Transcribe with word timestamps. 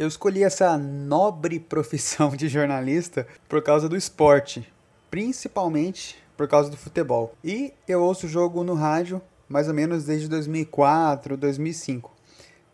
Eu 0.00 0.08
escolhi 0.08 0.42
essa 0.42 0.78
nobre 0.78 1.60
profissão 1.60 2.30
de 2.30 2.48
jornalista 2.48 3.26
por 3.46 3.60
causa 3.60 3.86
do 3.86 3.94
esporte, 3.94 4.66
principalmente 5.10 6.16
por 6.38 6.48
causa 6.48 6.70
do 6.70 6.76
futebol. 6.78 7.34
E 7.44 7.74
eu 7.86 8.00
ouço 8.00 8.24
o 8.24 8.28
jogo 8.30 8.64
no 8.64 8.72
rádio 8.72 9.20
mais 9.46 9.68
ou 9.68 9.74
menos 9.74 10.06
desde 10.06 10.26
2004, 10.26 11.36
2005. 11.36 12.10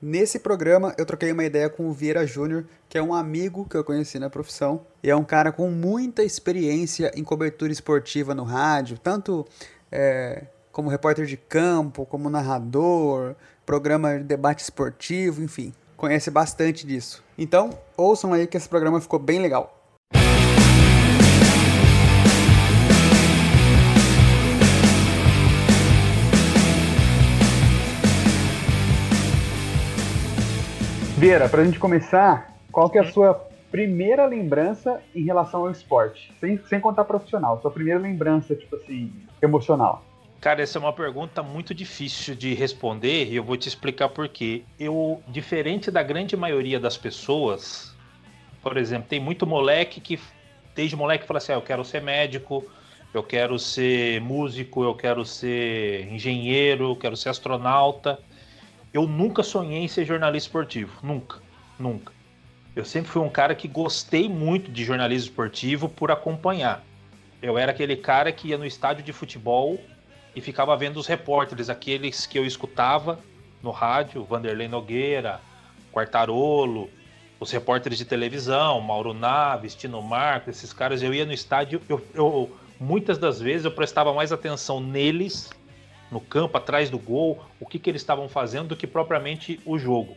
Nesse 0.01 0.39
programa 0.39 0.95
eu 0.97 1.04
troquei 1.04 1.33
uma 1.33 1.43
ideia 1.43 1.69
com 1.69 1.89
o 1.89 1.93
Vieira 1.93 2.25
Júnior, 2.25 2.64
que 2.89 2.96
é 2.96 3.02
um 3.02 3.12
amigo 3.12 3.66
que 3.68 3.77
eu 3.77 3.82
conheci 3.82 4.20
na 4.20 4.30
profissão 4.30 4.86
e 5.02 5.11
é 5.11 5.16
um 5.16 5.24
cara 5.24 5.50
com 5.50 5.68
muita 5.68 6.22
experiência 6.22 7.11
em 7.16 7.24
cobertura 7.24 7.72
esportiva 7.72 8.36
no 8.36 8.45
rádio, 8.45 9.00
tanto 9.00 9.45
é, 9.90 10.45
como 10.70 10.88
repórter 10.88 11.27
de 11.27 11.36
campo, 11.36 12.06
como 12.06 12.30
narrador, 12.30 13.34
programa 13.64 14.16
de 14.16 14.22
debate 14.22 14.62
esportivo, 14.62 15.43
enfim 15.43 15.74
conhece 15.97 16.31
bastante 16.31 16.87
disso. 16.87 17.25
Então, 17.39 17.71
ouçam 17.96 18.33
aí 18.33 18.46
que 18.46 18.57
esse 18.57 18.68
programa 18.68 19.00
ficou 19.00 19.18
bem 19.18 19.41
legal. 19.41 19.73
Vieira, 31.18 31.49
para 31.49 31.63
a 31.63 31.64
gente 31.64 31.79
começar, 31.79 32.55
qual 32.70 32.91
que 32.91 32.98
é 32.98 33.01
a 33.01 33.11
sua 33.11 33.34
primeira 33.70 34.27
lembrança 34.27 35.01
em 35.15 35.25
relação 35.25 35.62
ao 35.62 35.70
esporte? 35.70 36.31
Sem, 36.39 36.61
sem 36.69 36.78
contar 36.78 37.05
profissional, 37.05 37.59
sua 37.62 37.70
primeira 37.70 37.98
lembrança, 37.98 38.55
tipo 38.55 38.77
assim, 38.77 39.11
emocional. 39.41 40.05
Cara, 40.41 40.62
essa 40.62 40.78
é 40.78 40.81
uma 40.81 40.92
pergunta 40.92 41.42
muito 41.42 41.75
difícil 41.75 42.34
de 42.34 42.55
responder 42.55 43.31
e 43.31 43.36
eu 43.36 43.42
vou 43.42 43.56
te 43.56 43.69
explicar 43.69 44.08
por 44.08 44.28
quê. 44.28 44.62
Eu, 44.78 45.22
diferente 45.27 45.91
da 45.91 46.03
grande 46.03 46.36
maioria 46.36 46.78
das 46.78 46.97
pessoas, 46.97 47.95
por 48.62 48.77
exemplo, 48.77 49.09
tem 49.09 49.19
muito 49.19 49.47
moleque 49.47 50.00
que 50.00 50.20
desde 50.75 50.95
moleque 50.95 51.27
fala 51.27 51.39
assim: 51.39 51.53
ah, 51.53 51.57
eu 51.57 51.62
quero 51.62 51.84
ser 51.84 52.03
médico, 52.03 52.64
eu 53.14 53.23
quero 53.23 53.59
ser 53.59 54.20
músico, 54.20 54.84
eu 54.84 54.95
quero 54.95 55.25
ser 55.25 56.07
engenheiro, 56.12 56.91
eu 56.91 56.97
quero 56.97 57.17
ser 57.17 57.31
astronauta. 57.31 58.20
Eu 58.92 59.07
nunca 59.07 59.42
sonhei 59.42 59.81
em 59.81 59.89
ser 59.89 60.05
jornalista 60.05 60.48
esportivo, 60.48 60.98
nunca, 61.03 61.41
nunca. 61.79 62.12
Eu 62.75 62.84
sempre 62.84 63.11
fui 63.11 63.23
um 63.23 63.31
cara 63.31 63.55
que 63.55 63.67
gostei 63.67 64.29
muito 64.29 64.70
de 64.70 64.84
jornalismo 64.84 65.31
esportivo 65.31 65.89
por 65.89 66.11
acompanhar. 66.11 66.84
Eu 67.41 67.59
era 67.59 67.73
aquele 67.73 67.97
cara 67.97 68.31
que 68.31 68.48
ia 68.48 68.59
no 68.59 68.67
estádio 68.67 69.03
de 69.03 69.12
futebol 69.12 69.81
e 70.37 70.41
ficava 70.42 70.77
vendo 70.77 70.98
os 70.98 71.06
repórteres, 71.06 71.70
aqueles 71.70 72.27
que 72.27 72.39
eu 72.39 72.45
escutava 72.45 73.19
no 73.62 73.70
rádio, 73.70 74.23
Vanderlei 74.23 74.69
Nogueira, 74.69 75.41
Quartarolo, 75.91 76.91
os 77.41 77.51
repórteres 77.51 77.97
de 77.97 78.05
televisão, 78.05 78.79
Mauro 78.83 79.14
Naves, 79.14 79.75
Tino 79.75 80.03
Marco, 80.03 80.51
esses 80.51 80.75
caras, 80.75 81.03
eu 81.03 81.14
ia 81.14 81.25
no 81.25 81.33
estádio, 81.33 81.81
eu, 81.89 82.07
eu, 82.14 82.57
muitas 82.79 83.17
das 83.17 83.41
vezes 83.41 83.64
eu 83.64 83.70
prestava 83.70 84.12
mais 84.12 84.31
atenção 84.31 84.79
neles, 84.79 85.51
no 86.11 86.20
campo, 86.20 86.59
atrás 86.59 86.91
do 86.91 86.98
gol, 86.98 87.42
o 87.59 87.67
que, 87.67 87.79
que 87.79 87.91
eles 87.91 88.03
estavam 88.03 88.29
fazendo, 88.29 88.69
do 88.69 88.77
que 88.77 88.87
propriamente 88.87 89.59
o 89.64 89.79
jogo. 89.79 90.17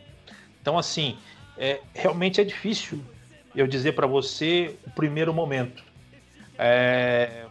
Então, 0.60 0.78
assim, 0.78 1.16
é, 1.56 1.80
realmente 1.94 2.42
é 2.42 2.44
difícil 2.44 3.02
eu 3.56 3.66
dizer 3.66 3.92
para 3.92 4.06
você 4.06 4.76
o 4.86 4.90
primeiro 4.90 5.32
momento. 5.32 5.82
É, 6.58 7.46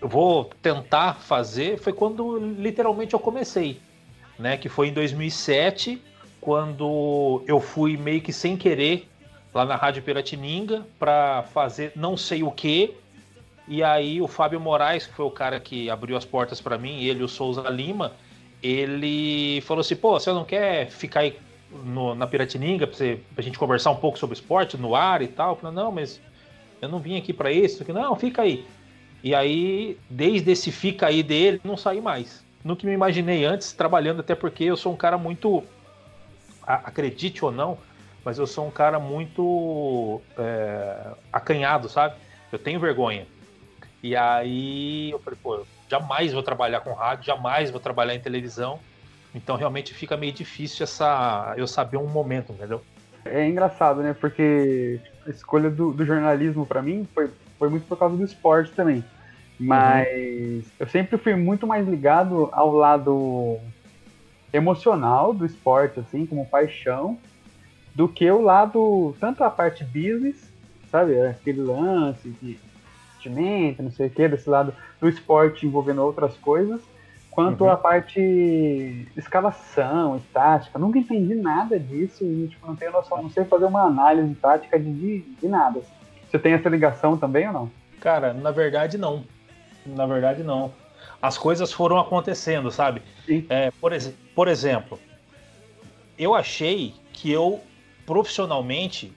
eu 0.00 0.08
vou 0.08 0.50
tentar 0.62 1.14
fazer 1.14 1.78
foi 1.78 1.92
quando 1.92 2.38
literalmente 2.38 3.14
eu 3.14 3.20
comecei, 3.20 3.80
né? 4.38 4.56
Que 4.56 4.68
foi 4.68 4.88
em 4.88 4.92
2007, 4.92 6.00
quando 6.40 7.42
eu 7.46 7.60
fui 7.60 7.96
meio 7.96 8.20
que 8.20 8.32
sem 8.32 8.56
querer 8.56 9.08
lá 9.52 9.64
na 9.64 9.76
Rádio 9.76 10.02
Piratininga 10.02 10.86
para 10.98 11.42
fazer 11.54 11.92
não 11.96 12.16
sei 12.16 12.42
o 12.42 12.50
que. 12.50 12.94
E 13.66 13.82
aí 13.82 14.22
o 14.22 14.28
Fábio 14.28 14.60
Moraes, 14.60 15.06
que 15.06 15.12
foi 15.12 15.26
o 15.26 15.30
cara 15.30 15.60
que 15.60 15.90
abriu 15.90 16.16
as 16.16 16.24
portas 16.24 16.60
para 16.60 16.78
mim, 16.78 17.02
ele 17.02 17.22
o 17.22 17.28
Souza 17.28 17.68
Lima, 17.68 18.12
ele 18.62 19.60
falou 19.62 19.80
assim: 19.80 19.96
pô, 19.96 20.18
você 20.18 20.32
não 20.32 20.44
quer 20.44 20.88
ficar 20.90 21.20
aí 21.20 21.36
no, 21.70 22.14
na 22.14 22.26
Piratininga 22.26 22.86
pra, 22.86 22.96
você, 22.96 23.20
pra 23.34 23.42
gente 23.42 23.58
conversar 23.58 23.90
um 23.90 23.96
pouco 23.96 24.18
sobre 24.18 24.34
esporte 24.34 24.76
no 24.76 24.94
ar 24.94 25.22
e 25.22 25.28
tal? 25.28 25.50
Eu 25.50 25.56
falei, 25.56 25.76
não, 25.76 25.92
mas 25.92 26.20
eu 26.80 26.88
não 26.88 26.98
vim 26.98 27.18
aqui 27.18 27.32
para 27.32 27.52
isso. 27.52 27.84
Não, 27.92 28.16
fica 28.16 28.42
aí. 28.42 28.64
E 29.22 29.34
aí, 29.34 29.98
desde 30.08 30.52
esse 30.52 30.70
fica 30.70 31.06
aí 31.06 31.22
dele, 31.22 31.60
não 31.64 31.76
saí 31.76 32.00
mais. 32.00 32.44
Nunca 32.64 32.86
me 32.86 32.92
imaginei 32.92 33.44
antes 33.44 33.72
trabalhando, 33.72 34.20
até 34.20 34.34
porque 34.34 34.64
eu 34.64 34.76
sou 34.76 34.92
um 34.92 34.96
cara 34.96 35.18
muito. 35.18 35.64
Acredite 36.66 37.44
ou 37.44 37.50
não, 37.50 37.78
mas 38.24 38.38
eu 38.38 38.46
sou 38.46 38.66
um 38.66 38.70
cara 38.70 38.98
muito 38.98 40.20
é, 40.36 41.12
acanhado, 41.32 41.88
sabe? 41.88 42.14
Eu 42.52 42.58
tenho 42.58 42.78
vergonha. 42.78 43.26
E 44.02 44.14
aí 44.14 45.10
eu 45.10 45.18
falei, 45.18 45.38
pô, 45.42 45.64
jamais 45.88 46.32
vou 46.32 46.42
trabalhar 46.42 46.80
com 46.80 46.92
rádio, 46.92 47.24
jamais 47.24 47.70
vou 47.70 47.80
trabalhar 47.80 48.14
em 48.14 48.20
televisão. 48.20 48.78
Então 49.34 49.56
realmente 49.56 49.94
fica 49.94 50.16
meio 50.16 50.32
difícil 50.32 50.84
essa 50.84 51.54
eu 51.56 51.66
saber 51.66 51.96
um 51.96 52.06
momento, 52.06 52.52
entendeu? 52.52 52.82
É 53.24 53.46
engraçado, 53.46 54.02
né? 54.02 54.14
Porque 54.18 55.00
a 55.26 55.30
escolha 55.30 55.70
do, 55.70 55.92
do 55.92 56.04
jornalismo 56.04 56.64
para 56.64 56.82
mim 56.82 57.06
foi 57.14 57.30
foi 57.58 57.68
muito 57.68 57.86
por 57.86 57.98
causa 57.98 58.16
do 58.16 58.24
esporte 58.24 58.72
também. 58.72 59.04
Mas 59.58 60.06
uhum. 60.08 60.62
eu 60.78 60.86
sempre 60.86 61.18
fui 61.18 61.34
muito 61.34 61.66
mais 61.66 61.86
ligado 61.86 62.48
ao 62.52 62.72
lado 62.72 63.58
emocional 64.52 65.34
do 65.34 65.44
esporte, 65.44 66.00
assim, 66.00 66.24
como 66.24 66.46
paixão, 66.46 67.18
do 67.94 68.06
que 68.08 68.30
o 68.30 68.40
lado, 68.40 69.14
tanto 69.18 69.42
a 69.42 69.50
parte 69.50 69.84
business, 69.84 70.50
sabe, 70.90 71.20
aquele 71.20 71.60
lance 71.60 72.30
de 72.40 72.58
investimento, 73.18 73.82
não 73.82 73.90
sei 73.90 74.06
o 74.06 74.10
que, 74.10 74.28
desse 74.28 74.48
lado 74.48 74.72
do 75.00 75.08
esporte 75.08 75.66
envolvendo 75.66 76.02
outras 76.02 76.36
coisas, 76.36 76.80
quanto 77.30 77.64
uhum. 77.64 77.70
a 77.70 77.76
parte 77.76 79.06
escalação, 79.16 80.16
estática. 80.16 80.78
Nunca 80.78 80.98
entendi 80.98 81.34
nada 81.34 81.78
disso 81.78 82.24
e 82.24 82.48
tipo, 82.48 82.66
não 82.66 82.76
tenho 82.76 82.92
noção, 82.92 83.22
não 83.22 83.30
sei 83.30 83.44
fazer 83.44 83.66
uma 83.66 83.82
análise 83.82 84.34
tática 84.36 84.78
de, 84.78 84.92
de, 84.92 85.20
de 85.20 85.48
nada. 85.48 85.80
Assim. 85.80 85.97
Você 86.30 86.38
tem 86.38 86.52
essa 86.52 86.68
ligação 86.68 87.16
também 87.16 87.46
ou 87.46 87.52
não? 87.52 87.70
Cara, 88.00 88.32
na 88.32 88.50
verdade 88.50 88.98
não. 88.98 89.24
Na 89.86 90.06
verdade 90.06 90.42
não. 90.42 90.72
As 91.20 91.36
coisas 91.36 91.72
foram 91.72 91.98
acontecendo, 91.98 92.70
sabe? 92.70 93.02
É, 93.48 93.70
por, 93.80 93.92
ex 93.92 94.12
por 94.34 94.46
exemplo, 94.46 94.98
eu 96.18 96.34
achei 96.34 96.94
que 97.12 97.30
eu 97.30 97.60
profissionalmente, 98.06 99.12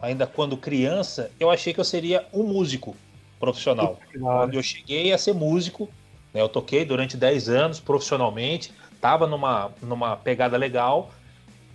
ainda 0.00 0.26
quando 0.26 0.56
criança, 0.56 1.30
eu 1.38 1.50
achei 1.50 1.72
que 1.72 1.80
eu 1.80 1.84
seria 1.84 2.26
um 2.32 2.42
músico 2.42 2.96
profissional. 3.38 3.98
Quando 4.18 4.54
eu 4.54 4.62
cheguei 4.62 5.12
a 5.12 5.18
ser 5.18 5.32
músico, 5.32 5.88
né, 6.34 6.40
eu 6.40 6.48
toquei 6.48 6.84
durante 6.84 7.16
10 7.16 7.48
anos 7.48 7.80
profissionalmente, 7.80 8.72
tava 9.00 9.26
numa, 9.26 9.70
numa 9.80 10.16
pegada 10.16 10.56
legal, 10.56 11.10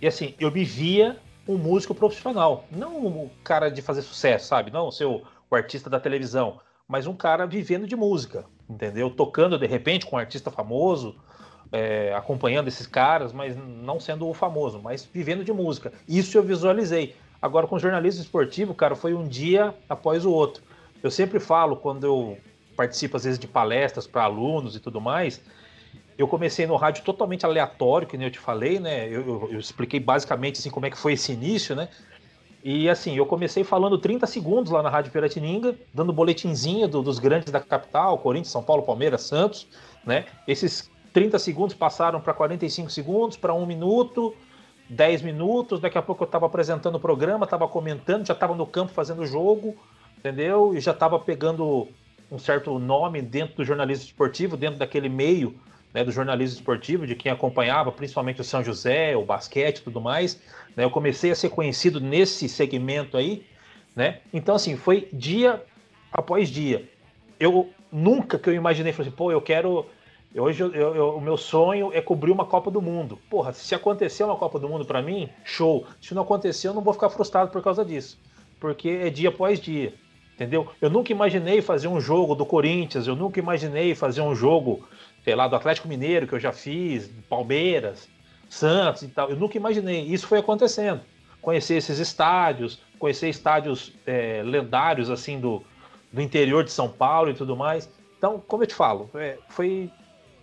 e 0.00 0.06
assim, 0.06 0.34
eu 0.38 0.50
me 0.50 0.64
via 0.64 1.16
um 1.46 1.56
músico 1.56 1.94
profissional. 1.94 2.64
Não 2.70 3.06
um 3.06 3.30
cara 3.42 3.68
de 3.68 3.82
fazer 3.82 4.02
sucesso, 4.02 4.46
sabe? 4.46 4.70
Não 4.70 4.90
ser 4.90 5.04
o, 5.04 5.22
o 5.50 5.54
artista 5.54 5.88
da 5.90 6.00
televisão, 6.00 6.60
mas 6.88 7.06
um 7.06 7.14
cara 7.14 7.46
vivendo 7.46 7.86
de 7.86 7.96
música, 7.96 8.44
entendeu? 8.68 9.10
Tocando 9.10 9.58
de 9.58 9.66
repente 9.66 10.06
com 10.06 10.16
um 10.16 10.18
artista 10.18 10.50
famoso, 10.50 11.16
é, 11.72 12.14
acompanhando 12.14 12.68
esses 12.68 12.86
caras, 12.86 13.32
mas 13.32 13.56
não 13.56 13.98
sendo 13.98 14.28
o 14.28 14.34
famoso, 14.34 14.80
mas 14.80 15.08
vivendo 15.12 15.44
de 15.44 15.52
música. 15.52 15.92
Isso 16.08 16.36
eu 16.36 16.42
visualizei. 16.42 17.16
Agora, 17.40 17.66
com 17.66 17.78
jornalismo 17.78 18.22
esportivo, 18.22 18.74
cara, 18.74 18.94
foi 18.94 19.12
um 19.12 19.26
dia 19.26 19.74
após 19.88 20.24
o 20.24 20.30
outro. 20.30 20.62
Eu 21.02 21.10
sempre 21.10 21.38
falo, 21.38 21.76
quando 21.76 22.04
eu 22.04 22.38
participo, 22.76 23.16
às 23.16 23.24
vezes, 23.24 23.38
de 23.38 23.46
palestras 23.46 24.06
para 24.06 24.24
alunos 24.24 24.74
e 24.76 24.80
tudo 24.80 25.00
mais, 25.00 25.42
eu 26.16 26.28
comecei 26.28 26.66
no 26.66 26.76
rádio 26.76 27.04
totalmente 27.04 27.44
aleatório, 27.44 28.06
que 28.06 28.16
nem 28.16 28.26
eu 28.26 28.30
te 28.30 28.38
falei, 28.38 28.78
né? 28.78 29.08
Eu, 29.08 29.26
eu, 29.26 29.48
eu, 29.52 29.58
expliquei 29.58 29.98
basicamente 29.98 30.58
assim 30.58 30.70
como 30.70 30.86
é 30.86 30.90
que 30.90 30.96
foi 30.96 31.14
esse 31.14 31.32
início, 31.32 31.74
né? 31.74 31.88
E 32.62 32.88
assim, 32.88 33.16
eu 33.16 33.26
comecei 33.26 33.62
falando 33.62 33.98
30 33.98 34.26
segundos 34.26 34.72
lá 34.72 34.82
na 34.82 34.88
Rádio 34.88 35.12
Piratininga, 35.12 35.76
dando 35.92 36.12
boletinzinho 36.12 36.88
do, 36.88 37.02
dos 37.02 37.18
grandes 37.18 37.52
da 37.52 37.60
capital, 37.60 38.16
Corinthians, 38.18 38.52
São 38.52 38.62
Paulo, 38.62 38.82
Palmeiras, 38.82 39.22
Santos, 39.22 39.66
né? 40.04 40.24
Esses 40.46 40.90
30 41.12 41.38
segundos 41.38 41.74
passaram 41.74 42.20
para 42.20 42.32
45 42.32 42.90
segundos, 42.90 43.36
para 43.36 43.52
um 43.52 43.66
minuto, 43.66 44.34
10 44.88 45.22
minutos, 45.22 45.80
daqui 45.80 45.98
a 45.98 46.02
pouco 46.02 46.22
eu 46.22 46.26
estava 46.26 46.46
apresentando 46.46 46.94
o 46.94 47.00
programa, 47.00 47.44
estava 47.44 47.66
comentando, 47.68 48.26
já 48.26 48.34
estava 48.34 48.54
no 48.54 48.66
campo 48.66 48.92
fazendo 48.92 49.22
o 49.22 49.26
jogo, 49.26 49.76
entendeu? 50.16 50.74
E 50.74 50.80
já 50.80 50.92
estava 50.92 51.18
pegando 51.18 51.88
um 52.30 52.38
certo 52.38 52.78
nome 52.78 53.20
dentro 53.20 53.56
do 53.56 53.64
jornalismo 53.64 54.06
esportivo, 54.06 54.56
dentro 54.56 54.78
daquele 54.78 55.08
meio 55.08 55.54
né, 55.94 56.04
do 56.04 56.10
jornalismo 56.10 56.58
esportivo, 56.58 57.06
de 57.06 57.14
quem 57.14 57.30
acompanhava, 57.30 57.92
principalmente 57.92 58.40
o 58.40 58.44
São 58.44 58.64
José, 58.64 59.16
o 59.16 59.24
basquete 59.24 59.78
e 59.78 59.82
tudo 59.82 60.00
mais. 60.00 60.40
Né, 60.76 60.84
eu 60.84 60.90
comecei 60.90 61.30
a 61.30 61.36
ser 61.36 61.50
conhecido 61.50 62.00
nesse 62.00 62.48
segmento 62.48 63.16
aí, 63.16 63.46
né? 63.94 64.18
Então, 64.32 64.56
assim, 64.56 64.76
foi 64.76 65.08
dia 65.12 65.62
após 66.12 66.48
dia. 66.48 66.88
Eu 67.38 67.70
nunca 67.92 68.38
que 68.38 68.50
eu 68.50 68.54
imaginei, 68.54 68.92
falei 68.92 69.08
assim, 69.08 69.16
pô, 69.16 69.30
eu 69.30 69.40
quero 69.40 69.86
Hoje 70.36 70.64
eu, 70.64 70.74
eu, 70.74 71.16
o 71.16 71.20
meu 71.20 71.36
sonho 71.36 71.92
é 71.92 72.00
cobrir 72.00 72.32
uma 72.32 72.44
Copa 72.44 72.68
do 72.68 72.82
Mundo. 72.82 73.20
Porra, 73.30 73.52
se 73.52 73.72
acontecer 73.72 74.24
uma 74.24 74.34
Copa 74.34 74.58
do 74.58 74.68
Mundo 74.68 74.84
para 74.84 75.00
mim, 75.00 75.28
show. 75.44 75.86
Se 76.00 76.12
não 76.12 76.22
acontecer, 76.22 76.66
eu 76.66 76.74
não 76.74 76.82
vou 76.82 76.92
ficar 76.92 77.08
frustrado 77.08 77.52
por 77.52 77.62
causa 77.62 77.84
disso. 77.84 78.18
Porque 78.58 78.88
é 78.88 79.10
dia 79.10 79.28
após 79.28 79.60
dia. 79.60 79.94
Entendeu? 80.34 80.66
Eu 80.80 80.90
nunca 80.90 81.12
imaginei 81.12 81.62
fazer 81.62 81.86
um 81.86 82.00
jogo 82.00 82.34
do 82.34 82.44
Corinthians, 82.44 83.06
eu 83.06 83.14
nunca 83.14 83.38
imaginei 83.38 83.94
fazer 83.94 84.20
um 84.22 84.34
jogo, 84.34 84.84
sei 85.24 85.34
lá, 85.34 85.48
do 85.48 85.56
Atlético 85.56 85.88
Mineiro, 85.88 86.26
que 86.26 86.34
eu 86.34 86.40
já 86.40 86.52
fiz, 86.52 87.10
Palmeiras, 87.28 88.08
Santos 88.48 89.02
e 89.02 89.08
tal. 89.08 89.30
Eu 89.30 89.36
nunca 89.36 89.56
imaginei. 89.56 90.02
Isso 90.02 90.26
foi 90.26 90.38
acontecendo. 90.38 91.00
Conhecer 91.40 91.76
esses 91.76 91.98
estádios, 91.98 92.78
conhecer 92.98 93.28
estádios 93.28 93.92
é, 94.06 94.42
lendários, 94.44 95.10
assim, 95.10 95.40
do, 95.40 95.62
do 96.12 96.20
interior 96.20 96.62
de 96.62 96.70
São 96.70 96.88
Paulo 96.88 97.30
e 97.30 97.34
tudo 97.34 97.56
mais. 97.56 97.90
Então, 98.18 98.42
como 98.46 98.62
eu 98.62 98.66
te 98.66 98.74
falo, 98.74 99.10
é, 99.14 99.38
foi 99.48 99.90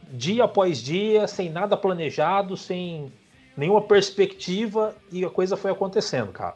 dia 0.09 0.43
após 0.43 0.81
dia, 0.81 1.27
sem 1.27 1.49
nada 1.49 1.77
planejado, 1.77 2.57
sem 2.57 3.11
nenhuma 3.55 3.81
perspectiva 3.81 4.95
e 5.11 5.23
a 5.23 5.29
coisa 5.29 5.55
foi 5.55 5.71
acontecendo, 5.71 6.31
cara. 6.31 6.55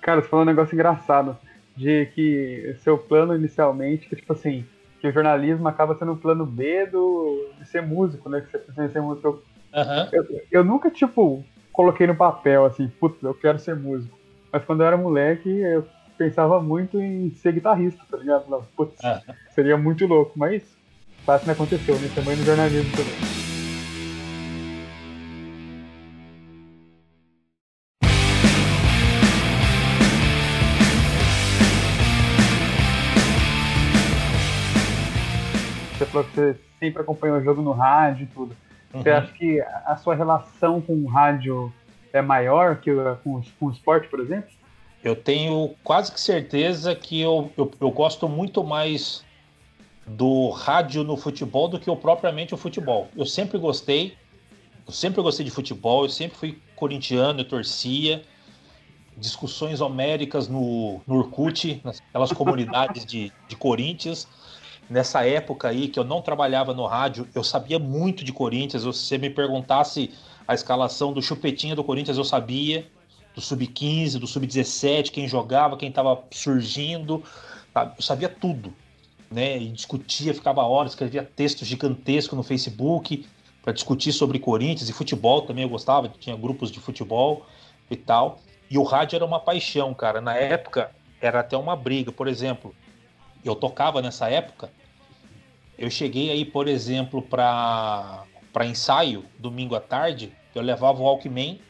Cara, 0.00 0.22
você 0.22 0.28
falou 0.28 0.44
um 0.44 0.48
negócio 0.48 0.74
engraçado 0.74 1.36
de 1.76 2.06
que 2.14 2.74
seu 2.80 2.98
plano 2.98 3.34
inicialmente, 3.34 4.08
que 4.08 4.16
tipo 4.16 4.32
assim, 4.32 4.64
que 5.00 5.08
o 5.08 5.12
jornalismo 5.12 5.68
acaba 5.68 5.96
sendo 5.96 6.12
um 6.12 6.16
plano 6.16 6.44
B 6.44 6.86
do, 6.86 7.50
de 7.58 7.68
ser 7.68 7.82
músico, 7.82 8.28
né? 8.28 8.40
Que 8.40 8.50
você 8.50 8.58
precisa 8.58 8.88
ser 8.88 9.00
músico. 9.00 9.42
Uhum. 9.72 10.08
Eu, 10.12 10.42
eu, 10.50 10.64
nunca, 10.64 10.90
tipo, 10.90 11.44
coloquei 11.72 12.06
no 12.06 12.14
papel 12.14 12.64
assim, 12.64 12.88
putz, 12.88 13.22
eu 13.22 13.34
quero 13.34 13.58
ser 13.58 13.76
músico. 13.76 14.18
Mas 14.52 14.64
quando 14.64 14.80
eu 14.82 14.86
era 14.86 14.96
moleque, 14.96 15.48
eu 15.48 15.86
pensava 16.16 16.60
muito 16.60 17.00
em 17.00 17.30
ser 17.30 17.52
guitarrista, 17.52 18.02
tá 18.10 18.16
ligado? 18.16 18.44
Putz, 18.76 18.98
uhum. 19.02 19.34
seria 19.50 19.76
muito 19.76 20.06
louco, 20.06 20.32
mas 20.36 20.62
quase 21.24 21.46
não 21.46 21.54
aconteceu, 21.54 21.98
né? 21.98 22.10
Também 22.14 22.36
no 22.36 22.44
jornalismo 22.44 22.90
também. 22.96 23.37
Você 36.22 36.56
sempre 36.78 37.02
acompanhou 37.02 37.38
o 37.38 37.42
jogo 37.42 37.62
no 37.62 37.72
rádio 37.72 38.24
e 38.24 38.26
tudo. 38.26 38.56
Uhum. 38.92 39.02
Você 39.02 39.10
acha 39.10 39.32
que 39.32 39.60
a 39.60 39.96
sua 39.96 40.14
relação 40.14 40.80
com 40.80 40.94
o 40.94 41.06
rádio 41.06 41.72
é 42.12 42.22
maior 42.22 42.76
que 42.76 42.90
com, 43.22 43.42
com 43.58 43.66
o 43.66 43.70
esporte, 43.70 44.08
por 44.08 44.20
exemplo? 44.20 44.50
Eu 45.02 45.14
tenho 45.14 45.74
quase 45.84 46.10
que 46.10 46.20
certeza 46.20 46.94
que 46.94 47.20
eu, 47.20 47.52
eu, 47.56 47.70
eu, 47.80 47.90
gosto 47.90 48.28
muito 48.28 48.64
mais 48.64 49.24
do 50.06 50.50
rádio 50.50 51.04
no 51.04 51.16
futebol 51.16 51.68
do 51.68 51.78
que 51.78 51.88
eu 51.88 51.96
propriamente 51.96 52.54
o 52.54 52.56
futebol. 52.56 53.08
Eu 53.16 53.26
sempre 53.26 53.58
gostei, 53.58 54.16
eu 54.86 54.92
sempre 54.92 55.22
gostei 55.22 55.44
de 55.44 55.52
futebol, 55.52 56.04
eu 56.04 56.08
sempre 56.08 56.36
fui 56.36 56.58
corintiano, 56.74 57.40
eu 57.40 57.44
torcia. 57.48 58.22
Discussões 59.16 59.80
homéricas 59.80 60.48
no, 60.48 61.00
no 61.06 61.16
Orkut, 61.16 61.80
naquelas 61.84 62.32
comunidades 62.32 63.04
de, 63.04 63.32
de 63.48 63.56
Corinthians 63.56 64.28
nessa 64.88 65.26
época 65.26 65.68
aí 65.68 65.88
que 65.88 65.98
eu 65.98 66.04
não 66.04 66.22
trabalhava 66.22 66.72
no 66.72 66.86
rádio, 66.86 67.28
eu 67.34 67.44
sabia 67.44 67.78
muito 67.78 68.24
de 68.24 68.32
Corinthians. 68.32 68.82
Se 68.82 68.86
você 68.86 69.18
me 69.18 69.30
perguntasse 69.30 70.10
a 70.46 70.54
escalação 70.54 71.12
do 71.12 71.20
chupetinha 71.20 71.76
do 71.76 71.84
Corinthians, 71.84 72.16
eu 72.16 72.24
sabia. 72.24 72.86
Do 73.34 73.40
sub-15, 73.40 74.18
do 74.18 74.26
sub-17, 74.26 75.10
quem 75.10 75.28
jogava, 75.28 75.76
quem 75.76 75.90
estava 75.90 76.20
surgindo. 76.30 77.22
Eu 77.74 78.02
sabia 78.02 78.28
tudo. 78.28 78.74
Né? 79.30 79.58
E 79.58 79.68
discutia, 79.68 80.34
ficava 80.34 80.62
horas, 80.62 80.92
escrevia 80.92 81.22
texto 81.22 81.64
gigantesco 81.64 82.34
no 82.34 82.42
Facebook 82.42 83.26
para 83.62 83.72
discutir 83.72 84.12
sobre 84.12 84.38
Corinthians 84.38 84.88
e 84.88 84.92
futebol 84.92 85.42
também 85.42 85.62
eu 85.62 85.68
gostava, 85.68 86.08
tinha 86.08 86.34
grupos 86.34 86.70
de 86.70 86.80
futebol 86.80 87.46
e 87.90 87.96
tal. 87.96 88.40
E 88.70 88.78
o 88.78 88.82
rádio 88.82 89.16
era 89.16 89.24
uma 89.24 89.38
paixão, 89.38 89.94
cara. 89.94 90.20
Na 90.20 90.34
época 90.34 90.90
era 91.20 91.40
até 91.40 91.56
uma 91.56 91.76
briga. 91.76 92.10
Por 92.10 92.26
exemplo, 92.26 92.74
eu 93.44 93.54
tocava 93.54 94.02
nessa 94.02 94.28
época 94.28 94.70
eu 95.78 95.88
cheguei 95.88 96.30
aí, 96.30 96.44
por 96.44 96.66
exemplo, 96.66 97.22
para 97.22 98.26
ensaio, 98.64 99.24
domingo 99.38 99.76
à 99.76 99.80
tarde, 99.80 100.32
eu 100.54 100.60
levava 100.60 101.00
o 101.00 101.04
Walkman 101.04 101.60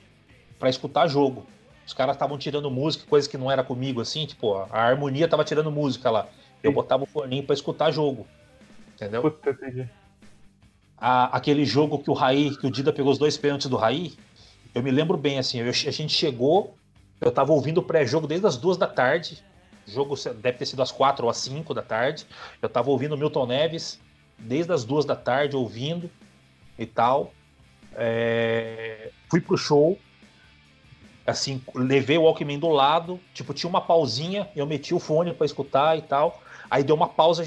para 0.58 0.70
escutar 0.70 1.06
jogo. 1.06 1.46
Os 1.86 1.92
caras 1.92 2.16
estavam 2.16 2.38
tirando 2.38 2.70
música, 2.70 3.04
coisa 3.06 3.28
que 3.28 3.36
não 3.36 3.50
era 3.50 3.62
comigo, 3.62 4.00
assim, 4.00 4.24
tipo, 4.26 4.54
a 4.54 4.82
harmonia 4.82 5.28
tava 5.28 5.44
tirando 5.44 5.70
música 5.70 6.10
lá. 6.10 6.26
Eu 6.62 6.72
botava 6.72 7.04
o 7.04 7.06
foninho 7.06 7.44
para 7.44 7.54
escutar 7.54 7.90
jogo. 7.90 8.26
Entendeu? 8.94 9.22
Puta, 9.22 9.50
entendi. 9.50 9.88
A, 10.96 11.36
aquele 11.36 11.64
jogo 11.64 11.98
que 11.98 12.10
o 12.10 12.14
Raí, 12.14 12.56
que 12.56 12.66
o 12.66 12.70
Dida 12.70 12.92
pegou 12.92 13.12
os 13.12 13.18
dois 13.18 13.36
pênaltis 13.36 13.68
do 13.68 13.76
Raí, 13.76 14.14
eu 14.74 14.82
me 14.82 14.90
lembro 14.90 15.16
bem, 15.16 15.38
assim, 15.38 15.60
eu, 15.60 15.68
a 15.68 15.72
gente 15.72 16.12
chegou, 16.12 16.74
eu 17.20 17.30
tava 17.30 17.52
ouvindo 17.52 17.78
o 17.78 17.82
pré-jogo 17.82 18.26
desde 18.26 18.46
as 18.46 18.56
duas 18.56 18.76
da 18.76 18.86
tarde, 18.86 19.42
jogo 19.90 20.14
deve 20.36 20.58
ter 20.58 20.66
sido 20.66 20.82
às 20.82 20.92
quatro 20.92 21.24
ou 21.24 21.30
às 21.30 21.38
cinco 21.38 21.72
da 21.74 21.82
tarde. 21.82 22.26
Eu 22.60 22.68
tava 22.68 22.90
ouvindo 22.90 23.16
Milton 23.16 23.46
Neves 23.46 24.00
desde 24.38 24.72
as 24.72 24.84
duas 24.84 25.04
da 25.04 25.16
tarde, 25.16 25.56
ouvindo 25.56 26.10
e 26.78 26.86
tal. 26.86 27.32
É... 27.94 29.10
Fui 29.30 29.40
pro 29.40 29.56
show. 29.56 29.98
Assim, 31.26 31.62
levei 31.74 32.16
o 32.16 32.22
Walkman 32.22 32.58
do 32.58 32.68
lado. 32.68 33.20
Tipo, 33.34 33.52
tinha 33.52 33.68
uma 33.68 33.80
pausinha. 33.80 34.48
Eu 34.54 34.66
meti 34.66 34.94
o 34.94 34.98
fone 34.98 35.32
para 35.32 35.46
escutar 35.46 35.96
e 35.98 36.02
tal. 36.02 36.42
Aí 36.70 36.82
deu 36.82 36.94
uma 36.94 37.08
pausa, 37.08 37.44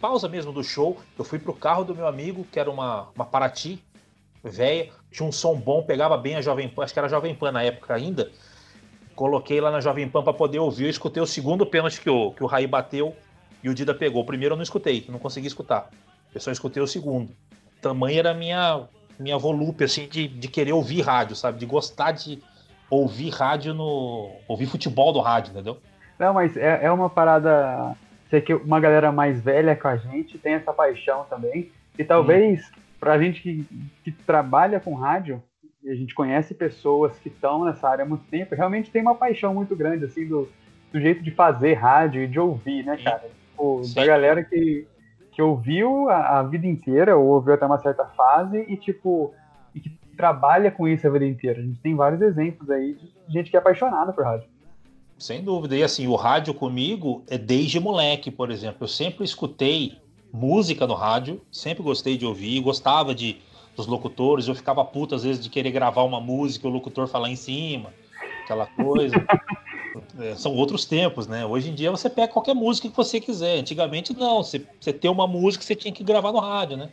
pausa 0.00 0.28
mesmo 0.28 0.52
do 0.52 0.64
show. 0.64 0.98
Eu 1.18 1.24
fui 1.24 1.38
pro 1.38 1.54
carro 1.54 1.84
do 1.84 1.94
meu 1.94 2.06
amigo, 2.06 2.46
que 2.50 2.58
era 2.58 2.70
uma, 2.70 3.08
uma 3.14 3.24
Paraty 3.24 3.82
velha. 4.42 4.90
Tinha 5.10 5.28
um 5.28 5.32
som 5.32 5.54
bom, 5.56 5.82
pegava 5.82 6.16
bem 6.16 6.36
a 6.36 6.40
Jovem 6.40 6.68
Pan. 6.68 6.84
Acho 6.84 6.92
que 6.92 6.98
era 6.98 7.08
Jovem 7.08 7.34
Pan 7.34 7.52
na 7.52 7.62
época 7.62 7.94
ainda 7.94 8.30
coloquei 9.16 9.60
lá 9.60 9.70
na 9.70 9.80
Jovem 9.80 10.08
Pan 10.08 10.22
para 10.22 10.34
poder 10.34 10.58
ouvir. 10.58 10.84
Eu 10.84 10.90
escutei 10.90 11.22
o 11.22 11.26
segundo 11.26 11.66
pênalti 11.66 12.00
que 12.00 12.10
o, 12.10 12.30
que 12.32 12.44
o 12.44 12.46
Raí 12.46 12.66
bateu 12.66 13.16
e 13.64 13.68
o 13.68 13.74
Dida 13.74 13.94
pegou. 13.94 14.22
O 14.22 14.26
primeiro 14.26 14.52
eu 14.52 14.56
não 14.56 14.62
escutei, 14.62 15.04
não 15.08 15.18
consegui 15.18 15.48
escutar. 15.48 15.88
Eu 16.32 16.40
só 16.40 16.52
escutei 16.52 16.82
o 16.82 16.86
segundo. 16.86 17.32
Tamanho 17.80 18.18
era 18.18 18.30
a 18.30 18.34
minha, 18.34 18.86
minha 19.18 19.38
volúpia, 19.38 19.86
assim, 19.86 20.06
de, 20.06 20.28
de 20.28 20.48
querer 20.48 20.72
ouvir 20.72 21.00
rádio, 21.00 21.34
sabe? 21.34 21.58
De 21.58 21.66
gostar 21.66 22.12
de 22.12 22.40
ouvir 22.90 23.30
rádio 23.30 23.74
no. 23.74 24.30
ouvir 24.46 24.66
futebol 24.66 25.12
do 25.12 25.20
rádio, 25.20 25.52
entendeu? 25.52 25.78
Não, 26.18 26.34
mas 26.34 26.56
é, 26.56 26.84
é 26.84 26.92
uma 26.92 27.08
parada. 27.08 27.96
Sei 28.28 28.40
que 28.40 28.54
uma 28.54 28.78
galera 28.78 29.10
mais 29.10 29.40
velha 29.40 29.74
com 29.74 29.88
a 29.88 29.96
gente 29.96 30.36
tem 30.38 30.54
essa 30.54 30.72
paixão 30.72 31.24
também. 31.30 31.70
E 31.98 32.04
talvez, 32.04 32.60
hum. 32.60 32.80
pra 33.00 33.18
gente 33.18 33.40
que, 33.40 33.66
que 34.04 34.12
trabalha 34.12 34.78
com 34.78 34.94
rádio, 34.94 35.42
e 35.86 35.90
a 35.90 35.94
gente 35.94 36.16
conhece 36.16 36.52
pessoas 36.52 37.16
que 37.20 37.28
estão 37.28 37.64
nessa 37.64 37.88
área 37.88 38.04
há 38.04 38.08
muito 38.08 38.24
tempo, 38.24 38.56
realmente 38.56 38.90
tem 38.90 39.00
uma 39.00 39.14
paixão 39.14 39.54
muito 39.54 39.76
grande, 39.76 40.04
assim, 40.04 40.26
do, 40.26 40.48
do 40.92 41.00
jeito 41.00 41.22
de 41.22 41.30
fazer 41.30 41.74
rádio 41.74 42.24
e 42.24 42.26
de 42.26 42.40
ouvir, 42.40 42.84
né, 42.84 42.96
cara? 42.96 43.22
Tipo, 43.50 43.82
da 43.94 44.04
galera 44.04 44.42
que, 44.42 44.84
que 45.30 45.40
ouviu 45.40 46.10
a, 46.10 46.40
a, 46.40 46.42
vida 46.42 46.66
inteira, 46.66 47.16
ou 47.16 47.26
ouviu 47.26 47.54
até 47.54 47.64
uma 47.64 47.78
certa 47.78 48.04
fase, 48.04 48.66
e, 48.68 48.76
tipo, 48.76 49.32
e 49.72 49.78
que 49.78 49.96
trabalha 50.16 50.72
com 50.72 50.88
isso 50.88 51.06
a 51.06 51.10
vida 51.10 51.24
inteira. 51.24 51.60
A 51.60 51.62
gente 51.62 51.78
tem 51.78 51.94
vários 51.94 52.20
exemplos 52.20 52.68
aí 52.68 52.94
de 52.94 53.32
gente 53.32 53.48
que 53.48 53.56
é 53.56 53.60
apaixonada 53.60 54.12
por 54.12 54.24
rádio. 54.24 54.48
Sem 55.16 55.44
dúvida. 55.44 55.76
E 55.76 55.84
assim, 55.84 56.08
o 56.08 56.16
rádio 56.16 56.52
comigo 56.52 57.22
é 57.28 57.38
desde 57.38 57.78
moleque, 57.78 58.28
por 58.28 58.50
exemplo. 58.50 58.78
Eu 58.80 58.88
sempre 58.88 59.24
escutei 59.24 59.98
música 60.32 60.84
no 60.84 60.94
rádio, 60.94 61.40
sempre 61.52 61.84
gostei 61.84 62.18
de 62.18 62.26
ouvir, 62.26 62.60
gostava 62.60 63.14
de 63.14 63.40
dos 63.76 63.86
locutores. 63.86 64.48
Eu 64.48 64.54
ficava 64.54 64.84
puto 64.84 65.14
às 65.14 65.22
vezes 65.22 65.42
de 65.42 65.50
querer 65.50 65.70
gravar 65.70 66.02
uma 66.02 66.20
música 66.20 66.66
e 66.66 66.70
o 66.70 66.72
locutor 66.72 67.06
falar 67.06 67.30
em 67.30 67.36
cima, 67.36 67.92
aquela 68.42 68.66
coisa. 68.66 69.14
é, 70.18 70.34
são 70.34 70.54
outros 70.54 70.84
tempos, 70.84 71.26
né? 71.26 71.44
Hoje 71.44 71.70
em 71.70 71.74
dia 71.74 71.90
você 71.90 72.08
pega 72.08 72.32
qualquer 72.32 72.54
música 72.54 72.88
que 72.88 72.96
você 72.96 73.20
quiser. 73.20 73.58
Antigamente 73.58 74.16
não, 74.16 74.42
você, 74.42 74.66
você 74.80 74.92
ter 74.92 75.08
uma 75.08 75.26
música 75.26 75.62
você 75.62 75.74
tinha 75.74 75.92
que 75.92 76.02
gravar 76.02 76.32
no 76.32 76.40
rádio, 76.40 76.76
né? 76.76 76.90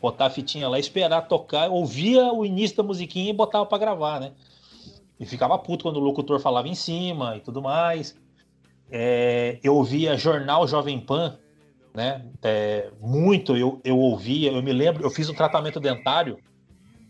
Botar 0.00 0.26
a 0.26 0.30
fitinha 0.30 0.68
lá, 0.68 0.78
esperar 0.78 1.22
tocar, 1.22 1.70
ouvia 1.70 2.32
o 2.32 2.44
início 2.44 2.76
da 2.76 2.82
musiquinha 2.82 3.30
e 3.30 3.34
botava 3.34 3.66
para 3.66 3.78
gravar, 3.78 4.20
né? 4.20 4.32
E 5.18 5.24
ficava 5.24 5.58
puto 5.58 5.84
quando 5.84 5.96
o 5.96 6.00
locutor 6.00 6.40
falava 6.40 6.68
em 6.68 6.74
cima 6.74 7.36
e 7.36 7.40
tudo 7.40 7.62
mais. 7.62 8.16
É, 8.90 9.58
eu 9.64 9.74
ouvia 9.74 10.16
Jornal 10.16 10.66
Jovem 10.68 11.00
Pan, 11.00 11.38
né? 11.96 12.20
É, 12.42 12.90
muito 13.00 13.56
eu, 13.56 13.80
eu 13.82 13.98
ouvia, 13.98 14.52
eu 14.52 14.62
me 14.62 14.70
lembro, 14.70 15.02
eu 15.02 15.08
fiz 15.08 15.30
um 15.30 15.34
tratamento 15.34 15.80
dentário 15.80 16.38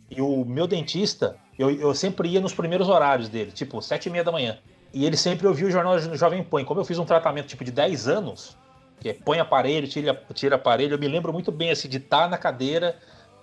e 0.09 0.23
o 0.23 0.45
meu 0.45 0.69
dentista, 0.69 1.37
eu, 1.59 1.69
eu 1.73 1.93
sempre 1.93 2.29
ia 2.29 2.41
nos 2.41 2.55
primeiros 2.55 2.89
horários 2.89 3.29
dele, 3.29 3.51
tipo 3.51 3.83
sete 3.83 4.07
e 4.07 4.11
meia 4.11 4.23
da 4.23 4.31
manhã. 4.31 4.59
E 4.95 5.05
ele 5.05 5.17
sempre 5.17 5.49
ouvia 5.49 5.67
o 5.67 5.71
jornal 5.71 5.99
Jovem 5.99 6.45
Pan. 6.45 6.65
Como 6.65 6.81
eu 6.81 6.85
fiz 6.85 7.01
um 7.01 7.05
tratamento 7.05 7.49
tipo 7.49 7.65
de 7.65 7.73
10 7.73 8.07
anos, 8.07 8.57
que 9.01 9.09
é 9.09 9.13
põe 9.13 9.41
aparelho, 9.41 9.89
tira, 9.89 10.15
tira 10.33 10.55
aparelho, 10.55 10.95
eu 10.95 10.99
me 11.01 11.09
lembro 11.09 11.33
muito 11.33 11.51
bem 11.51 11.71
assim, 11.71 11.89
de 11.89 11.97
estar 11.97 12.31
na 12.31 12.39
cadeira, 12.39 12.97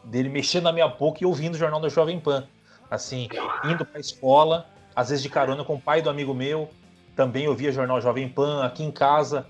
dele 0.05 0.29
mexendo 0.29 0.63
na 0.63 0.71
minha 0.71 0.87
boca 0.87 1.19
e 1.21 1.25
ouvindo 1.25 1.55
o 1.55 1.57
jornal 1.57 1.81
do 1.81 1.89
Jovem 1.89 2.21
Pan. 2.21 2.47
Assim, 2.89 3.27
indo 3.65 3.83
para 3.85 3.97
a 3.97 3.99
escola, 3.99 4.65
às 4.95 5.09
vezes 5.09 5.21
de 5.21 5.29
carona 5.29 5.65
com 5.65 5.75
o 5.75 5.81
pai 5.81 6.01
do 6.01 6.09
amigo 6.09 6.33
meu, 6.33 6.69
também 7.17 7.49
ouvia 7.49 7.71
jornal 7.71 7.99
Jovem 7.99 8.29
Pan, 8.29 8.63
aqui 8.63 8.81
em 8.81 8.91
casa, 8.91 9.45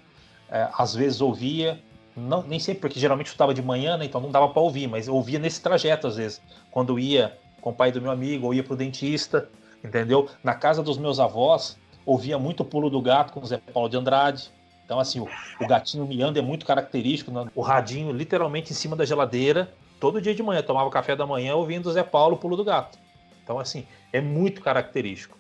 é, 0.50 0.68
às 0.78 0.96
vezes 0.96 1.22
ouvia. 1.22 1.80
Não, 2.16 2.44
nem 2.44 2.60
sempre, 2.60 2.82
porque 2.82 3.00
geralmente 3.00 3.28
estava 3.28 3.54
de 3.54 3.62
manhã, 3.62 3.98
né? 3.98 4.06
Então 4.06 4.22
não 4.22 4.30
dava 4.30 4.50
para 4.50 4.62
ouvir, 4.62 4.88
mas 4.88 5.08
eu 5.08 5.16
ouvia 5.16 5.40
nesse 5.40 5.62
trajeto 5.62 6.08
às 6.08 6.16
vezes. 6.16 6.42
Quando 6.72 7.00
ia 7.00 7.38
com 7.60 7.72
o 7.72 7.74
pai 7.74 7.92
do 7.92 8.02
meu 8.02 8.12
amigo, 8.12 8.46
ou 8.46 8.54
ia 8.54 8.64
pro 8.64 8.76
dentista, 8.76 9.50
entendeu? 9.84 10.30
Na 10.44 10.54
casa 10.54 10.84
dos 10.84 10.98
meus 10.98 11.20
avós, 11.20 11.78
ouvia 12.06 12.38
muito 12.38 12.62
o 12.62 12.66
pulo 12.66 12.90
do 12.90 13.02
gato 13.02 13.34
com 13.34 13.40
o 13.40 13.46
Zé 13.46 13.58
Paulo 13.58 13.90
de 13.90 13.98
Andrade. 13.98 14.52
Então, 14.86 15.00
assim, 15.00 15.20
o, 15.20 15.28
o 15.62 15.68
gatinho 15.68 16.06
miando 16.06 16.38
é 16.38 16.42
muito 16.42 16.66
característico. 16.66 17.32
Né? 17.32 17.48
O 17.56 17.62
radinho 17.62 18.12
literalmente 18.12 18.72
em 18.72 18.76
cima 18.76 18.96
da 18.96 19.06
geladeira, 19.06 19.74
todo 20.00 20.22
dia 20.22 20.36
de 20.36 20.44
manhã. 20.44 20.62
Tomava 20.62 20.90
café 20.90 21.16
da 21.16 21.26
manhã 21.26 21.56
ouvindo 21.56 21.88
o 21.88 21.92
Zé 21.92 22.04
Paulo, 22.04 22.36
o 22.36 22.38
pulo 22.38 22.58
do 22.58 22.64
gato. 22.64 23.00
Então, 23.44 23.60
assim, 23.60 23.86
é 24.12 24.22
muito 24.22 24.62
característico. 24.62 25.38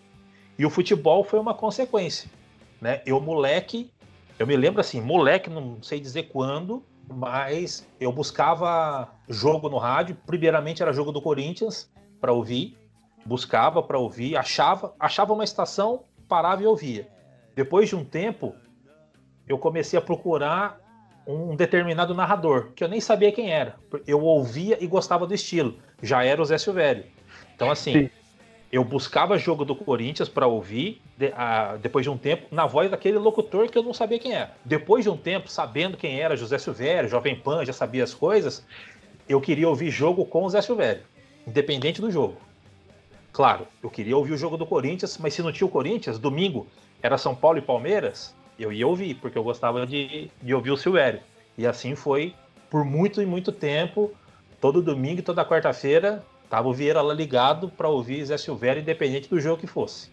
E 0.58 0.66
o 0.66 0.70
futebol 0.70 1.24
foi 1.24 1.40
uma 1.40 1.54
consequência. 1.54 2.30
Né? 2.82 3.02
Eu, 3.06 3.20
moleque, 3.20 3.92
eu 4.40 4.48
me 4.48 4.56
lembro 4.56 4.82
assim, 4.82 5.00
moleque, 5.02 5.50
não 5.50 5.82
sei 5.82 6.00
dizer 6.00 6.24
quando, 6.24 6.84
mas 7.08 7.88
eu 8.00 8.12
buscava 8.12 9.10
jogo 9.30 9.70
no 9.70 9.78
rádio. 9.78 10.18
Primeiramente 10.26 10.82
era 10.82 10.94
jogo 10.94 11.12
do 11.12 11.22
Corinthians 11.22 11.92
para 12.20 12.32
ouvir, 12.32 12.78
buscava 13.26 13.84
para 13.84 13.98
ouvir, 14.00 14.36
achava, 14.36 14.94
achava 15.00 15.34
uma 15.34 15.44
estação, 15.44 16.04
parava 16.28 16.64
e 16.64 16.68
ouvia. 16.68 17.08
Depois 17.56 17.90
de 17.90 17.96
um 17.96 18.04
tempo, 18.04 18.56
eu 19.48 19.58
comecei 19.58 19.98
a 20.00 20.02
procurar 20.02 20.80
um 21.26 21.56
determinado 21.56 22.14
narrador, 22.14 22.72
que 22.76 22.84
eu 22.84 22.88
nem 22.88 23.00
sabia 23.00 23.32
quem 23.32 23.52
era. 23.52 23.76
Eu 24.06 24.22
ouvia 24.22 24.78
e 24.84 24.88
gostava 24.88 25.26
do 25.26 25.34
estilo. 25.34 25.78
Já 26.02 26.24
era 26.24 26.42
o 26.42 26.46
Zé 26.46 26.58
Silvério. 26.58 27.06
Então, 27.56 27.72
assim, 27.72 27.94
Sim. 27.94 28.10
Eu 28.74 28.84
buscava 28.84 29.38
jogo 29.38 29.64
do 29.64 29.76
Corinthians 29.76 30.28
para 30.28 30.48
ouvir, 30.48 31.00
de, 31.16 31.32
a, 31.38 31.78
depois 31.78 32.04
de 32.04 32.10
um 32.10 32.18
tempo, 32.18 32.48
na 32.50 32.66
voz 32.66 32.90
daquele 32.90 33.20
locutor 33.20 33.70
que 33.70 33.78
eu 33.78 33.84
não 33.84 33.94
sabia 33.94 34.18
quem 34.18 34.34
era. 34.34 34.58
Depois 34.66 35.04
de 35.04 35.12
um 35.12 35.16
tempo, 35.16 35.48
sabendo 35.48 35.96
quem 35.96 36.20
era 36.20 36.36
José 36.36 36.58
Silvério, 36.58 37.08
Jovem 37.08 37.36
Pan, 37.36 37.64
já 37.64 37.72
sabia 37.72 38.04
as 38.04 38.16
coisas, 38.16 38.66
eu 39.30 39.40
queria 39.40 39.70
ouvir 39.70 39.92
jogo 39.92 40.26
com 40.26 40.44
o 40.44 40.50
Zé 40.50 40.60
Silvério, 40.60 41.04
independente 41.46 42.02
do 42.02 42.10
jogo. 42.10 42.36
Claro, 43.32 43.68
eu 43.84 43.92
queria 43.92 44.18
ouvir 44.18 44.34
o 44.34 44.38
jogo 44.38 44.58
do 44.58 44.66
Corinthians, 44.66 45.20
mas 45.20 45.36
se 45.36 45.44
não 45.44 45.52
tinha 45.52 45.68
o 45.68 45.72
Corinthians, 45.72 46.18
domingo 46.18 46.66
era 47.00 47.16
São 47.16 47.36
Paulo 47.36 47.60
e 47.60 47.62
Palmeiras, 47.62 48.36
eu 48.58 48.74
ia 48.74 48.88
ouvir, 48.88 49.14
porque 49.22 49.38
eu 49.38 49.44
gostava 49.44 49.86
de, 49.86 50.32
de 50.42 50.52
ouvir 50.52 50.72
o 50.72 50.78
Silvério. 50.78 51.20
E 51.56 51.68
assim 51.68 51.94
foi 51.94 52.34
por 52.72 52.84
muito 52.84 53.22
e 53.22 53.26
muito 53.28 53.52
tempo, 53.52 54.12
todo 54.60 54.82
domingo 54.82 55.20
e 55.20 55.24
toda 55.24 55.46
quarta-feira, 55.46 56.26
tava 56.54 56.68
o 56.68 56.74
Vieira 56.74 57.02
lá 57.02 57.16
ligado 57.16 57.68
para 57.68 57.90
ouvir 57.90 58.24
Zé 58.24 58.38
Silvério, 58.38 58.80
independente 58.80 59.28
do 59.28 59.40
jogo 59.40 59.60
que 59.60 59.66
fosse. 59.66 60.12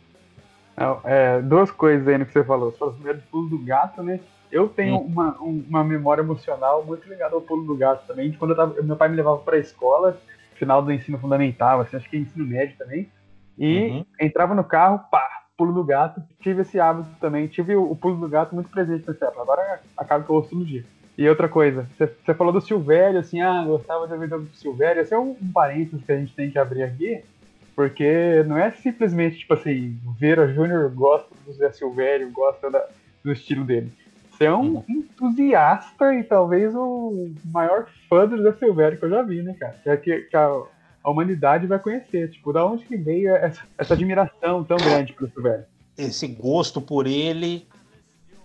É, 1.04 1.42
duas 1.42 1.70
coisas 1.70 2.09
aí 2.09 2.16
no 2.16 2.25
que 2.25 2.32
você 2.32 2.42
falou. 2.42 2.70
Você 2.70 2.78
falou 2.78 2.94
primeiro 2.94 3.18
do 3.18 3.25
pulo 3.26 3.50
do 3.50 3.59
gato, 3.59 4.02
né? 4.02 4.18
Eu 4.50 4.66
tenho 4.66 4.97
hum. 4.97 5.04
uma, 5.04 5.37
uma 5.38 5.85
memória 5.85 6.23
emocional 6.23 6.82
muito 6.82 7.06
ligada 7.06 7.35
ao 7.35 7.42
pulo 7.42 7.66
do 7.66 7.76
gato 7.76 8.06
também, 8.06 8.30
de 8.30 8.38
quando 8.38 8.52
eu 8.52 8.56
tava, 8.56 8.80
meu 8.80 8.97
pai 8.97 9.11
me 9.11 9.16
levava 9.16 9.37
para 9.37 9.56
a 9.56 9.59
escola, 9.59 10.18
final 10.54 10.80
do 10.80 10.90
ensino 10.90 11.18
fundamental, 11.18 11.82
assim, 11.82 11.99
acho 11.99 12.09
que 12.09 12.16
ensino 12.16 12.47
médio 12.47 12.75
também, 12.78 13.06
e 13.59 13.90
uhum. 13.90 14.06
entrava 14.18 14.54
no 14.54 14.64
carro, 14.64 14.99
pá, 15.11 15.28
pulo 15.59 15.75
do 15.75 15.85
gato. 15.85 16.23
Tive 16.40 16.62
esse 16.62 16.80
hábito 16.80 17.11
também, 17.20 17.49
tive 17.49 17.76
o, 17.76 17.90
o 17.90 17.94
pulo 17.94 18.16
do 18.16 18.28
gato 18.30 18.54
muito 18.54 18.70
presente 18.70 19.06
nessa 19.06 19.26
época. 19.26 19.42
Agora 19.42 19.80
acaba 19.94 20.25
que 20.25 20.30
eu 20.30 20.37
ouço 20.37 20.56
no 20.56 20.64
dia. 20.64 20.87
E 21.20 21.28
outra 21.28 21.50
coisa, 21.50 21.86
você 21.98 22.32
falou 22.32 22.50
do 22.50 22.62
Silvério, 22.62 23.20
assim, 23.20 23.42
ah, 23.42 23.62
gostava 23.62 24.06
de 24.06 24.14
ouvir 24.14 24.26
do 24.26 24.48
Silvério. 24.54 25.02
Esse 25.02 25.12
é 25.12 25.18
um, 25.18 25.32
um 25.32 25.52
parênteses 25.52 26.02
que 26.02 26.10
a 26.10 26.16
gente 26.16 26.34
tem 26.34 26.50
que 26.50 26.58
abrir 26.58 26.82
aqui, 26.82 27.22
porque 27.76 28.42
não 28.46 28.56
é 28.56 28.70
simplesmente, 28.70 29.40
tipo 29.40 29.52
assim, 29.52 29.98
Vera 30.18 30.50
Júnior 30.50 30.90
gosta 30.90 31.28
do 31.44 31.52
Zé 31.52 31.70
Silvério, 31.72 32.30
gosta 32.30 32.70
da, 32.70 32.82
do 33.22 33.30
estilo 33.30 33.66
dele. 33.66 33.92
Você 34.30 34.46
é 34.46 34.54
um 34.54 34.76
uhum. 34.76 34.84
entusiasta 34.88 36.14
e 36.14 36.24
talvez 36.24 36.74
o 36.74 37.28
maior 37.52 37.86
fã 38.08 38.26
do 38.26 38.42
Zé 38.42 38.54
Silvério 38.54 38.98
que 38.98 39.04
eu 39.04 39.10
já 39.10 39.20
vi, 39.20 39.42
né, 39.42 39.54
cara? 39.60 39.78
É 39.84 39.98
que, 39.98 40.20
que 40.22 40.34
a, 40.34 40.46
a, 41.04 41.10
humanidade 41.10 41.66
vai 41.66 41.78
conhecer. 41.78 42.30
Tipo, 42.30 42.50
da 42.50 42.64
onde 42.64 42.86
que 42.86 42.96
veio 42.96 43.36
essa, 43.36 43.60
essa 43.76 43.92
admiração 43.92 44.64
tão 44.64 44.78
grande 44.78 45.12
pelo 45.12 45.30
Silvério? 45.30 45.66
Esse 45.98 46.26
gosto 46.28 46.80
por 46.80 47.06
ele 47.06 47.68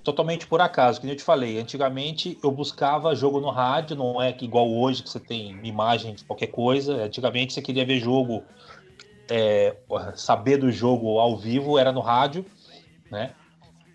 totalmente 0.05 0.45
por 0.45 0.61
acaso, 0.61 1.01
que 1.01 1.09
eu 1.09 1.15
te 1.15 1.23
falei. 1.23 1.59
Antigamente 1.59 2.37
eu 2.43 2.51
buscava 2.51 3.15
jogo 3.15 3.41
no 3.41 3.49
rádio, 3.49 3.95
não 3.95 4.21
é 4.21 4.37
igual 4.39 4.71
hoje 4.71 5.01
que 5.01 5.09
você 5.09 5.19
tem 5.19 5.59
imagem 5.63 6.13
de 6.13 6.23
qualquer 6.23 6.47
coisa. 6.47 7.05
Antigamente 7.05 7.53
você 7.53 7.61
queria 7.61 7.83
ver 7.83 7.99
jogo, 7.99 8.43
é, 9.29 9.75
saber 10.13 10.57
do 10.57 10.71
jogo 10.71 11.17
ao 11.17 11.35
vivo 11.35 11.79
era 11.79 11.91
no 11.91 12.01
rádio, 12.01 12.45
né? 13.09 13.33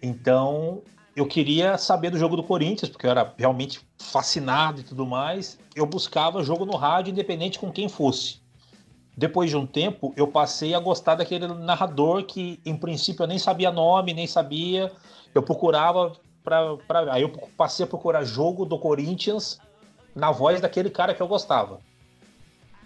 Então 0.02 0.83
eu 1.14 1.26
queria 1.26 1.79
saber 1.79 2.11
do 2.11 2.19
jogo 2.19 2.35
do 2.35 2.43
Corinthians, 2.43 2.90
porque 2.90 3.07
eu 3.07 3.11
era 3.12 3.33
realmente 3.38 3.81
fascinado 3.97 4.81
e 4.81 4.83
tudo 4.83 5.07
mais. 5.07 5.61
Eu 5.76 5.87
buscava 5.87 6.43
jogo 6.43 6.67
no 6.67 6.76
rádio, 6.76 7.12
independente 7.12 7.57
com 7.59 7.71
quem 7.71 7.88
fosse. 7.88 8.40
Depois 9.17 9.50
de 9.50 9.57
um 9.57 9.67
tempo, 9.67 10.12
eu 10.17 10.26
passei 10.26 10.75
a 10.75 10.81
gostar 10.81 11.14
daquele 11.14 11.47
narrador 11.47 12.25
que, 12.25 12.61
em 12.64 12.76
princípio, 12.76 13.23
eu 13.23 13.29
nem 13.29 13.38
sabia 13.38 13.71
nome, 13.71 14.14
nem 14.14 14.26
sabia. 14.26 14.90
Eu 15.34 15.42
procurava 15.42 16.12
para. 16.42 17.12
Aí 17.12 17.22
eu 17.22 17.30
passei 17.56 17.84
a 17.84 17.88
procurar 17.88 18.25
jogo 18.25 18.64
do 18.64 18.78
Corinthians 18.78 19.60
na 20.14 20.30
voz 20.30 20.60
daquele 20.60 20.90
cara 20.90 21.14
que 21.14 21.20
eu 21.20 21.28
gostava. 21.28 21.80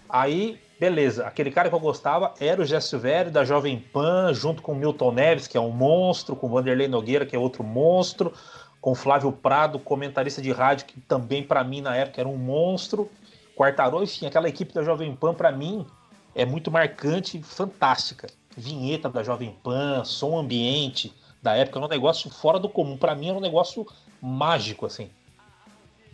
Aí, 0.08 0.60
beleza, 0.78 1.26
aquele 1.26 1.50
cara 1.50 1.68
que 1.68 1.74
eu 1.74 1.80
gostava 1.80 2.34
era 2.38 2.60
o 2.60 2.64
Jesse 2.64 2.88
Silvério, 2.88 3.32
da 3.32 3.44
Jovem 3.44 3.78
Pan, 3.78 4.32
junto 4.32 4.62
com 4.62 4.72
o 4.72 4.76
Milton 4.76 5.12
Neves, 5.12 5.46
que 5.46 5.56
é 5.56 5.60
um 5.60 5.70
monstro, 5.70 6.36
com 6.36 6.46
o 6.46 6.50
Vanderlei 6.50 6.86
Nogueira, 6.86 7.26
que 7.26 7.34
é 7.34 7.38
outro 7.38 7.64
monstro, 7.64 8.32
com 8.80 8.94
Flávio 8.94 9.32
Prado, 9.32 9.78
comentarista 9.78 10.42
de 10.42 10.52
rádio, 10.52 10.86
que 10.86 11.00
também 11.00 11.42
para 11.42 11.64
mim 11.64 11.80
na 11.80 11.96
época 11.96 12.20
era 12.20 12.28
um 12.28 12.36
monstro. 12.36 13.10
Quartarol, 13.56 14.02
enfim, 14.02 14.26
aquela 14.26 14.48
equipe 14.48 14.74
da 14.74 14.82
Jovem 14.82 15.14
Pan 15.16 15.32
para 15.32 15.50
mim 15.50 15.86
é 16.34 16.44
muito 16.44 16.70
marcante, 16.70 17.42
fantástica. 17.42 18.28
Vinheta 18.56 19.08
da 19.08 19.22
Jovem 19.22 19.56
Pan, 19.62 20.04
som 20.04 20.38
ambiente 20.38 21.12
da 21.44 21.54
época, 21.54 21.78
era 21.78 21.86
um 21.86 21.90
negócio 21.90 22.30
fora 22.30 22.58
do 22.58 22.70
comum. 22.70 22.96
Para 22.96 23.14
mim 23.14 23.28
era 23.28 23.36
um 23.36 23.40
negócio 23.40 23.86
mágico, 24.20 24.86
assim. 24.86 25.10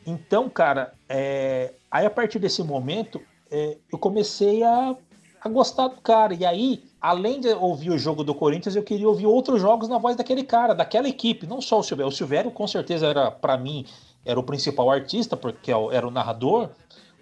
Então, 0.05 0.51
cara, 0.51 0.93
é... 1.09 1.73
aí 1.89 2.05
a 2.05 2.11
partir 2.11 2.41
desse 2.41 2.65
momento 2.65 3.21
é, 3.49 3.79
eu 3.93 3.99
comecei 3.99 4.63
a, 4.65 4.97
a 5.41 5.49
gostar 5.49 5.87
do 5.87 6.01
cara. 6.01 6.35
E 6.35 6.45
aí, 6.45 6.83
além 7.01 7.41
de 7.41 7.49
ouvir 7.49 7.91
o 7.91 7.99
jogo 7.99 8.25
do 8.25 8.35
Corinthians, 8.35 8.75
eu 8.75 8.83
queria 8.83 9.09
ouvir 9.09 9.27
outros 9.27 9.61
jogos 9.61 9.89
na 9.89 9.99
voz 9.99 10.17
daquele 10.17 10.43
cara, 10.43 10.75
daquela 10.75 11.09
equipe, 11.09 11.47
não 11.47 11.61
só 11.61 11.79
o 11.79 11.83
Silvério. 11.83 12.13
O 12.13 12.15
Silvério, 12.15 12.51
com 12.51 12.67
certeza, 12.67 13.07
era, 13.07 13.31
para 13.31 13.57
mim, 13.57 13.87
era 14.25 14.39
o 14.39 14.43
principal 14.43 14.91
artista, 14.91 15.37
porque 15.37 15.71
é 15.71 15.77
era 15.93 16.07
o 16.07 16.11
narrador, 16.11 16.71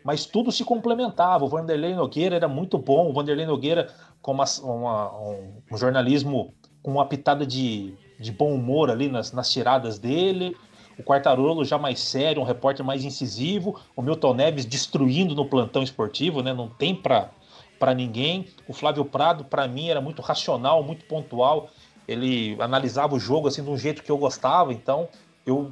mas 0.03 0.25
tudo 0.25 0.51
se 0.51 0.65
complementava. 0.65 1.45
O 1.45 1.49
Vanderlei 1.49 1.95
Nogueira 1.95 2.37
era 2.37 2.49
muito 2.49 2.79
bom, 2.79 3.11
o 3.11 3.13
Vanderlei 3.13 3.45
Nogueira 3.45 3.93
com 4.21 4.33
uma, 4.33 4.45
uma, 4.63 5.19
um, 5.21 5.63
um, 5.73 5.77
jornalismo 5.77 6.55
com 6.89 6.93
uma 6.93 7.05
pitada 7.05 7.47
de, 7.47 7.93
de 8.19 8.33
bom 8.33 8.55
humor 8.55 8.91
ali 8.91 9.11
nas, 9.11 9.31
nas 9.31 9.53
tiradas 9.53 9.99
dele 9.99 10.57
o 10.99 11.03
Quartarolo 11.03 11.63
já 11.63 11.77
mais 11.77 12.01
sério, 12.01 12.41
um 12.41 12.45
repórter 12.47 12.83
mais 12.85 13.05
incisivo, 13.05 13.79
o 13.95 14.01
Milton 14.01 14.33
Neves 14.33 14.65
destruindo 14.65 15.35
no 15.35 15.45
plantão 15.45 15.83
esportivo, 15.83 16.43
né? 16.43 16.55
Não 16.55 16.67
tem 16.67 16.95
para 16.95 17.31
para 17.79 17.95
ninguém. 17.95 18.49
O 18.67 18.73
Flávio 18.73 19.05
Prado, 19.05 19.45
para 19.45 19.69
mim, 19.69 19.89
era 19.89 20.01
muito 20.01 20.21
racional, 20.21 20.83
muito 20.83 21.05
pontual. 21.05 21.69
Ele 22.09 22.57
analisava 22.59 23.15
o 23.15 23.21
jogo 23.21 23.47
assim 23.47 23.63
de 23.63 23.71
um 23.71 23.79
jeito 23.79 24.03
que 24.03 24.11
eu 24.11 24.19
gostava, 24.19 24.73
então 24.73 25.09
eu 25.47 25.71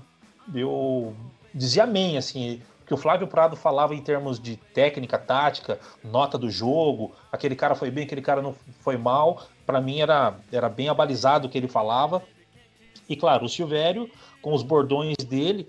eu 0.55 1.13
dizia 1.53 1.85
amém 1.85 2.19
assim, 2.19 2.61
que 2.87 2.95
o 2.95 2.97
Flávio 2.97 3.27
Prado 3.27 3.57
falava 3.57 3.95
em 3.95 4.03
termos 4.03 4.39
de 4.39 4.57
técnica, 4.57 5.19
tática, 5.19 5.81
nota 6.05 6.39
do 6.39 6.51
jogo, 6.51 7.13
aquele 7.33 7.57
cara 7.57 7.75
foi 7.75 7.91
bem, 7.91 8.05
aquele 8.05 8.23
cara 8.23 8.41
não 8.43 8.55
foi 8.81 8.99
mal. 8.99 9.43
Para 9.67 9.81
mim 9.81 10.01
era 10.01 10.39
era 10.53 10.69
bem 10.69 10.89
abalizado 10.89 11.47
o 11.47 11.51
que 11.51 11.59
ele 11.59 11.69
falava. 11.69 12.23
E 13.09 13.17
claro, 13.17 13.45
o 13.45 13.49
Silvério 13.49 14.11
com 14.41 14.55
os 14.55 14.63
bordões 14.63 15.17
dele. 15.17 15.69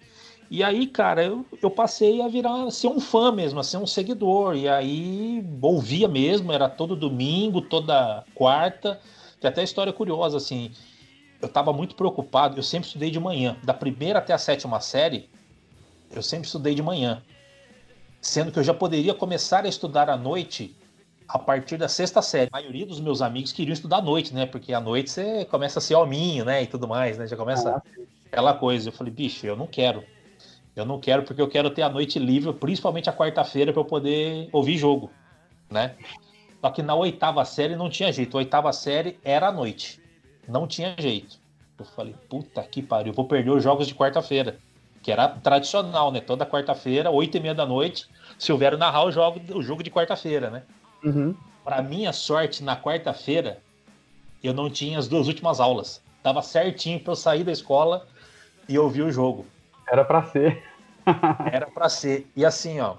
E 0.50 0.64
aí, 0.64 0.88
cara, 0.88 1.26
eu, 1.26 1.46
eu 1.62 1.70
passei 1.70 2.22
a 2.22 2.28
virar, 2.28 2.70
ser 2.72 2.88
um 2.88 3.00
fã 3.00 3.32
mesmo, 3.32 3.60
a 3.60 3.64
ser 3.64 3.78
um 3.78 3.88
seguidor. 3.88 4.56
E 4.56 4.70
aí, 4.70 5.44
ouvia 5.62 6.08
mesmo, 6.08 6.54
era 6.54 6.70
todo 6.70 6.96
domingo, 6.96 7.60
toda 7.60 8.24
quarta. 8.34 9.02
Tem 9.42 9.50
até 9.50 9.64
história 9.64 9.92
curiosa, 9.92 10.38
assim. 10.38 10.72
Eu 11.42 11.48
estava 11.48 11.74
muito 11.74 11.96
preocupado, 11.96 12.58
eu 12.58 12.64
sempre 12.64 12.88
estudei 12.88 13.12
de 13.12 13.20
manhã. 13.20 13.58
Da 13.64 13.74
primeira 13.74 14.20
até 14.20 14.34
a 14.34 14.38
sétima 14.38 14.80
série, 14.80 15.30
eu 16.12 16.24
sempre 16.24 16.46
estudei 16.46 16.74
de 16.74 16.82
manhã. 16.82 17.22
Sendo 18.22 18.52
que 18.52 18.60
eu 18.60 18.64
já 18.64 18.74
poderia 18.74 19.14
começar 19.14 19.66
a 19.66 19.68
estudar 19.68 20.10
à 20.10 20.16
noite 20.16 20.76
a 21.28 21.38
partir 21.38 21.78
da 21.78 21.90
sexta 21.90 22.22
série. 22.22 22.50
A 22.54 22.58
maioria 22.58 22.86
dos 22.86 23.00
meus 23.00 23.22
amigos 23.22 23.52
queriam 23.52 23.74
estudar 23.74 23.98
à 23.98 24.02
noite, 24.02 24.34
né? 24.34 24.46
Porque 24.46 24.74
à 24.74 24.80
noite 24.80 25.10
você 25.10 25.46
começa 25.46 25.80
a 25.80 25.82
ser 25.82 25.96
hominho, 25.96 26.46
né? 26.46 26.64
E 26.64 26.68
tudo 26.68 26.88
mais, 26.88 27.18
né? 27.18 27.28
Já 27.28 27.36
começa. 27.36 27.70
Ah, 27.70 27.82
aquela 28.32 28.54
coisa. 28.54 28.90
Eu 28.90 28.94
falei, 28.94 29.12
bicho, 29.12 29.46
eu 29.46 29.56
não 29.56 29.68
quero. 29.68 30.04
Eu 30.76 30.86
não 30.86 31.00
quero 31.00 31.24
porque 31.24 31.42
eu 31.42 31.48
quero 31.48 31.70
ter 31.72 31.82
a 31.82 31.90
noite 31.90 32.20
livre, 32.20 32.54
principalmente 32.54 33.10
a 33.10 33.14
quarta-feira, 33.14 33.74
para 33.74 33.82
eu 33.82 33.86
poder 33.86 34.48
ouvir 34.52 34.78
jogo, 34.78 35.12
né? 35.70 35.96
Só 36.62 36.70
que 36.70 36.82
na 36.82 36.96
oitava 36.96 37.44
série 37.46 37.76
não 37.76 37.90
tinha 37.90 38.12
jeito. 38.14 38.38
A 38.38 38.40
oitava 38.40 38.72
série 38.72 39.20
era 39.24 39.48
a 39.48 39.52
noite. 39.52 40.00
Não 40.48 40.68
tinha 40.68 40.96
jeito. 40.98 41.40
Eu 41.80 41.86
falei, 41.86 42.16
puta 42.30 42.62
que 42.64 42.82
pariu, 42.82 43.12
vou 43.14 43.26
perder 43.26 43.52
os 43.52 43.64
jogos 43.64 43.88
de 43.88 43.94
quarta-feira. 43.96 44.60
que 45.02 45.12
era 45.12 45.30
tradicional, 45.30 46.12
né? 46.12 46.20
Toda 46.20 46.46
quarta-feira, 46.46 47.10
oito 47.10 47.38
e 47.38 47.40
meia 47.40 47.56
da 47.56 47.66
noite, 47.66 48.06
Silvério 48.38 48.78
narrar 48.78 49.06
o 49.06 49.12
jogo, 49.12 49.40
o 49.56 49.64
jogo 49.64 49.82
de 49.82 49.90
quarta-feira, 49.90 50.50
né? 50.50 50.64
Uhum. 51.04 51.36
Para 51.64 51.82
minha 51.82 52.14
sorte, 52.14 52.64
na 52.64 52.80
quarta-feira, 52.80 53.62
eu 54.44 54.54
não 54.54 54.70
tinha 54.70 54.98
as 54.98 55.08
duas 55.08 55.28
últimas 55.28 55.60
aulas. 55.60 56.02
Tava 56.24 56.42
certinho 56.42 57.00
para 57.00 57.12
eu 57.12 57.16
sair 57.16 57.44
da 57.44 57.52
escola 57.52 58.08
e 58.68 58.78
ouvir 58.78 59.04
o 59.04 59.12
jogo. 59.12 59.46
Era 59.90 60.04
para 60.04 60.24
ser. 60.24 60.64
Era 61.52 61.68
para 61.68 61.90
ser. 61.90 62.30
E 62.36 62.46
assim, 62.46 62.80
ó, 62.80 62.98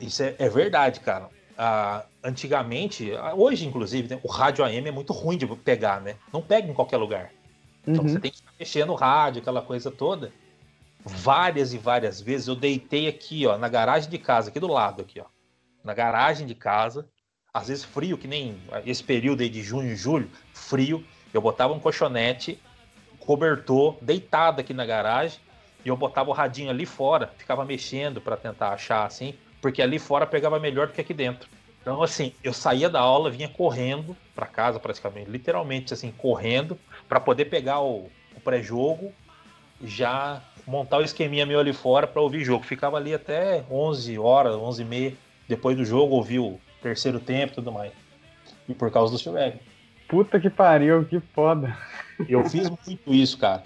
isso 0.00 0.22
é, 0.22 0.34
é 0.38 0.48
verdade, 0.48 1.00
cara. 1.00 1.28
Ah, 1.56 2.04
antigamente, 2.24 3.12
hoje 3.36 3.66
inclusive, 3.66 4.08
né, 4.08 4.20
o 4.22 4.28
rádio 4.28 4.64
AM 4.64 4.88
é 4.88 4.92
muito 4.92 5.12
ruim 5.12 5.36
de 5.36 5.46
pegar, 5.46 6.00
né? 6.00 6.16
Não 6.32 6.40
pega 6.40 6.68
em 6.68 6.74
qualquer 6.74 6.96
lugar. 6.96 7.30
Então 7.86 8.02
uhum. 8.02 8.08
você 8.08 8.20
tem 8.20 8.30
que 8.30 8.42
mexer 8.58 8.84
no 8.86 8.94
rádio, 8.94 9.42
aquela 9.42 9.60
coisa 9.60 9.90
toda. 9.90 10.32
Várias 11.04 11.72
e 11.72 11.78
várias 11.78 12.20
vezes 12.20 12.48
eu 12.48 12.54
deitei 12.54 13.08
aqui, 13.08 13.46
ó, 13.46 13.56
na 13.58 13.68
garagem 13.68 14.10
de 14.10 14.18
casa, 14.18 14.50
aqui 14.50 14.60
do 14.60 14.68
lado, 14.68 15.02
aqui, 15.02 15.20
ó. 15.20 15.24
Na 15.84 15.94
garagem 15.94 16.46
de 16.46 16.54
casa, 16.54 17.08
às 17.52 17.68
vezes 17.68 17.84
frio, 17.84 18.16
que 18.16 18.28
nem 18.28 18.60
esse 18.86 19.02
período 19.02 19.42
aí 19.42 19.48
de 19.48 19.62
junho 19.62 19.92
e 19.92 19.96
julho, 19.96 20.30
frio. 20.52 21.04
Eu 21.32 21.40
botava 21.40 21.72
um 21.72 21.80
colchonete, 21.80 22.60
cobertor, 23.18 23.96
deitado 24.00 24.60
aqui 24.60 24.74
na 24.74 24.84
garagem, 24.84 25.40
e 25.84 25.88
eu 25.88 25.96
botava 25.96 26.30
o 26.30 26.32
radinho 26.32 26.70
ali 26.70 26.84
fora, 26.84 27.32
ficava 27.38 27.64
mexendo 27.64 28.20
para 28.20 28.36
tentar 28.36 28.70
achar 28.70 29.06
assim, 29.06 29.34
porque 29.60 29.80
ali 29.80 29.98
fora 29.98 30.26
pegava 30.26 30.58
melhor 30.58 30.88
do 30.88 30.92
que 30.92 31.00
aqui 31.00 31.14
dentro. 31.14 31.48
Então, 31.80 32.02
assim, 32.02 32.34
eu 32.44 32.52
saía 32.52 32.90
da 32.90 33.00
aula, 33.00 33.30
vinha 33.30 33.48
correndo 33.48 34.16
para 34.34 34.46
casa, 34.46 34.78
praticamente, 34.78 35.30
literalmente, 35.30 35.94
assim, 35.94 36.10
correndo, 36.10 36.78
para 37.08 37.18
poder 37.18 37.46
pegar 37.46 37.80
o, 37.80 38.10
o 38.36 38.40
pré-jogo, 38.40 39.12
já 39.82 40.42
montar 40.66 40.98
o 40.98 41.02
esqueminha 41.02 41.46
meu 41.46 41.58
ali 41.58 41.72
fora 41.72 42.06
para 42.06 42.20
ouvir 42.20 42.44
jogo. 42.44 42.64
Ficava 42.64 42.98
ali 42.98 43.14
até 43.14 43.64
11 43.70 44.18
horas, 44.18 44.54
11 44.54 44.82
e 44.82 44.84
meia, 44.84 45.16
depois 45.50 45.76
do 45.76 45.84
jogo, 45.84 46.14
ouvir 46.14 46.38
o 46.38 46.60
terceiro 46.80 47.18
tempo 47.18 47.52
e 47.52 47.54
tudo 47.56 47.72
mais. 47.72 47.92
E 48.68 48.72
por 48.72 48.90
causa 48.90 49.12
do 49.12 49.18
Silvério. 49.18 49.58
Puta 50.08 50.38
que 50.38 50.48
pariu, 50.48 51.04
que 51.04 51.20
foda. 51.34 51.76
Eu 52.28 52.48
fiz 52.48 52.70
muito 52.70 53.12
isso, 53.12 53.36
cara. 53.36 53.64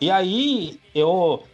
E 0.00 0.10
aí, 0.10 0.80
eu. 0.92 1.44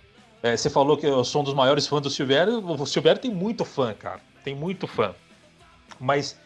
É, 0.43 0.57
você 0.57 0.71
falou 0.71 0.97
que 0.97 1.07
eu 1.07 1.23
sou 1.25 1.43
um 1.43 1.45
dos 1.45 1.53
maiores 1.53 1.87
fãs 1.87 2.01
do 2.01 2.09
Silvério. 2.09 2.59
O 2.65 2.87
Silvério 2.87 3.21
tem 3.21 3.31
muito 3.31 3.65
fã, 3.65 3.93
cara. 3.93 4.21
Tem 4.43 4.55
muito 4.55 4.87
fã. 4.87 5.15
Mas 6.01 6.41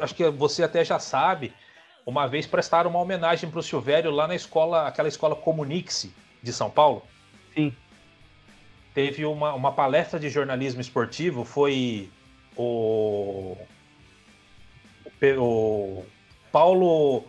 acho 0.00 0.14
que 0.14 0.28
você 0.30 0.64
até 0.64 0.84
já 0.84 0.98
sabe. 0.98 1.52
Uma 2.04 2.26
vez 2.26 2.44
prestaram 2.44 2.90
uma 2.90 2.98
homenagem 2.98 3.48
para 3.48 3.60
o 3.60 3.62
Silvério 3.62 4.10
lá 4.10 4.26
na 4.26 4.34
escola, 4.34 4.88
aquela 4.88 5.06
escola 5.06 5.36
Comunix 5.36 6.08
de 6.42 6.52
São 6.52 6.68
Paulo. 6.68 7.02
Sim. 7.54 7.72
Teve 8.92 9.24
uma, 9.24 9.54
uma 9.54 9.70
palestra 9.70 10.18
de 10.18 10.28
jornalismo 10.28 10.80
esportivo, 10.80 11.44
foi 11.44 12.10
o, 12.56 13.56
o 15.38 16.04
Paulo, 16.50 17.24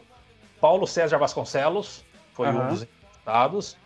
Paulo 0.60 0.88
César 0.88 1.18
Vasconcelos, 1.18 2.04
foi 2.34 2.48
uhum. 2.48 2.66
um 2.66 2.68
dos 2.70 2.84
entrevistados, 2.84 3.78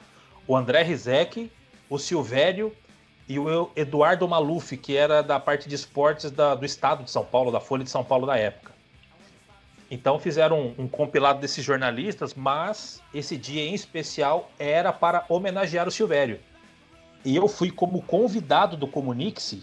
o 0.48 0.56
André 0.56 0.84
Rizek, 0.84 1.52
o 1.90 1.98
Silvério 1.98 2.74
e 3.28 3.38
o 3.38 3.70
Eduardo 3.76 4.28
Maluf, 4.28 4.78
que 4.78 4.96
era 4.96 5.22
da 5.22 5.40
parte 5.40 5.68
de 5.68 5.76
esportes 5.76 6.32
da, 6.32 6.56
do 6.56 6.66
estado 6.66 7.04
de 7.04 7.12
São 7.12 7.26
Paulo, 7.26 7.52
da 7.52 7.60
Folha 7.60 7.84
de 7.84 7.90
São 7.90 8.04
Paulo 8.04 8.26
da 8.26 8.38
época. 8.38 8.72
Então 9.90 10.20
fizeram 10.20 10.60
um, 10.78 10.84
um, 10.84 10.88
compilado 10.88 11.40
desses 11.40 11.64
jornalistas, 11.64 12.34
mas 12.34 13.02
esse 13.14 13.38
dia 13.38 13.62
em 13.62 13.74
especial 13.74 14.50
era 14.60 14.92
para 14.92 15.26
homenagear 15.30 15.88
o 15.88 15.92
Silvério. 15.92 16.40
E 17.24 17.36
eu 17.36 17.48
fui 17.48 17.72
como 17.72 18.02
convidado 18.02 18.78
do 18.78 18.88
Comunix, 18.88 19.58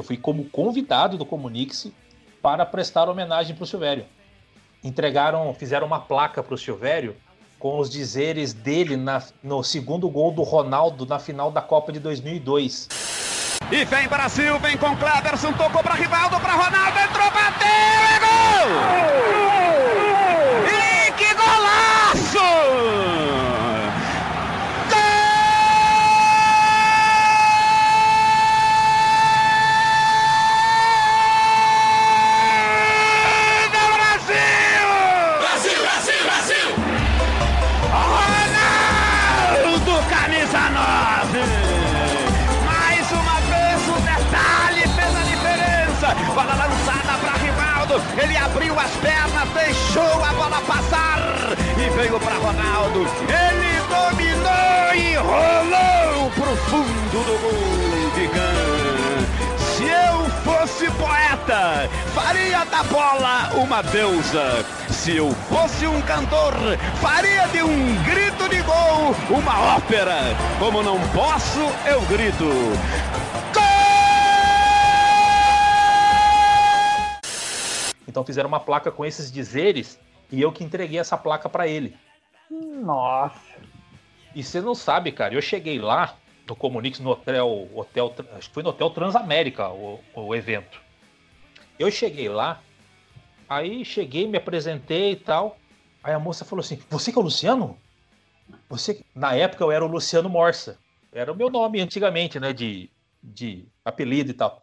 eu 0.00 0.04
fui 0.04 0.16
como 0.16 0.44
convidado 0.44 1.18
do 1.18 1.26
Comunix 1.26 1.86
para 2.42 2.64
prestar 2.64 3.08
homenagem 3.08 3.54
para 3.54 3.64
o 3.64 3.66
Silvério. 3.66 4.06
Entregaram, 4.82 5.52
fizeram 5.54 5.86
uma 5.86 6.00
placa 6.00 6.42
para 6.42 6.54
o 6.54 6.58
Silvério 6.58 7.14
com 7.58 7.78
os 7.78 7.90
dizeres 7.90 8.54
dele 8.54 8.96
na, 8.96 9.22
no 9.42 9.62
segundo 9.62 10.08
gol 10.08 10.32
do 10.32 10.42
Ronaldo 10.42 11.04
na 11.04 11.18
final 11.18 11.50
da 11.50 11.60
Copa 11.60 11.92
de 11.92 12.00
2002. 12.00 12.88
E 13.70 13.84
vem 13.84 14.08
Brasil, 14.08 14.58
vem 14.58 14.76
com 14.78 14.96
Cleberson, 14.96 15.52
tocou 15.52 15.82
para 15.82 15.94
Rivaldo, 15.94 16.40
para 16.40 16.54
Ronaldo, 16.54 16.98
entrou, 16.98 17.30
bateu, 17.30 17.68
é 17.68 19.34
gol! 19.34 19.39
Abriu 48.90 48.96
as 48.96 48.96
pernas, 48.96 49.48
deixou 49.54 50.24
a 50.24 50.32
bola 50.32 50.60
passar 50.62 51.18
e 51.76 51.90
veio 51.90 52.18
para 52.18 52.34
Ronaldo. 52.34 53.06
Ele 53.28 53.80
dominou 53.88 54.94
e 54.94 55.14
rolou 55.16 56.30
pro 56.30 56.56
fundo 56.56 57.24
do 57.24 57.38
gol 57.40 57.60
Se 59.58 59.84
eu 59.84 60.30
fosse 60.44 60.90
poeta, 60.92 61.88
faria 62.14 62.64
da 62.64 62.82
bola 62.84 63.50
uma 63.54 63.82
deusa. 63.82 64.64
Se 64.90 65.16
eu 65.16 65.30
fosse 65.48 65.86
um 65.86 66.00
cantor, 66.02 66.54
faria 67.00 67.46
de 67.48 67.62
um 67.62 68.02
grito 68.04 68.48
de 68.48 68.60
gol 68.62 69.14
uma 69.30 69.76
ópera. 69.76 70.36
Como 70.58 70.82
não 70.82 70.98
posso, 71.08 71.60
eu 71.86 72.00
grito. 72.02 72.46
Então 78.10 78.24
fizeram 78.24 78.48
uma 78.48 78.58
placa 78.58 78.90
com 78.90 79.04
esses 79.04 79.30
dizeres 79.30 79.98
e 80.32 80.42
eu 80.42 80.50
que 80.50 80.64
entreguei 80.64 80.98
essa 80.98 81.16
placa 81.16 81.48
para 81.48 81.68
ele. 81.68 81.96
Nossa. 82.50 83.60
E 84.34 84.42
você 84.42 84.60
não 84.60 84.74
sabe, 84.74 85.12
cara, 85.12 85.32
eu 85.32 85.40
cheguei 85.40 85.78
lá 85.78 86.16
no 86.46 86.56
Comunix, 86.56 86.98
no 86.98 87.10
hotel, 87.10 87.68
hotel 87.72 88.12
acho 88.36 88.48
que 88.48 88.54
foi 88.54 88.64
no 88.64 88.70
Hotel 88.70 88.90
Transamérica 88.90 89.68
o, 89.68 90.00
o 90.12 90.34
evento. 90.34 90.80
Eu 91.78 91.88
cheguei 91.88 92.28
lá, 92.28 92.60
aí 93.48 93.84
cheguei, 93.84 94.26
me 94.26 94.38
apresentei 94.38 95.12
e 95.12 95.16
tal. 95.16 95.56
Aí 96.02 96.12
a 96.12 96.18
moça 96.18 96.44
falou 96.44 96.64
assim: 96.64 96.80
Você 96.90 97.12
que 97.12 97.18
é 97.18 97.20
o 97.20 97.24
Luciano? 97.24 97.78
Você, 98.68 99.04
na 99.14 99.34
época 99.34 99.62
eu 99.62 99.70
era 99.70 99.84
o 99.84 99.88
Luciano 99.88 100.28
Morsa. 100.28 100.76
Era 101.12 101.32
o 101.32 101.36
meu 101.36 101.48
nome 101.48 101.80
antigamente, 101.80 102.40
né? 102.40 102.52
De, 102.52 102.90
de 103.22 103.64
apelido 103.84 104.30
e 104.30 104.34
tal. 104.34 104.62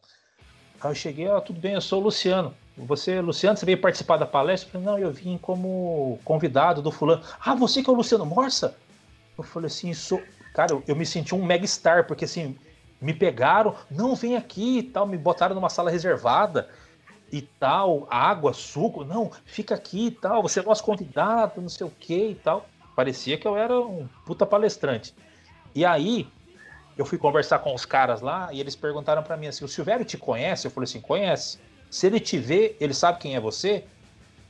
Aí 0.81 0.91
eu 0.91 0.95
cheguei, 0.95 1.29
ah, 1.29 1.39
tudo 1.39 1.59
bem, 1.59 1.73
eu 1.73 1.81
sou 1.81 2.01
o 2.01 2.03
Luciano. 2.03 2.53
Você, 2.77 3.19
Luciano, 3.21 3.57
você 3.57 3.65
veio 3.65 3.81
participar 3.81 4.17
da 4.17 4.25
palestra? 4.25 4.67
Eu 4.67 4.71
falei, 4.73 4.87
não, 4.87 4.99
eu 4.99 5.11
vim 5.11 5.37
como 5.37 6.19
convidado 6.23 6.81
do 6.81 6.91
fulano. 6.91 7.23
Ah, 7.43 7.55
você 7.55 7.81
que 7.81 7.89
é 7.89 7.93
o 7.93 7.95
Luciano 7.95 8.25
Morsa? 8.25 8.75
Eu 9.35 9.43
falei 9.43 9.67
assim, 9.67 9.93
sou. 9.93 10.21
Cara, 10.53 10.73
eu, 10.73 10.83
eu 10.87 10.95
me 10.95 11.05
senti 11.05 11.33
um 11.33 11.43
mega 11.43 11.65
star, 11.65 12.05
porque 12.05 12.25
assim, 12.25 12.55
me 13.01 13.13
pegaram, 13.13 13.75
não, 13.89 14.15
vem 14.15 14.35
aqui 14.35 14.79
e 14.79 14.83
tal, 14.83 15.07
me 15.07 15.17
botaram 15.17 15.55
numa 15.55 15.69
sala 15.69 15.89
reservada 15.89 16.69
e 17.31 17.41
tal, 17.41 18.07
água, 18.09 18.53
suco, 18.53 19.03
não, 19.03 19.31
fica 19.45 19.75
aqui 19.75 20.07
e 20.07 20.11
tal, 20.11 20.41
você 20.41 20.59
é 20.59 20.63
nosso 20.63 20.83
convidado, 20.83 21.61
não 21.61 21.69
sei 21.69 21.85
o 21.85 21.91
que 21.91 22.29
e 22.29 22.35
tal. 22.35 22.67
Parecia 22.95 23.37
que 23.37 23.47
eu 23.47 23.57
era 23.57 23.79
um 23.79 24.07
puta 24.25 24.45
palestrante. 24.45 25.13
E 25.75 25.85
aí, 25.85 26.27
eu 26.97 27.05
fui 27.05 27.17
conversar 27.17 27.59
com 27.59 27.73
os 27.73 27.85
caras 27.85 28.21
lá 28.21 28.49
e 28.51 28.59
eles 28.59 28.75
perguntaram 28.75 29.21
para 29.21 29.37
mim 29.37 29.47
assim: 29.47 29.63
o 29.63 29.67
Silvério 29.67 30.05
te 30.05 30.17
conhece? 30.17 30.65
Eu 30.65 30.71
falei 30.71 30.85
assim: 30.85 31.01
conhece. 31.01 31.59
Se 31.89 32.07
ele 32.07 32.19
te 32.19 32.37
vê, 32.37 32.75
ele 32.79 32.93
sabe 32.93 33.19
quem 33.19 33.35
é 33.35 33.39
você? 33.39 33.83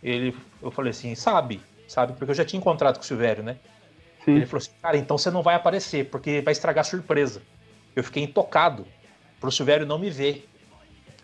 Ele, 0.01 0.35
eu 0.61 0.71
falei 0.71 0.91
assim: 0.91 1.13
sabe, 1.15 1.61
sabe, 1.87 2.13
porque 2.13 2.31
eu 2.31 2.35
já 2.35 2.45
tinha 2.45 2.59
encontrado 2.59 2.95
com 2.97 3.03
o 3.03 3.05
Silvério, 3.05 3.43
né? 3.43 3.57
Sim. 4.25 4.35
Ele 4.35 4.45
falou 4.45 4.59
assim: 4.59 4.71
cara, 4.81 4.97
então 4.97 5.17
você 5.17 5.31
não 5.31 5.41
vai 5.41 5.55
aparecer, 5.55 6.09
porque 6.09 6.41
vai 6.41 6.51
estragar 6.51 6.81
a 6.81 6.87
surpresa. 6.87 7.41
Eu 7.95 8.03
fiquei 8.03 8.23
intocado 8.23 8.85
pro 9.39 9.51
Silvério 9.51 9.85
não 9.85 9.97
me 9.97 10.09
ver. 10.09 10.47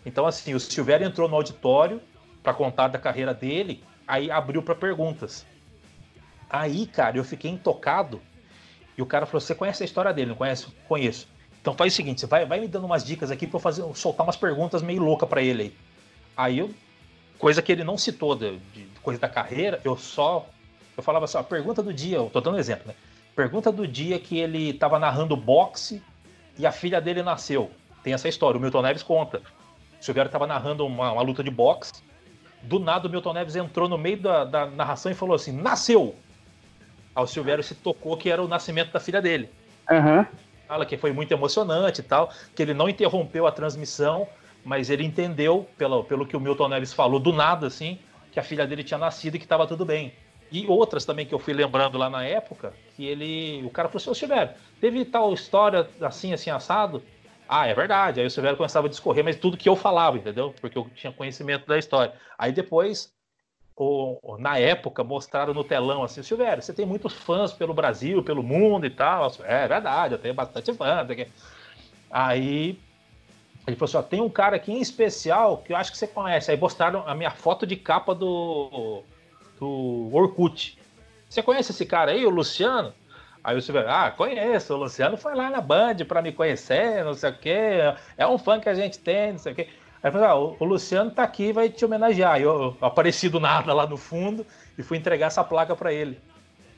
Então, 0.06 0.26
assim, 0.26 0.54
o 0.54 0.60
Silvério 0.60 1.06
entrou 1.06 1.28
no 1.28 1.36
auditório 1.36 2.00
para 2.42 2.52
contar 2.52 2.88
da 2.88 2.98
carreira 2.98 3.32
dele, 3.32 3.82
aí 4.06 4.30
abriu 4.30 4.62
para 4.62 4.74
perguntas. 4.74 5.46
Aí, 6.48 6.86
cara, 6.86 7.16
eu 7.16 7.24
fiquei 7.24 7.50
intocado 7.50 8.20
e 8.96 9.02
o 9.02 9.06
cara 9.06 9.26
falou: 9.26 9.40
Você 9.40 9.54
conhece 9.54 9.82
a 9.82 9.86
história 9.86 10.12
dele? 10.12 10.30
Não 10.30 10.36
conhece? 10.36 10.66
Conheço. 10.86 11.28
Então 11.60 11.74
faz 11.74 11.92
o 11.92 11.96
seguinte: 11.96 12.20
você 12.20 12.26
vai, 12.26 12.44
vai 12.44 12.60
me 12.60 12.68
dando 12.68 12.84
umas 12.84 13.04
dicas 13.04 13.30
aqui 13.30 13.46
pra 13.46 13.56
eu 13.56 13.60
fazer, 13.60 13.82
soltar 13.94 14.26
umas 14.26 14.36
perguntas 14.36 14.82
meio 14.82 15.02
louca 15.02 15.26
para 15.26 15.42
ele 15.42 15.62
aí. 15.62 15.76
Aí 16.36 16.58
eu, 16.58 16.70
coisa 17.38 17.62
que 17.62 17.70
ele 17.70 17.84
não 17.84 17.96
citou 17.96 18.34
de, 18.34 18.58
de, 18.72 18.86
coisa 19.02 19.20
da 19.20 19.28
carreira, 19.28 19.80
eu 19.84 19.96
só. 19.96 20.46
Eu 20.96 21.02
falava 21.02 21.24
assim: 21.24 21.38
a 21.38 21.42
pergunta 21.42 21.82
do 21.82 21.92
dia, 21.92 22.16
eu 22.16 22.30
tô 22.32 22.40
dando 22.40 22.56
um 22.56 22.58
exemplo, 22.58 22.88
né? 22.88 22.94
Pergunta 23.34 23.72
do 23.72 23.86
dia 23.86 24.18
que 24.18 24.38
ele 24.38 24.70
estava 24.70 24.98
narrando 24.98 25.36
boxe 25.36 26.02
e 26.56 26.66
a 26.66 26.72
filha 26.72 27.00
dele 27.00 27.22
nasceu. 27.22 27.70
Tem 28.02 28.12
essa 28.12 28.28
história, 28.28 28.58
o 28.58 28.60
Milton 28.60 28.82
Neves 28.82 29.02
conta. 29.02 29.42
O 30.00 30.04
Silvério 30.04 30.28
estava 30.28 30.46
narrando 30.46 30.86
uma, 30.86 31.12
uma, 31.12 31.22
luta 31.22 31.42
de 31.42 31.50
boxe. 31.50 31.92
Do 32.62 32.78
nada 32.78 33.08
o 33.08 33.10
Milton 33.10 33.32
Neves 33.32 33.56
entrou 33.56 33.88
no 33.88 33.98
meio 33.98 34.18
da, 34.18 34.44
da 34.44 34.66
narração 34.66 35.10
e 35.10 35.14
falou 35.14 35.34
assim: 35.34 35.52
nasceu! 35.52 36.14
Aí 37.14 37.22
o 37.22 37.26
Silvério 37.26 37.62
se 37.62 37.74
tocou 37.74 38.16
que 38.16 38.28
era 38.28 38.42
o 38.42 38.48
nascimento 38.48 38.92
da 38.92 39.00
filha 39.00 39.22
dele. 39.22 39.48
Uhum. 39.90 40.26
Fala 40.66 40.86
que 40.86 40.96
foi 40.96 41.12
muito 41.12 41.32
emocionante 41.32 42.00
e 42.00 42.04
tal, 42.04 42.30
que 42.54 42.62
ele 42.62 42.74
não 42.74 42.88
interrompeu 42.88 43.46
a 43.46 43.52
transmissão, 43.52 44.26
mas 44.64 44.90
ele 44.90 45.04
entendeu, 45.04 45.68
pelo, 45.76 46.02
pelo 46.04 46.26
que 46.26 46.36
o 46.36 46.40
Milton 46.40 46.68
Neves 46.68 46.92
falou, 46.92 47.20
do 47.20 47.32
nada, 47.32 47.66
assim, 47.66 47.98
que 48.32 48.40
a 48.40 48.42
filha 48.42 48.66
dele 48.66 48.82
tinha 48.82 48.98
nascido 48.98 49.36
e 49.36 49.38
que 49.38 49.44
estava 49.44 49.66
tudo 49.66 49.84
bem. 49.84 50.12
E 50.50 50.66
outras 50.66 51.04
também 51.04 51.26
que 51.26 51.34
eu 51.34 51.38
fui 51.38 51.52
lembrando 51.52 51.98
lá 51.98 52.08
na 52.08 52.24
época, 52.24 52.72
que 52.94 53.04
ele. 53.04 53.64
O 53.64 53.70
cara 53.70 53.88
falou 53.88 54.00
assim, 54.00 54.10
ô 54.10 54.14
Silvério, 54.14 54.54
teve 54.80 55.04
tal 55.04 55.32
história 55.32 55.88
assim, 56.00 56.32
assim, 56.32 56.50
assado? 56.50 57.02
Ah, 57.48 57.66
é 57.66 57.74
verdade. 57.74 58.20
Aí 58.20 58.26
o 58.26 58.30
Silvério 58.30 58.56
começava 58.56 58.86
a 58.86 58.90
discorrer, 58.90 59.24
mas 59.24 59.36
tudo 59.36 59.56
que 59.56 59.68
eu 59.68 59.76
falava, 59.76 60.16
entendeu? 60.16 60.54
Porque 60.60 60.78
eu 60.78 60.88
tinha 60.94 61.12
conhecimento 61.12 61.66
da 61.66 61.78
história. 61.78 62.14
Aí 62.38 62.52
depois, 62.52 63.12
o, 63.76 64.36
na 64.38 64.58
época, 64.58 65.02
mostraram 65.02 65.52
no 65.52 65.64
telão 65.64 66.02
assim, 66.02 66.22
Silvério, 66.22 66.62
você 66.62 66.72
tem 66.72 66.86
muitos 66.86 67.12
fãs 67.12 67.52
pelo 67.52 67.74
Brasil, 67.74 68.22
pelo 68.22 68.42
mundo 68.42 68.86
e 68.86 68.90
tal. 68.90 69.30
É, 69.42 69.64
é 69.64 69.68
verdade, 69.68 70.14
eu 70.14 70.18
tenho 70.18 70.34
bastante 70.34 70.72
fãs. 70.72 71.06
Aí 72.10 72.78
ele 73.66 73.76
falou 73.76 73.88
assim: 73.88 73.96
ó, 73.96 74.02
tem 74.02 74.20
um 74.20 74.28
cara 74.28 74.56
aqui 74.56 74.72
em 74.72 74.80
especial 74.80 75.58
que 75.58 75.72
eu 75.72 75.76
acho 75.76 75.90
que 75.90 75.98
você 75.98 76.06
conhece. 76.06 76.50
Aí 76.50 76.56
mostraram 76.56 77.04
a 77.06 77.14
minha 77.14 77.30
foto 77.30 77.66
de 77.66 77.76
capa 77.76 78.14
do 78.14 79.02
do 79.58 80.10
Orkut. 80.12 80.78
Você 81.28 81.42
conhece 81.42 81.72
esse 81.72 81.86
cara 81.86 82.12
aí, 82.12 82.26
o 82.26 82.30
Luciano? 82.30 82.92
Aí 83.42 83.60
você 83.60 83.70
vai, 83.72 83.84
ah, 83.86 84.10
conheço, 84.10 84.72
o 84.72 84.76
Luciano 84.78 85.18
foi 85.18 85.34
lá 85.34 85.50
na 85.50 85.60
Band 85.60 85.96
para 86.08 86.22
me 86.22 86.32
conhecer, 86.32 87.04
não 87.04 87.12
sei 87.12 87.30
o 87.30 87.38
quê, 87.38 87.94
é 88.16 88.26
um 88.26 88.38
fã 88.38 88.58
que 88.58 88.70
a 88.70 88.74
gente 88.74 88.98
tem, 88.98 89.32
não 89.32 89.38
sei 89.38 89.52
o 89.52 89.54
quê. 89.54 89.68
Aí 90.02 90.08
eu 90.08 90.12
falei, 90.12 90.26
ah, 90.28 90.34
o 90.34 90.64
Luciano 90.64 91.10
tá 91.10 91.22
aqui 91.22 91.52
vai 91.52 91.68
te 91.68 91.84
homenagear. 91.84 92.40
Eu, 92.40 92.76
eu 92.80 92.86
apareci 92.86 93.28
do 93.28 93.38
nada 93.38 93.74
lá 93.74 93.86
no 93.86 93.98
fundo 93.98 94.46
e 94.78 94.82
fui 94.82 94.96
entregar 94.96 95.26
essa 95.26 95.44
placa 95.44 95.76
para 95.76 95.92
ele. 95.92 96.18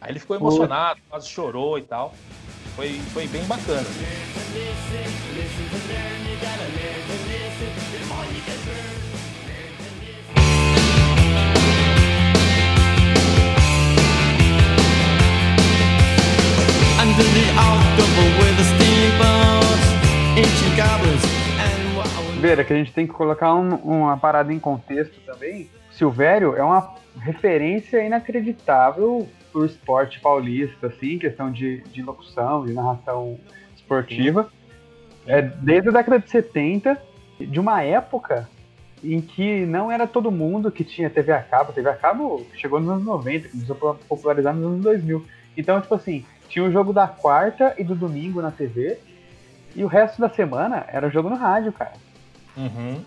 Aí 0.00 0.10
ele 0.10 0.18
ficou 0.18 0.36
emocionado, 0.36 1.00
quase 1.08 1.28
chorou 1.28 1.78
e 1.78 1.82
tal. 1.82 2.14
Foi, 2.74 2.94
foi 3.12 3.26
bem 3.28 3.44
bacana. 3.44 3.86
Vera, 22.40 22.64
que 22.64 22.72
a 22.72 22.76
gente 22.76 22.92
tem 22.92 23.06
que 23.06 23.12
colocar 23.12 23.54
um, 23.54 23.74
uma 23.76 24.16
parada 24.16 24.52
em 24.52 24.58
contexto 24.58 25.20
também. 25.24 25.68
Silvério 25.90 26.56
é 26.56 26.62
uma 26.62 26.94
referência 27.18 28.04
inacreditável 28.04 29.26
pro 29.52 29.64
esporte 29.64 30.20
paulista, 30.20 30.88
assim, 30.88 31.18
questão 31.18 31.50
de, 31.50 31.82
de 31.92 32.02
locução, 32.02 32.66
de 32.66 32.72
narração 32.72 33.38
esportiva. 33.74 34.50
É, 35.26 35.42
desde 35.42 35.88
a 35.88 35.92
década 35.92 36.18
de 36.18 36.28
70, 36.28 37.00
de 37.40 37.58
uma 37.58 37.82
época 37.82 38.48
em 39.02 39.20
que 39.20 39.64
não 39.64 39.90
era 39.90 40.06
todo 40.06 40.30
mundo 40.30 40.70
que 40.70 40.84
tinha 40.84 41.08
TV 41.08 41.32
a 41.32 41.42
cabo. 41.42 41.72
TV 41.72 41.88
a 41.88 41.96
cabo 41.96 42.46
chegou 42.54 42.80
nos 42.80 42.90
anos 42.90 43.04
90, 43.04 43.48
começou 43.48 43.90
a 43.90 43.94
popularizar 43.94 44.54
nos 44.54 44.66
anos 44.66 44.82
2000. 44.82 45.24
Então, 45.56 45.80
tipo 45.80 45.94
assim, 45.94 46.24
tinha 46.48 46.64
o 46.64 46.72
jogo 46.72 46.92
da 46.92 47.06
quarta 47.06 47.74
e 47.78 47.84
do 47.84 47.94
domingo 47.94 48.40
na 48.40 48.50
TV. 48.50 48.98
E 49.74 49.84
o 49.84 49.86
resto 49.86 50.20
da 50.20 50.28
semana 50.28 50.86
era 50.88 51.10
jogo 51.10 51.28
no 51.28 51.36
rádio, 51.36 51.72
cara. 51.72 51.92
Uhum. 52.56 53.02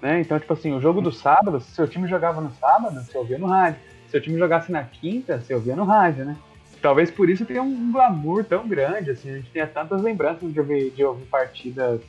Né? 0.00 0.20
Então, 0.20 0.38
tipo 0.38 0.52
assim, 0.52 0.72
o 0.72 0.80
jogo 0.80 1.00
do 1.00 1.12
sábado, 1.12 1.60
se 1.60 1.70
seu 1.72 1.86
time 1.86 2.08
jogava 2.08 2.40
no 2.40 2.50
sábado, 2.52 3.00
você 3.00 3.16
ouvia 3.16 3.38
no 3.38 3.46
rádio. 3.46 3.80
Se 4.06 4.12
seu 4.12 4.20
time 4.20 4.38
jogasse 4.38 4.72
na 4.72 4.84
quinta, 4.84 5.40
você 5.40 5.54
ouvia 5.54 5.76
no 5.76 5.84
rádio, 5.84 6.24
né? 6.24 6.36
Talvez 6.80 7.10
por 7.10 7.28
isso 7.30 7.44
tenha 7.44 7.62
um 7.62 7.90
glamour 7.92 8.44
tão 8.44 8.68
grande, 8.68 9.10
assim, 9.10 9.30
a 9.30 9.36
gente 9.36 9.50
tenha 9.50 9.66
tantas 9.66 10.02
lembranças 10.02 10.52
de 10.52 10.60
ouvir, 10.60 10.90
de 10.90 11.02
ouvir 11.02 11.24
partidas 11.26 12.00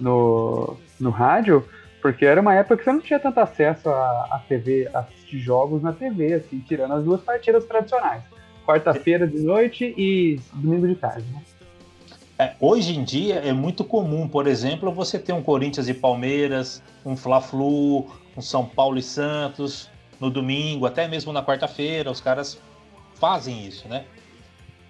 no, 0.00 0.78
no 0.98 1.10
rádio, 1.10 1.62
porque 2.00 2.24
era 2.24 2.40
uma 2.40 2.54
época 2.54 2.78
que 2.78 2.84
você 2.84 2.92
não 2.92 3.00
tinha 3.00 3.20
tanto 3.20 3.38
acesso 3.40 3.90
a, 3.90 4.28
a 4.30 4.42
TV, 4.48 4.88
a 4.94 5.00
assistir 5.00 5.38
jogos 5.38 5.82
na 5.82 5.92
TV, 5.92 6.34
assim, 6.34 6.58
tirando 6.60 6.94
as 6.94 7.04
duas 7.04 7.20
partidas 7.20 7.66
tradicionais 7.66 8.33
quarta-feira 8.66 9.26
de 9.26 9.38
noite 9.38 9.94
e 9.96 10.40
domingo 10.52 10.88
de 10.88 10.94
tarde, 10.94 11.26
né? 11.32 11.42
É, 12.36 12.54
hoje 12.58 12.96
em 12.96 13.04
dia 13.04 13.36
é 13.36 13.52
muito 13.52 13.84
comum, 13.84 14.26
por 14.26 14.46
exemplo, 14.48 14.90
você 14.90 15.18
ter 15.18 15.32
um 15.32 15.42
Corinthians 15.42 15.88
e 15.88 15.94
Palmeiras, 15.94 16.82
um 17.06 17.16
Fla-Flu, 17.16 18.06
um 18.36 18.40
São 18.40 18.66
Paulo 18.66 18.98
e 18.98 19.02
Santos 19.02 19.88
no 20.18 20.30
domingo, 20.30 20.84
até 20.84 21.06
mesmo 21.06 21.32
na 21.32 21.44
quarta-feira, 21.44 22.10
os 22.10 22.20
caras 22.20 22.58
fazem 23.14 23.64
isso, 23.64 23.86
né? 23.88 24.04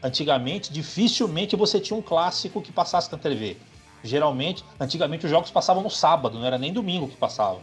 Antigamente, 0.03 0.73
dificilmente 0.73 1.55
você 1.55 1.79
tinha 1.79 1.99
um 1.99 2.03
clássico 2.03 2.63
que 2.63 2.73
passasse 2.73 3.13
na 3.13 3.19
TV. 3.19 3.57
Geralmente, 4.03 4.65
antigamente 4.79 5.25
os 5.25 5.31
jogos 5.31 5.51
passavam 5.51 5.83
no 5.83 5.91
sábado, 5.91 6.39
não 6.39 6.47
era 6.47 6.59
nem 6.59 6.73
domingo 6.73 7.09
que 7.09 7.17
passavam, 7.17 7.61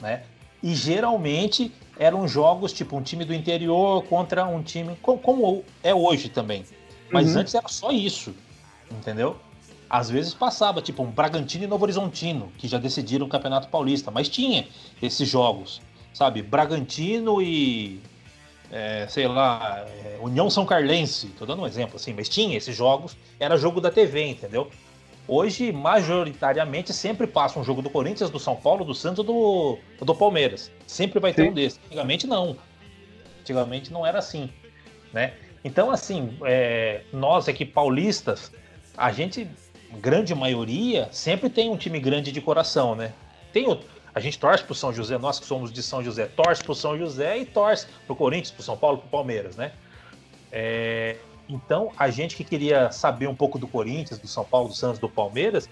né? 0.00 0.24
E 0.62 0.74
geralmente 0.74 1.72
eram 1.98 2.26
jogos 2.26 2.72
tipo 2.72 2.96
um 2.96 3.02
time 3.02 3.24
do 3.24 3.34
interior 3.34 4.02
contra 4.04 4.46
um 4.46 4.62
time 4.62 4.96
como, 5.02 5.64
é 5.82 5.94
hoje 5.94 6.28
também. 6.28 6.64
Mas 7.10 7.34
uhum. 7.34 7.40
antes 7.40 7.54
era 7.54 7.68
só 7.68 7.90
isso, 7.90 8.34
entendeu? 8.90 9.36
Às 9.88 10.08
vezes 10.08 10.32
passava, 10.32 10.80
tipo 10.80 11.02
um 11.02 11.10
Bragantino 11.10 11.64
e 11.64 11.66
Novo 11.66 11.84
Horizontino, 11.84 12.50
que 12.56 12.66
já 12.66 12.78
decidiram 12.78 13.26
o 13.26 13.28
Campeonato 13.28 13.68
Paulista, 13.68 14.10
mas 14.10 14.28
tinha 14.28 14.66
esses 15.02 15.28
jogos, 15.28 15.82
sabe? 16.14 16.40
Bragantino 16.40 17.42
e 17.42 18.00
é, 18.70 19.06
sei 19.06 19.28
lá, 19.28 19.84
é, 19.86 20.18
União 20.22 20.48
São 20.48 20.64
Carlense, 20.64 21.26
tô 21.38 21.44
dando 21.44 21.60
um 21.60 21.66
exemplo 21.66 21.96
assim, 21.96 22.14
mas 22.14 22.26
tinha 22.26 22.56
esses 22.56 22.74
jogos, 22.74 23.14
era 23.38 23.58
jogo 23.58 23.82
da 23.82 23.90
TV, 23.90 24.28
entendeu? 24.28 24.70
Hoje, 25.26 25.72
majoritariamente, 25.72 26.92
sempre 26.92 27.26
passa 27.26 27.58
um 27.58 27.64
jogo 27.64 27.80
do 27.80 27.88
Corinthians, 27.88 28.28
do 28.28 28.40
São 28.40 28.56
Paulo, 28.56 28.84
do 28.84 28.94
Santos 28.94 29.24
do, 29.24 29.78
do 30.00 30.14
Palmeiras. 30.14 30.70
Sempre 30.86 31.20
vai 31.20 31.32
ter 31.32 31.42
Sim. 31.42 31.48
um 31.50 31.52
desses. 31.52 31.80
Antigamente 31.86 32.26
não. 32.26 32.56
Antigamente 33.40 33.92
não 33.92 34.04
era 34.04 34.18
assim. 34.18 34.50
Né? 35.12 35.34
Então, 35.64 35.90
assim, 35.90 36.36
é, 36.44 37.02
nós 37.12 37.48
aqui 37.48 37.64
paulistas, 37.64 38.50
a 38.96 39.12
gente, 39.12 39.48
grande 39.92 40.34
maioria, 40.34 41.08
sempre 41.12 41.48
tem 41.48 41.70
um 41.70 41.76
time 41.76 42.00
grande 42.00 42.32
de 42.32 42.40
coração, 42.40 42.96
né? 42.96 43.12
Tem 43.52 43.68
o, 43.68 43.78
a 44.14 44.20
gente 44.20 44.38
torce 44.38 44.64
pro 44.64 44.74
São 44.74 44.92
José, 44.92 45.16
nós 45.18 45.38
que 45.38 45.46
somos 45.46 45.72
de 45.72 45.82
São 45.82 46.02
José, 46.02 46.26
torce 46.26 46.62
pro 46.64 46.74
São 46.74 46.98
José 46.98 47.38
e 47.38 47.46
torce 47.46 47.86
pro 48.06 48.16
Corinthians, 48.16 48.50
pro 48.50 48.62
São 48.62 48.76
Paulo, 48.76 48.98
pro 48.98 49.08
Palmeiras, 49.08 49.56
né? 49.56 49.72
É, 50.50 51.16
então, 51.52 51.92
a 51.98 52.08
gente 52.08 52.34
que 52.34 52.44
queria 52.44 52.90
saber 52.90 53.26
um 53.26 53.34
pouco 53.34 53.58
do 53.58 53.68
Corinthians, 53.68 54.18
do 54.18 54.26
São 54.26 54.42
Paulo, 54.42 54.68
do 54.68 54.74
Santos, 54.74 54.98
do 54.98 55.08
Palmeiras, 55.08 55.68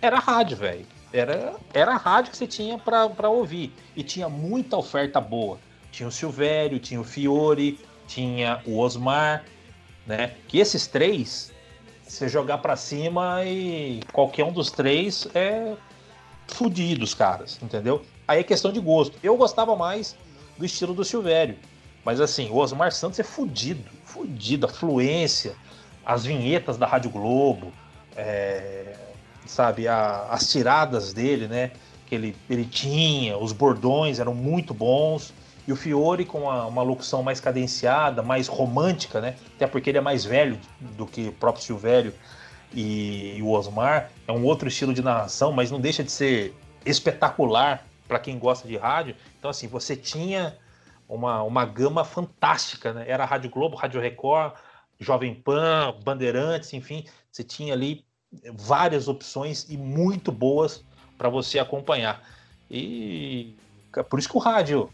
era 0.00 0.18
rádio, 0.18 0.56
velho. 0.56 0.86
Era, 1.12 1.56
era 1.74 1.94
a 1.94 1.96
rádio 1.96 2.30
que 2.30 2.36
você 2.36 2.46
tinha 2.46 2.78
para 2.78 3.28
ouvir. 3.28 3.72
E 3.96 4.02
tinha 4.02 4.28
muita 4.28 4.76
oferta 4.76 5.20
boa. 5.20 5.58
Tinha 5.90 6.08
o 6.08 6.12
Silvério, 6.12 6.78
tinha 6.78 7.00
o 7.00 7.04
Fiore, 7.04 7.80
tinha 8.06 8.60
o 8.64 8.78
Osmar, 8.78 9.44
né? 10.06 10.34
Que 10.46 10.58
esses 10.58 10.86
três, 10.86 11.52
você 12.06 12.28
jogar 12.28 12.58
para 12.58 12.76
cima 12.76 13.44
e 13.44 14.00
qualquer 14.12 14.44
um 14.44 14.52
dos 14.52 14.70
três 14.70 15.26
é 15.34 15.74
fudido 16.46 17.02
os 17.02 17.14
caras, 17.14 17.58
entendeu? 17.60 18.02
Aí 18.28 18.40
é 18.40 18.42
questão 18.44 18.70
de 18.70 18.78
gosto. 18.78 19.18
Eu 19.22 19.36
gostava 19.36 19.74
mais 19.74 20.16
do 20.56 20.64
estilo 20.64 20.94
do 20.94 21.04
Silvério. 21.04 21.56
Mas 22.06 22.20
assim, 22.20 22.48
o 22.50 22.56
Osmar 22.56 22.92
Santos 22.92 23.18
é 23.18 23.24
fudido 23.24 23.84
fodida, 24.16 24.66
a 24.66 24.70
fluência, 24.70 25.54
as 26.04 26.24
vinhetas 26.24 26.78
da 26.78 26.86
Rádio 26.86 27.10
Globo, 27.10 27.72
é, 28.16 28.94
sabe, 29.44 29.86
a, 29.86 30.28
as 30.30 30.50
tiradas 30.50 31.12
dele, 31.12 31.46
né? 31.46 31.72
Que 32.06 32.14
ele, 32.14 32.36
ele 32.48 32.64
tinha, 32.64 33.36
os 33.36 33.52
bordões 33.52 34.18
eram 34.18 34.34
muito 34.34 34.72
bons. 34.72 35.34
E 35.68 35.72
o 35.72 35.76
Fiore 35.76 36.24
com 36.24 36.42
uma, 36.42 36.66
uma 36.66 36.82
locução 36.82 37.24
mais 37.24 37.40
cadenciada, 37.40 38.22
mais 38.22 38.46
romântica, 38.46 39.20
né? 39.20 39.34
Até 39.56 39.66
porque 39.66 39.90
ele 39.90 39.98
é 39.98 40.00
mais 40.00 40.24
velho 40.24 40.58
do 40.80 41.04
que 41.04 41.28
o 41.28 41.32
próprio 41.32 41.64
Silvério 41.64 42.14
e, 42.72 43.34
e 43.36 43.42
o 43.42 43.50
Osmar. 43.50 44.10
É 44.28 44.32
um 44.32 44.44
outro 44.44 44.68
estilo 44.68 44.94
de 44.94 45.02
narração, 45.02 45.52
mas 45.52 45.70
não 45.70 45.80
deixa 45.80 46.04
de 46.04 46.12
ser 46.12 46.54
espetacular 46.84 47.84
para 48.06 48.20
quem 48.20 48.38
gosta 48.38 48.68
de 48.68 48.76
rádio. 48.76 49.16
Então, 49.38 49.50
assim, 49.50 49.66
você 49.66 49.96
tinha 49.96 50.56
uma, 51.08 51.42
uma 51.42 51.64
gama 51.64 52.04
fantástica, 52.04 52.92
né? 52.92 53.04
Era 53.06 53.24
Rádio 53.24 53.50
Globo, 53.50 53.76
Rádio 53.76 54.00
Record, 54.00 54.54
Jovem 54.98 55.34
Pan, 55.34 55.94
Bandeirantes, 56.04 56.72
enfim, 56.72 57.04
você 57.30 57.44
tinha 57.44 57.74
ali 57.74 58.04
várias 58.54 59.08
opções 59.08 59.66
e 59.68 59.76
muito 59.76 60.32
boas 60.32 60.84
para 61.16 61.28
você 61.28 61.58
acompanhar. 61.58 62.22
E 62.70 63.56
por 64.08 64.18
isso 64.18 64.28
que 64.28 64.36
o 64.36 64.40
rádio, 64.40 64.90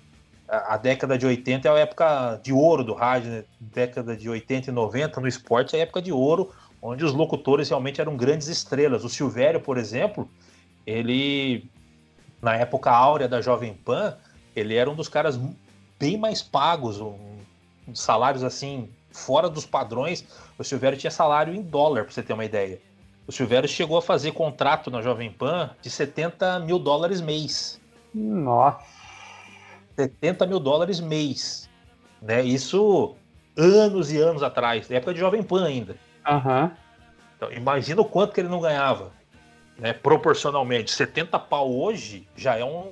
a, 0.49 0.75
a, 0.75 0.77
década 0.77 1.17
de 1.17 1.27
80 1.27 1.69
é 1.69 1.71
a 1.71 1.79
época 1.79 2.41
de 2.43 2.53
ouro 2.53 2.85
do 2.85 2.95
rádio, 2.95 3.31
né? 3.31 3.45
década 3.61 4.17
de 4.17 4.29
80 4.29 4.71
e 4.71 4.73
90 4.73 5.21
no 5.21 5.29
esporte 5.29 5.77
é 5.77 5.81
a 5.81 5.83
época 5.83 6.03
de 6.03 6.13
ouro, 6.13 6.53
onde 6.81 7.05
os 7.05 7.13
locutores 7.13 7.69
realmente 7.69 8.01
eram 8.01 8.17
grandes 8.17 8.49
estrelas. 8.49 9.05
O 9.05 9.09
Silvério, 9.09 9.61
por 9.61 9.79
exemplo, 9.79 10.29
ele, 10.87 11.71
na 12.41 12.57
época 12.57 12.91
áurea 12.91 13.29
da 13.29 13.41
Jovem 13.41 13.75
Pan, 13.75 14.17
ele 14.55 14.75
era 14.75 14.91
um 14.91 14.95
dos 14.95 15.09
caras 15.09 15.39
bem 16.03 16.19
mais 16.19 16.43
pagos, 16.43 17.01
salários 17.95 18.43
assim, 18.43 18.89
fora 19.13 19.49
dos 19.49 19.65
padrões. 19.65 20.25
O 20.59 20.65
Silvério 20.65 20.99
tinha 20.99 21.13
salário 21.13 21.55
em 21.55 21.63
dólar, 21.63 22.03
para 22.03 22.13
você 22.13 22.25
ter 22.25 22.33
uma 22.33 22.45
ideia. 22.45 22.81
O 23.25 23.31
Silvério 23.31 23.69
chegou 23.69 23.97
a 23.97 24.03
fazer 24.03 24.33
contrato 24.33 24.91
na 24.91 25.01
Jovem 25.01 25.31
Pan 25.31 25.71
de 25.81 25.89
70 25.89 26.59
mil 26.59 26.81
dólares 26.81 27.21
mês. 27.21 27.81
Nossa! 28.13 28.85
70 29.95 30.45
mil 30.45 30.59
dólares 30.59 30.99
mês. 30.99 31.71
Né? 32.21 32.43
Isso 32.43 33.15
anos 33.57 34.11
e 34.11 34.19
anos 34.19 34.43
atrás, 34.43 34.89
na 34.89 34.97
época 34.97 35.15
de 35.15 35.21
Jovem 35.21 35.45
Pan 35.45 35.65
ainda. 35.65 35.95
Uhum. 36.29 36.69
Então, 37.37 37.53
imagina 37.53 38.01
o 38.01 38.05
quanto 38.05 38.33
que 38.33 38.41
ele 38.41 38.49
não 38.49 38.61
ganhava. 38.61 39.13
Né? 39.79 39.93
Proporcionalmente. 39.93 40.91
70 40.91 41.39
pau 41.39 41.73
hoje 41.73 42.27
já 42.35 42.57
é 42.57 42.65
um. 42.65 42.91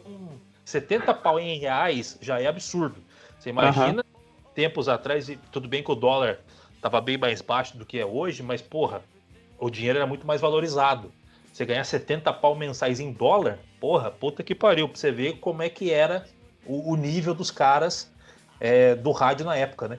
70 0.70 1.12
pau 1.14 1.38
em 1.38 1.58
reais 1.58 2.16
já 2.20 2.40
é 2.40 2.46
absurdo. 2.46 2.96
Você 3.38 3.50
imagina 3.50 4.02
uhum. 4.02 4.20
tempos 4.54 4.88
atrás, 4.88 5.28
e 5.28 5.36
tudo 5.50 5.68
bem 5.68 5.82
que 5.82 5.90
o 5.90 5.94
dólar 5.94 6.38
estava 6.74 7.00
bem 7.00 7.18
mais 7.18 7.42
baixo 7.42 7.76
do 7.76 7.84
que 7.84 7.98
é 7.98 8.06
hoje, 8.06 8.42
mas 8.42 8.62
porra, 8.62 9.02
o 9.58 9.68
dinheiro 9.68 9.98
era 9.98 10.06
muito 10.06 10.26
mais 10.26 10.40
valorizado. 10.40 11.12
Você 11.52 11.64
ganhar 11.66 11.84
70 11.84 12.32
pau 12.34 12.54
mensais 12.54 13.00
em 13.00 13.12
dólar, 13.12 13.58
porra, 13.80 14.10
puta 14.10 14.42
que 14.42 14.54
pariu, 14.54 14.88
pra 14.88 14.96
você 14.96 15.10
ver 15.10 15.38
como 15.38 15.62
é 15.62 15.68
que 15.68 15.90
era 15.90 16.24
o, 16.64 16.92
o 16.92 16.96
nível 16.96 17.34
dos 17.34 17.50
caras 17.50 18.10
é, 18.60 18.94
do 18.94 19.10
rádio 19.10 19.44
na 19.44 19.56
época, 19.56 19.88
né? 19.88 19.98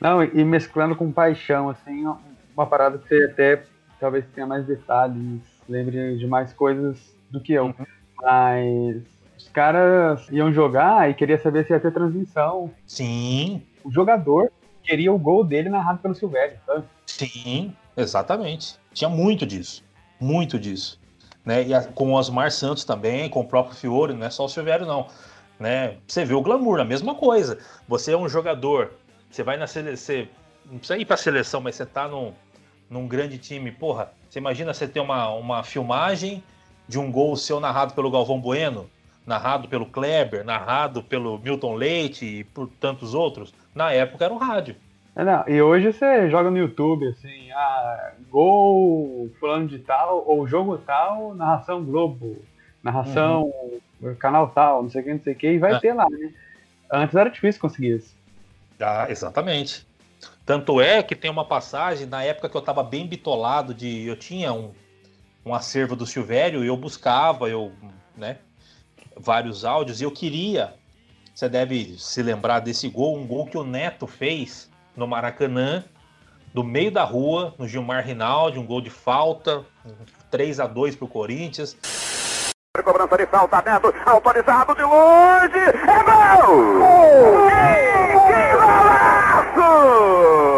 Não, 0.00 0.22
e 0.22 0.44
mesclando 0.44 0.94
com 0.94 1.10
paixão, 1.10 1.68
assim, 1.68 2.04
uma 2.54 2.66
parada 2.66 2.98
que 2.98 3.08
você 3.08 3.24
até 3.24 3.62
talvez 3.98 4.24
tenha 4.34 4.46
mais 4.46 4.66
detalhes, 4.66 5.42
lembre 5.68 6.16
de 6.16 6.26
mais 6.26 6.52
coisas 6.52 7.14
do 7.30 7.40
que 7.40 7.52
eu. 7.52 7.66
Uhum. 7.66 7.86
Mas 8.22 9.19
os 9.40 9.48
caras 9.48 10.28
iam 10.30 10.52
jogar 10.52 11.08
e 11.08 11.14
queria 11.14 11.38
saber 11.38 11.66
se 11.66 11.72
ia 11.72 11.80
ter 11.80 11.90
transmissão. 11.92 12.70
Sim. 12.86 13.62
O 13.82 13.90
jogador 13.90 14.52
queria 14.82 15.10
o 15.10 15.18
gol 15.18 15.42
dele 15.42 15.70
narrado 15.70 15.98
pelo 16.00 16.14
Silvério, 16.14 16.58
sabe? 16.66 16.84
Sim. 17.06 17.74
Exatamente. 17.96 18.78
Tinha 18.92 19.08
muito 19.08 19.46
disso. 19.46 19.82
Muito 20.20 20.58
disso. 20.58 21.00
Né? 21.44 21.64
E 21.64 21.74
a, 21.74 21.82
com 21.82 22.12
o 22.12 22.14
Osmar 22.14 22.50
Santos 22.52 22.84
também, 22.84 23.30
com 23.30 23.40
o 23.40 23.44
próprio 23.44 23.74
Fiore, 23.74 24.12
não 24.12 24.26
é 24.26 24.30
só 24.30 24.44
o 24.44 24.48
Silvério, 24.48 24.86
não. 24.86 25.06
Né? 25.58 25.96
Você 26.06 26.22
vê 26.22 26.34
o 26.34 26.42
glamour, 26.42 26.78
a 26.78 26.84
mesma 26.84 27.14
coisa. 27.14 27.58
Você 27.88 28.12
é 28.12 28.16
um 28.16 28.28
jogador, 28.28 28.92
você 29.30 29.42
vai 29.42 29.56
na 29.56 29.66
seleção, 29.66 30.28
não 30.70 30.78
precisa 30.78 30.98
ir 30.98 31.06
para 31.06 31.14
a 31.14 31.18
seleção, 31.18 31.62
mas 31.62 31.76
você 31.76 31.84
está 31.84 32.06
num, 32.06 32.34
num 32.90 33.08
grande 33.08 33.38
time. 33.38 33.72
Porra, 33.72 34.12
você 34.28 34.38
imagina 34.38 34.74
você 34.74 34.86
ter 34.86 35.00
uma, 35.00 35.30
uma 35.30 35.62
filmagem 35.62 36.42
de 36.86 36.98
um 36.98 37.10
gol 37.10 37.34
seu 37.36 37.58
narrado 37.58 37.94
pelo 37.94 38.10
Galvão 38.10 38.38
Bueno, 38.38 38.88
narrado 39.30 39.68
pelo 39.68 39.86
Kleber, 39.86 40.44
narrado 40.44 41.04
pelo 41.04 41.38
Milton 41.38 41.76
Leite 41.76 42.26
e 42.26 42.44
por 42.44 42.68
tantos 42.80 43.14
outros. 43.14 43.54
Na 43.72 43.92
época 43.92 44.24
era 44.24 44.34
um 44.34 44.38
rádio. 44.38 44.74
É, 45.14 45.24
não, 45.24 45.44
e 45.46 45.62
hoje 45.62 45.92
você 45.92 46.28
joga 46.28 46.50
no 46.50 46.58
YouTube, 46.58 47.06
assim, 47.06 47.50
ah, 47.52 48.12
gol 48.28 49.30
fulano 49.38 49.68
de 49.68 49.78
tal, 49.78 50.24
ou 50.26 50.46
jogo 50.48 50.78
tal, 50.78 51.32
narração 51.34 51.84
Globo, 51.84 52.42
narração 52.82 53.52
uhum. 54.00 54.14
canal 54.16 54.48
tal, 54.48 54.82
não 54.82 54.90
sei 54.90 55.00
o 55.00 55.04
que, 55.04 55.12
não 55.12 55.20
sei 55.22 55.32
o 55.32 55.36
que, 55.36 55.52
e 55.52 55.58
vai 55.58 55.74
é. 55.74 55.78
ter 55.78 55.92
lá, 55.92 56.08
né? 56.10 56.32
Antes 56.92 57.14
era 57.14 57.30
difícil 57.30 57.60
conseguir 57.60 57.96
isso. 57.98 58.16
Ah, 58.80 59.06
exatamente. 59.08 59.86
Tanto 60.44 60.80
é 60.80 61.02
que 61.04 61.14
tem 61.14 61.30
uma 61.30 61.44
passagem, 61.44 62.06
na 62.06 62.24
época 62.24 62.48
que 62.48 62.56
eu 62.56 62.60
estava 62.60 62.82
bem 62.82 63.06
bitolado 63.06 63.72
de. 63.72 64.06
Eu 64.06 64.16
tinha 64.16 64.52
um, 64.52 64.72
um 65.46 65.54
acervo 65.54 65.94
do 65.94 66.04
Silvério 66.04 66.64
e 66.64 66.66
eu 66.66 66.76
buscava, 66.76 67.48
eu, 67.48 67.70
né, 68.16 68.38
vários 69.20 69.64
áudios, 69.64 70.00
e 70.00 70.04
eu 70.04 70.10
queria. 70.10 70.74
Você 71.34 71.48
deve 71.48 71.96
se 71.98 72.22
lembrar 72.22 72.60
desse 72.60 72.88
gol, 72.88 73.16
um 73.16 73.26
gol 73.26 73.46
que 73.46 73.56
o 73.56 73.64
Neto 73.64 74.06
fez 74.06 74.70
no 74.96 75.06
Maracanã, 75.06 75.84
do 76.52 76.64
meio 76.64 76.90
da 76.90 77.04
rua, 77.04 77.54
no 77.58 77.66
Gilmar 77.68 78.04
Rinaldi, 78.04 78.58
um 78.58 78.66
gol 78.66 78.80
de 78.80 78.90
falta, 78.90 79.64
3 80.30 80.60
a 80.60 80.66
2 80.66 80.96
para 80.96 81.04
o 81.04 81.08
Corinthians. 81.08 81.76
Cobrança 82.84 83.16
de 83.16 83.26
falta, 83.26 83.62
Neto, 83.62 83.94
autorizado 84.06 84.74
de 84.74 84.82
longe, 84.82 85.58
é 85.58 86.02
gol! 86.02 86.80
que 88.26 88.52
golaço! 88.56 90.49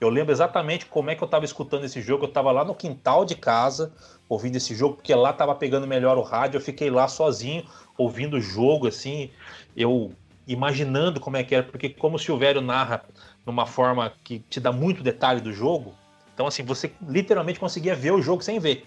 Eu 0.00 0.08
lembro 0.08 0.32
exatamente 0.32 0.86
como 0.86 1.10
é 1.10 1.14
que 1.14 1.22
eu 1.22 1.26
estava 1.26 1.44
escutando 1.44 1.84
esse 1.84 2.00
jogo. 2.00 2.24
Eu 2.24 2.28
estava 2.28 2.50
lá 2.50 2.64
no 2.64 2.74
quintal 2.74 3.24
de 3.24 3.34
casa, 3.34 3.92
ouvindo 4.28 4.56
esse 4.56 4.74
jogo, 4.74 4.94
porque 4.94 5.14
lá 5.14 5.30
estava 5.30 5.54
pegando 5.54 5.86
melhor 5.86 6.16
o 6.16 6.22
rádio. 6.22 6.56
Eu 6.56 6.62
fiquei 6.62 6.90
lá 6.90 7.06
sozinho, 7.06 7.64
ouvindo 7.98 8.38
o 8.38 8.40
jogo, 8.40 8.88
assim, 8.88 9.30
eu 9.76 10.12
imaginando 10.46 11.20
como 11.20 11.36
é 11.36 11.44
que 11.44 11.54
era, 11.54 11.64
porque 11.64 11.90
como 11.90 12.16
o 12.16 12.18
Silvério 12.18 12.60
narra 12.60 13.04
numa 13.46 13.66
forma 13.66 14.12
que 14.24 14.40
te 14.40 14.58
dá 14.58 14.72
muito 14.72 15.02
detalhe 15.02 15.40
do 15.40 15.52
jogo, 15.52 15.94
então 16.34 16.46
assim, 16.46 16.62
você 16.62 16.92
literalmente 17.06 17.60
conseguia 17.60 17.94
ver 17.94 18.12
o 18.12 18.22
jogo 18.22 18.42
sem 18.42 18.58
ver, 18.58 18.86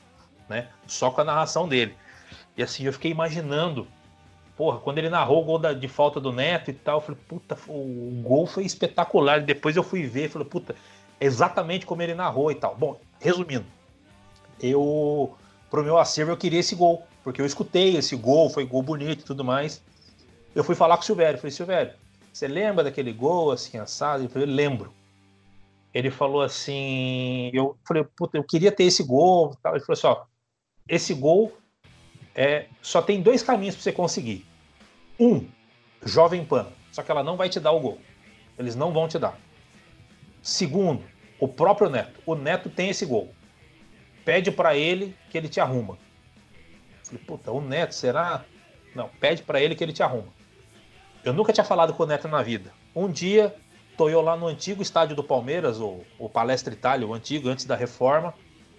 né? 0.49 0.67
Só 0.88 1.12
com 1.12 1.21
a 1.21 1.23
narração 1.23 1.67
dele. 1.67 1.95
E 2.58 2.63
assim, 2.63 2.84
eu 2.84 2.93
fiquei 2.93 3.12
imaginando, 3.12 3.88
porra, 4.56 4.80
quando 4.80 4.98
ele 4.98 5.10
narrou 5.10 5.42
o 5.42 5.46
gol 5.46 5.60
da, 5.60 5.74
de 5.74 5.88
falta 5.88 6.20
do 6.20 6.32
Neto 6.32 6.70
e 6.70 6.74
tal, 6.74 6.98
eu 6.98 7.02
falei, 7.02 7.20
puta, 7.28 7.58
o 7.68 8.22
gol 8.24 8.46
foi 8.46 8.66
espetacular. 8.66 9.39
E 9.39 9.46
depois 9.46 9.76
eu 9.76 9.84
fui 9.84 10.04
ver, 10.04 10.30
falei, 10.30 10.48
puta, 10.48 10.76
exatamente 11.20 11.86
como 11.86 12.02
ele 12.02 12.13
narrou 12.13 12.52
e 12.52 12.56
tal. 12.56 12.76
Bom, 12.76 13.00
resumindo, 13.20 13.66
eu 14.62 15.36
pro 15.70 15.84
meu 15.84 15.98
acervo 15.98 16.32
eu 16.32 16.38
queria 16.38 16.60
esse 16.60 16.76
gol 16.76 17.04
porque 17.24 17.42
eu 17.42 17.46
escutei 17.46 17.96
esse 17.96 18.16
gol, 18.16 18.50
foi 18.50 18.66
gol 18.66 18.84
bonito 18.84 19.22
e 19.22 19.26
tudo 19.26 19.44
mais. 19.44 19.82
Eu 20.54 20.63
fui 20.63 20.76
falar 20.76 20.98
com 20.98 21.04
o 21.04 21.06
Silvério, 21.06 21.39
falei, 21.39 21.52
Silvério, 21.52 21.94
você 22.32 22.48
lembra 22.48 22.84
daquele 22.84 23.13
gol 23.13 23.52
assim, 23.52 23.78
assado? 23.78 24.24
Eu 24.24 24.30
falei, 24.30 24.48
lembro. 24.48 24.94
Ele 25.94 26.12
falou 26.12 26.42
assim, 26.42 27.50
eu 27.54 27.78
falei, 27.88 28.04
puta, 28.04 28.38
eu 28.38 28.44
queria 28.44 28.72
ter 28.72 28.84
esse 28.84 29.04
gol. 29.04 29.56
Ele 29.66 29.80
falou 29.80 29.94
assim, 29.94 30.08
ó, 30.08 30.26
esse 30.88 31.13
gol 31.13 31.54
é, 32.36 32.67
só 32.82 33.02
tem 33.02 33.22
dois 33.22 33.43
caminhos 33.43 33.76
para 33.76 33.84
você 33.84 33.91
conseguir. 33.91 34.46
Um, 35.19 35.48
Jovem 36.04 36.43
Pan, 36.43 36.67
só 36.91 37.04
que 37.04 37.12
ela 37.12 37.24
não 37.24 37.38
vai 37.38 37.50
te 37.50 37.60
dar 37.60 37.72
o 37.72 37.80
gol. 37.80 38.00
Eles 38.58 38.76
não 38.76 38.91
vão 38.91 39.08
te 39.08 39.17
dar. 39.17 39.38
Segundo, 40.41 41.04
o 41.39 41.48
próprio 41.48 41.89
Neto. 41.89 42.19
O 42.26 42.36
Neto 42.36 42.69
tem 42.69 42.89
esse 42.89 43.06
gol. 43.06 43.34
Pede 44.26 44.52
para 44.52 44.76
ele 44.76 45.15
que 45.30 45.38
ele 45.38 45.50
te 45.50 45.60
arruma. 45.60 45.98
Falei, 47.04 47.24
puta, 47.26 47.52
o 47.52 47.62
Neto, 47.62 47.93
será? 47.93 48.46
Não, 48.96 49.10
pede 49.19 49.43
para 49.43 49.62
ele 49.62 49.76
que 49.76 49.84
ele 49.84 49.93
te 49.93 50.04
arruma. 50.04 50.28
Eu 51.24 51.34
nunca 51.34 51.54
tinha 51.54 51.63
falado 51.63 51.93
com 51.93 52.04
o 52.04 52.06
Neto 52.06 52.28
na 52.28 52.41
vida. 52.41 52.72
Um 52.96 53.10
dia, 53.10 53.56
tô 53.98 54.10
eu 54.10 54.22
lá 54.22 54.36
no 54.36 54.48
antigo 54.48 54.82
estádio 54.82 55.15
do 55.15 55.24
Palmeiras, 55.24 55.80
o, 55.80 56.02
o 56.19 56.30
Palestra 56.30 56.74
Itália, 56.74 57.08
o 57.08 57.13
antigo, 57.13 57.50
antes 57.50 57.65
da 57.65 57.76
reforma, 57.76 58.34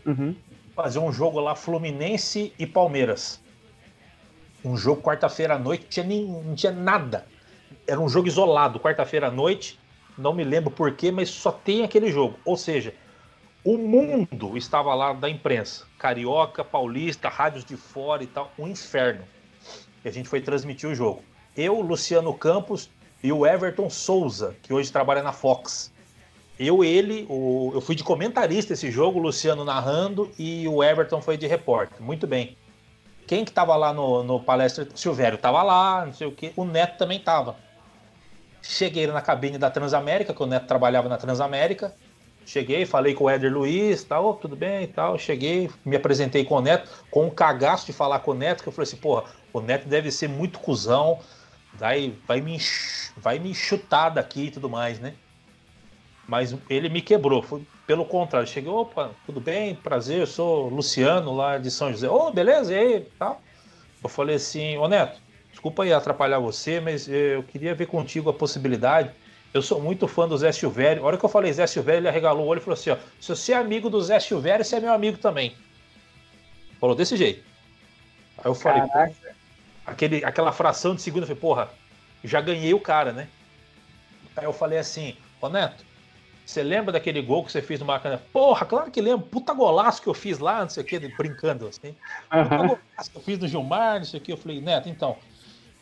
uhum. 0.07 0.35
fazer 0.75 0.99
um 0.99 1.13
jogo 1.13 1.41
lá 1.41 1.55
Fluminense 1.55 2.53
e 2.59 2.67
Palmeiras. 2.67 3.44
Um 4.65 4.77
jogo 4.77 5.03
quarta-feira 5.03 5.55
à 5.55 5.59
noite, 5.59 5.87
tinha 5.89 6.07
nem, 6.07 6.25
não 6.25 6.55
tinha 6.55 6.73
nada. 6.73 7.27
Era 7.87 8.01
um 8.01 8.09
jogo 8.09 8.29
isolado, 8.29 8.81
quarta-feira 8.81 9.29
à 9.29 9.31
noite, 9.31 9.79
não 10.17 10.33
me 10.33 10.45
lembro 10.45 10.71
porquê, 10.71 11.11
mas 11.11 11.29
só 11.29 11.53
tem 11.53 11.85
aquele 11.85 12.11
jogo. 12.11 12.39
Ou 12.45 12.57
seja, 12.57 12.95
o 13.65 13.77
mundo 13.77 14.57
estava 14.57 14.95
lá 14.95 15.13
da 15.13 15.29
imprensa. 15.29 15.85
Carioca, 15.99 16.65
paulista, 16.65 17.29
rádios 17.29 17.65
de 17.65 17.77
fora 17.77 18.23
e 18.23 18.27
tal. 18.27 18.53
Um 18.59 18.69
inferno. 18.69 19.25
E 20.05 20.09
a 20.09 20.13
gente 20.13 20.29
foi 20.29 20.41
transmitir 20.41 20.89
o 20.89 20.95
jogo. 20.95 21.23
Eu, 21.57 21.81
Luciano 21.81 22.33
Campos 22.35 22.91
e 23.23 23.33
o 23.33 23.47
Everton 23.47 23.89
Souza, 23.89 24.55
que 24.63 24.73
hoje 24.73 24.93
trabalha 24.93 25.23
na 25.23 25.33
Fox. 25.33 25.93
Eu, 26.59 26.85
ele, 26.85 27.27
o, 27.29 27.71
eu 27.75 27.81
fui 27.81 27.95
de 27.95 28.05
comentarista 28.05 28.75
esse 28.75 28.91
jogo, 28.91 29.19
o 29.19 29.23
Luciano 29.23 29.65
narrando 29.65 30.31
e 30.39 30.69
o 30.69 30.85
Everton 30.85 31.21
foi 31.21 31.37
de 31.37 31.47
repórter. 31.47 32.01
Muito 32.03 32.27
bem. 32.27 32.57
Quem 33.27 33.45
que 33.45 33.53
tava 33.53 33.75
lá 33.77 33.93
no, 33.93 34.23
no 34.23 34.41
palestra? 34.41 34.87
Silvério 34.95 35.39
tava 35.39 35.63
lá, 35.63 36.07
não 36.07 36.13
sei 36.13 36.27
o 36.27 36.33
quê. 36.33 36.53
O 36.57 36.65
Neto 36.65 36.99
também 36.99 37.19
tava. 37.19 37.57
Cheguei 38.63 39.07
na 39.07 39.21
cabine 39.21 39.59
da 39.59 39.71
Transamérica, 39.71 40.33
que 40.33 40.43
o 40.43 40.47
Neto 40.47 40.67
trabalhava 40.67 41.09
na 41.09 41.17
Transamérica. 41.17 41.95
Cheguei, 42.47 42.85
falei 42.85 43.15
com 43.15 43.25
o 43.25 43.31
Éder 43.31 43.53
Luiz, 43.53 44.05
tal, 44.05 44.35
tudo 44.35 44.55
bem 44.55 44.85
e 44.85 44.87
tal. 44.87 45.19
Cheguei, 45.19 45.71
me 45.85 45.97
apresentei 45.97 46.45
com 46.45 46.57
o 46.57 46.61
Neto, 46.61 46.91
com 47.11 47.27
um 47.27 47.31
cagaço 47.31 47.87
de 47.87 47.93
falar 47.93 48.21
com 48.21 48.33
o 48.33 48.35
Neto, 48.35 48.63
que 48.63 48.69
eu 48.69 48.73
falei 48.73 48.87
assim, 48.87 48.97
porra, 48.97 49.25
o 49.53 49.61
Neto 49.61 49.89
deve 49.89 50.11
ser 50.11 50.29
muito 50.29 50.59
cuzão, 50.59 51.21
vai, 51.73 52.15
vai, 52.27 52.41
me, 52.41 52.59
vai 53.17 53.39
me 53.39 53.55
chutar 53.55 54.11
daqui 54.11 54.47
e 54.47 54.51
tudo 54.51 54.69
mais, 54.69 54.99
né? 54.99 55.15
Mas 56.27 56.57
ele 56.71 56.89
me 56.89 57.03
quebrou, 57.03 57.43
foi 57.43 57.63
pelo 57.87 58.05
contrário. 58.05 58.49
Cheguei, 58.49 58.71
opa, 58.71 59.11
tudo 59.27 59.41
bem, 59.41 59.75
prazer, 59.75 60.21
eu 60.21 60.27
sou 60.27 60.69
Luciano 60.69 61.35
lá 61.35 61.59
de 61.59 61.71
São 61.71 61.91
José. 61.93 62.09
Ô, 62.09 62.29
oh, 62.29 62.33
beleza, 62.33 62.73
e 62.73 62.79
aí? 62.79 63.09
Tal. 63.19 63.41
Eu 64.03 64.09
falei 64.09 64.37
assim, 64.37 64.77
ô 64.79 64.89
Neto, 64.89 65.21
desculpa 65.51 65.83
aí 65.83 65.93
atrapalhar 65.93 66.39
você, 66.39 66.81
mas 66.81 67.09
eu 67.09 67.43
queria 67.43 67.75
ver 67.75 67.87
contigo 67.87 68.31
a 68.31 68.35
possibilidade. 68.35 69.11
Eu 69.53 69.63
sou 69.63 69.81
muito 69.81 70.09
fã 70.09 70.27
do 70.27 70.37
Zé 70.37 70.51
Silvério. 70.51 71.03
A 71.03 71.07
hora 71.07 71.17
que 71.17 71.25
eu 71.25 71.29
falei 71.29 71.53
Zé 71.53 71.67
Silvério, 71.67 72.01
ele 72.01 72.09
arregalou 72.09 72.45
o 72.45 72.49
olho 72.49 72.59
e 72.59 72.63
falou 72.63 72.79
assim: 72.79 72.91
ó, 72.91 72.97
se 73.21 73.29
você 73.29 73.53
é 73.53 73.57
amigo 73.57 73.89
do 73.89 74.01
Zé 74.03 74.19
Silvério, 74.19 74.65
você 74.65 74.77
é 74.77 74.81
meu 74.81 74.93
amigo 74.93 75.19
também. 75.19 75.55
Falou 76.81 76.97
desse 76.97 77.17
jeito. 77.17 77.45
Aí 78.39 78.47
eu 78.47 78.55
falei, 78.55 78.83
aquele, 79.87 80.25
aquela 80.25 80.53
fração 80.53 80.95
de 80.95 81.03
segundo, 81.03 81.23
eu 81.23 81.29
falei, 81.29 81.41
porra, 81.41 81.71
já 82.25 82.41
ganhei 82.41 82.75
o 82.75 82.81
cara, 82.81 83.13
né? 83.13 83.29
Aí 84.37 84.45
eu 84.45 84.53
falei 84.53 84.79
assim, 84.79 85.17
ô 85.41 85.49
Neto, 85.49 85.85
você 86.45 86.63
lembra 86.63 86.93
daquele 86.93 87.23
gol 87.23 87.45
que 87.45 87.51
você 87.51 87.63
fez 87.63 87.81
no 87.81 87.87
Maracanã? 87.87 88.21
Porra, 88.33 88.67
claro 88.67 88.91
que 88.91 89.01
lembro. 89.01 89.27
Puta 89.27 89.55
golaço 89.55 90.03
que 90.03 90.09
eu 90.09 90.15
fiz 90.15 90.39
lá, 90.39 90.61
não 90.61 90.69
sei 90.69 90.83
o 90.83 90.87
que, 90.87 90.99
brincando 90.99 91.67
assim. 91.67 91.95
Puta 92.31 92.55
uhum. 92.55 92.69
golaço 92.69 93.11
que 93.11 93.17
eu 93.17 93.23
fiz 93.23 93.39
no 93.39 93.49
Gilmar, 93.49 93.99
não 93.99 94.05
sei 94.05 94.21
o 94.21 94.23
que. 94.23 94.33
Eu 94.33 94.37
falei, 94.37 94.61
Neto, 94.61 94.89
então, 94.89 95.17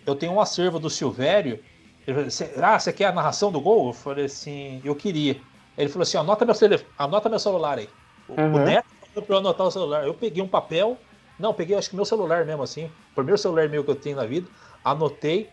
eu 0.07 0.14
tenho 0.14 0.33
um 0.33 0.40
acervo 0.40 0.79
do 0.79 0.88
Silvério. 0.88 1.62
Ele 2.07 2.31
falou, 2.31 2.64
ah, 2.64 2.79
você 2.79 2.92
quer 2.92 3.07
a 3.07 3.12
narração 3.12 3.51
do 3.51 3.61
gol? 3.61 3.88
Eu 3.88 3.92
falei 3.92 4.27
assim, 4.27 4.81
eu 4.85 4.94
queria. 4.94 5.40
Ele 5.77 5.88
falou 5.88 6.03
assim, 6.03 6.16
anota 6.16 6.44
meu, 6.44 6.55
anota 6.98 7.29
meu 7.29 7.38
celular 7.38 7.79
aí. 7.79 7.88
Uhum. 8.29 8.55
O 8.55 8.59
Neto 8.61 8.87
falou 9.12 9.27
pra 9.27 9.35
eu 9.35 9.38
anotar 9.38 9.66
o 9.66 9.70
celular. 9.70 10.07
Eu 10.07 10.14
peguei 10.14 10.42
um 10.42 10.48
papel, 10.48 10.96
não, 11.38 11.53
peguei 11.53 11.77
acho 11.77 11.90
que 11.90 11.96
meu 11.96 12.05
celular 12.05 12.44
mesmo 12.44 12.62
assim, 12.62 12.87
o 12.87 13.14
primeiro 13.14 13.38
celular 13.38 13.68
meu 13.68 13.83
que 13.85 13.90
eu 13.90 13.96
tenho 13.96 14.16
na 14.16 14.25
vida, 14.25 14.48
anotei, 14.85 15.48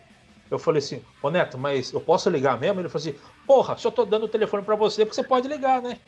eu 0.50 0.58
falei 0.58 0.80
assim, 0.80 1.00
ô 1.22 1.30
Neto, 1.30 1.56
mas 1.56 1.92
eu 1.92 2.00
posso 2.00 2.28
ligar 2.28 2.58
mesmo? 2.58 2.80
Ele 2.80 2.88
falou 2.88 3.08
assim, 3.08 3.18
porra, 3.46 3.76
eu 3.82 3.92
tô 3.92 4.04
dando 4.04 4.24
o 4.24 4.28
telefone 4.28 4.64
para 4.64 4.74
você, 4.74 5.04
porque 5.04 5.14
você 5.14 5.22
pode 5.22 5.46
ligar, 5.46 5.80
né? 5.80 5.98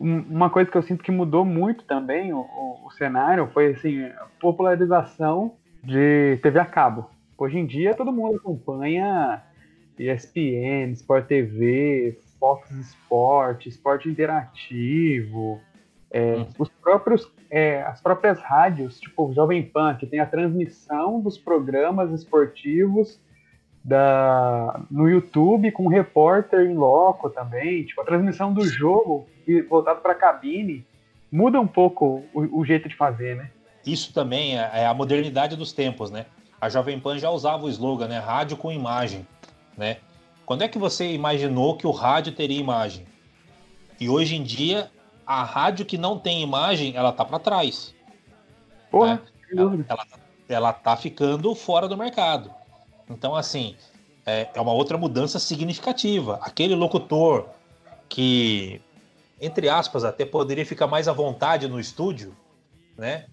Uma 0.00 0.50
coisa 0.50 0.68
que 0.68 0.76
eu 0.76 0.82
sinto 0.82 1.04
que 1.04 1.12
mudou 1.12 1.44
muito 1.44 1.84
também 1.84 2.32
o, 2.32 2.38
o, 2.38 2.86
o 2.86 2.90
cenário 2.90 3.48
foi 3.54 3.74
assim, 3.74 4.02
a 4.02 4.26
popularização 4.40 5.54
de 5.84 6.40
TV 6.42 6.58
a 6.58 6.64
cabo. 6.64 7.08
Hoje 7.42 7.58
em 7.58 7.66
dia 7.66 7.92
todo 7.92 8.12
mundo 8.12 8.36
acompanha 8.36 9.42
ESPN, 9.98 10.92
Sport 10.92 11.26
TV, 11.26 12.16
Fox 12.38 12.70
Sport, 12.70 13.66
Esporte 13.66 14.08
Interativo, 14.08 15.60
é, 16.08 16.36
hum. 16.36 16.46
os 16.56 16.68
próprios, 16.68 17.28
é, 17.50 17.82
as 17.82 18.00
próprias 18.00 18.38
rádios, 18.38 19.00
tipo 19.00 19.26
o 19.26 19.34
Jovem 19.34 19.60
Pan, 19.60 19.96
que 19.96 20.06
tem 20.06 20.20
a 20.20 20.26
transmissão 20.26 21.20
dos 21.20 21.36
programas 21.36 22.12
esportivos 22.12 23.18
da, 23.82 24.80
no 24.88 25.08
YouTube 25.08 25.72
com 25.72 25.88
repórter 25.88 26.70
em 26.70 26.76
loco 26.76 27.28
também, 27.28 27.84
tipo 27.84 28.00
a 28.02 28.04
transmissão 28.04 28.54
do 28.54 28.64
jogo 28.64 29.26
voltado 29.68 30.00
para 30.00 30.12
a 30.12 30.14
cabine 30.14 30.86
muda 31.28 31.60
um 31.60 31.66
pouco 31.66 32.22
o, 32.32 32.60
o, 32.60 32.64
jeito 32.64 32.88
de 32.88 32.94
fazer, 32.94 33.34
né? 33.34 33.50
Isso 33.84 34.14
também 34.14 34.56
é, 34.56 34.70
é 34.74 34.86
a 34.86 34.94
modernidade 34.94 35.56
dos 35.56 35.72
tempos, 35.72 36.08
né? 36.08 36.26
A 36.62 36.68
Jovem 36.68 37.00
Pan 37.00 37.18
já 37.18 37.28
usava 37.28 37.64
o 37.64 37.68
slogan, 37.68 38.06
né? 38.06 38.20
Rádio 38.20 38.56
com 38.56 38.70
imagem, 38.70 39.26
né? 39.76 39.96
Quando 40.46 40.62
é 40.62 40.68
que 40.68 40.78
você 40.78 41.12
imaginou 41.12 41.76
que 41.76 41.88
o 41.88 41.90
rádio 41.90 42.32
teria 42.32 42.60
imagem? 42.60 43.04
E 43.98 44.08
hoje 44.08 44.36
em 44.36 44.44
dia, 44.44 44.88
a 45.26 45.42
rádio 45.42 45.84
que 45.84 45.98
não 45.98 46.20
tem 46.20 46.40
imagem, 46.40 46.94
ela 46.94 47.10
tá 47.10 47.24
para 47.24 47.40
trás. 47.40 47.92
Porra, 48.92 49.14
né? 49.14 49.22
ela, 49.58 49.84
ela, 49.88 50.06
ela 50.48 50.72
tá 50.72 50.96
ficando 50.96 51.52
fora 51.52 51.88
do 51.88 51.96
mercado. 51.96 52.48
Então, 53.10 53.34
assim, 53.34 53.74
é, 54.24 54.48
é 54.54 54.60
uma 54.60 54.72
outra 54.72 54.96
mudança 54.96 55.40
significativa. 55.40 56.38
Aquele 56.42 56.76
locutor 56.76 57.48
que, 58.08 58.80
entre 59.40 59.68
aspas, 59.68 60.04
até 60.04 60.24
poderia 60.24 60.64
ficar 60.64 60.86
mais 60.86 61.08
à 61.08 61.12
vontade 61.12 61.66
no 61.66 61.80
estúdio, 61.80 62.36
né? 62.96 63.26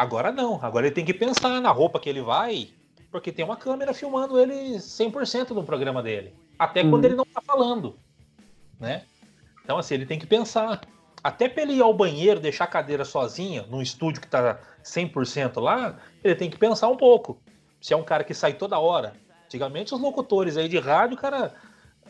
Agora 0.00 0.32
não, 0.32 0.58
agora 0.62 0.86
ele 0.86 0.94
tem 0.94 1.04
que 1.04 1.12
pensar 1.12 1.60
na 1.60 1.70
roupa 1.70 2.00
que 2.00 2.08
ele 2.08 2.22
vai, 2.22 2.70
porque 3.10 3.30
tem 3.30 3.44
uma 3.44 3.54
câmera 3.54 3.92
filmando 3.92 4.38
ele 4.38 4.78
100% 4.78 5.50
no 5.50 5.62
programa 5.62 6.02
dele. 6.02 6.32
Até 6.58 6.82
quando 6.82 7.04
ele 7.04 7.14
não 7.14 7.26
tá 7.26 7.42
falando, 7.42 7.98
né? 8.78 9.02
Então, 9.62 9.76
assim, 9.76 9.92
ele 9.92 10.06
tem 10.06 10.18
que 10.18 10.26
pensar. 10.26 10.80
Até 11.22 11.50
para 11.50 11.64
ele 11.64 11.74
ir 11.74 11.82
ao 11.82 11.92
banheiro, 11.92 12.40
deixar 12.40 12.64
a 12.64 12.66
cadeira 12.66 13.04
sozinha, 13.04 13.66
num 13.68 13.82
estúdio 13.82 14.22
que 14.22 14.26
tá 14.26 14.58
100% 14.82 15.60
lá, 15.60 15.98
ele 16.24 16.34
tem 16.34 16.48
que 16.48 16.56
pensar 16.56 16.88
um 16.88 16.96
pouco. 16.96 17.38
Se 17.78 17.92
é 17.92 17.96
um 17.96 18.02
cara 18.02 18.24
que 18.24 18.32
sai 18.32 18.54
toda 18.54 18.78
hora. 18.78 19.12
Antigamente, 19.44 19.94
os 19.94 20.00
locutores 20.00 20.56
aí 20.56 20.66
de 20.66 20.78
rádio, 20.78 21.18
cara, 21.18 21.52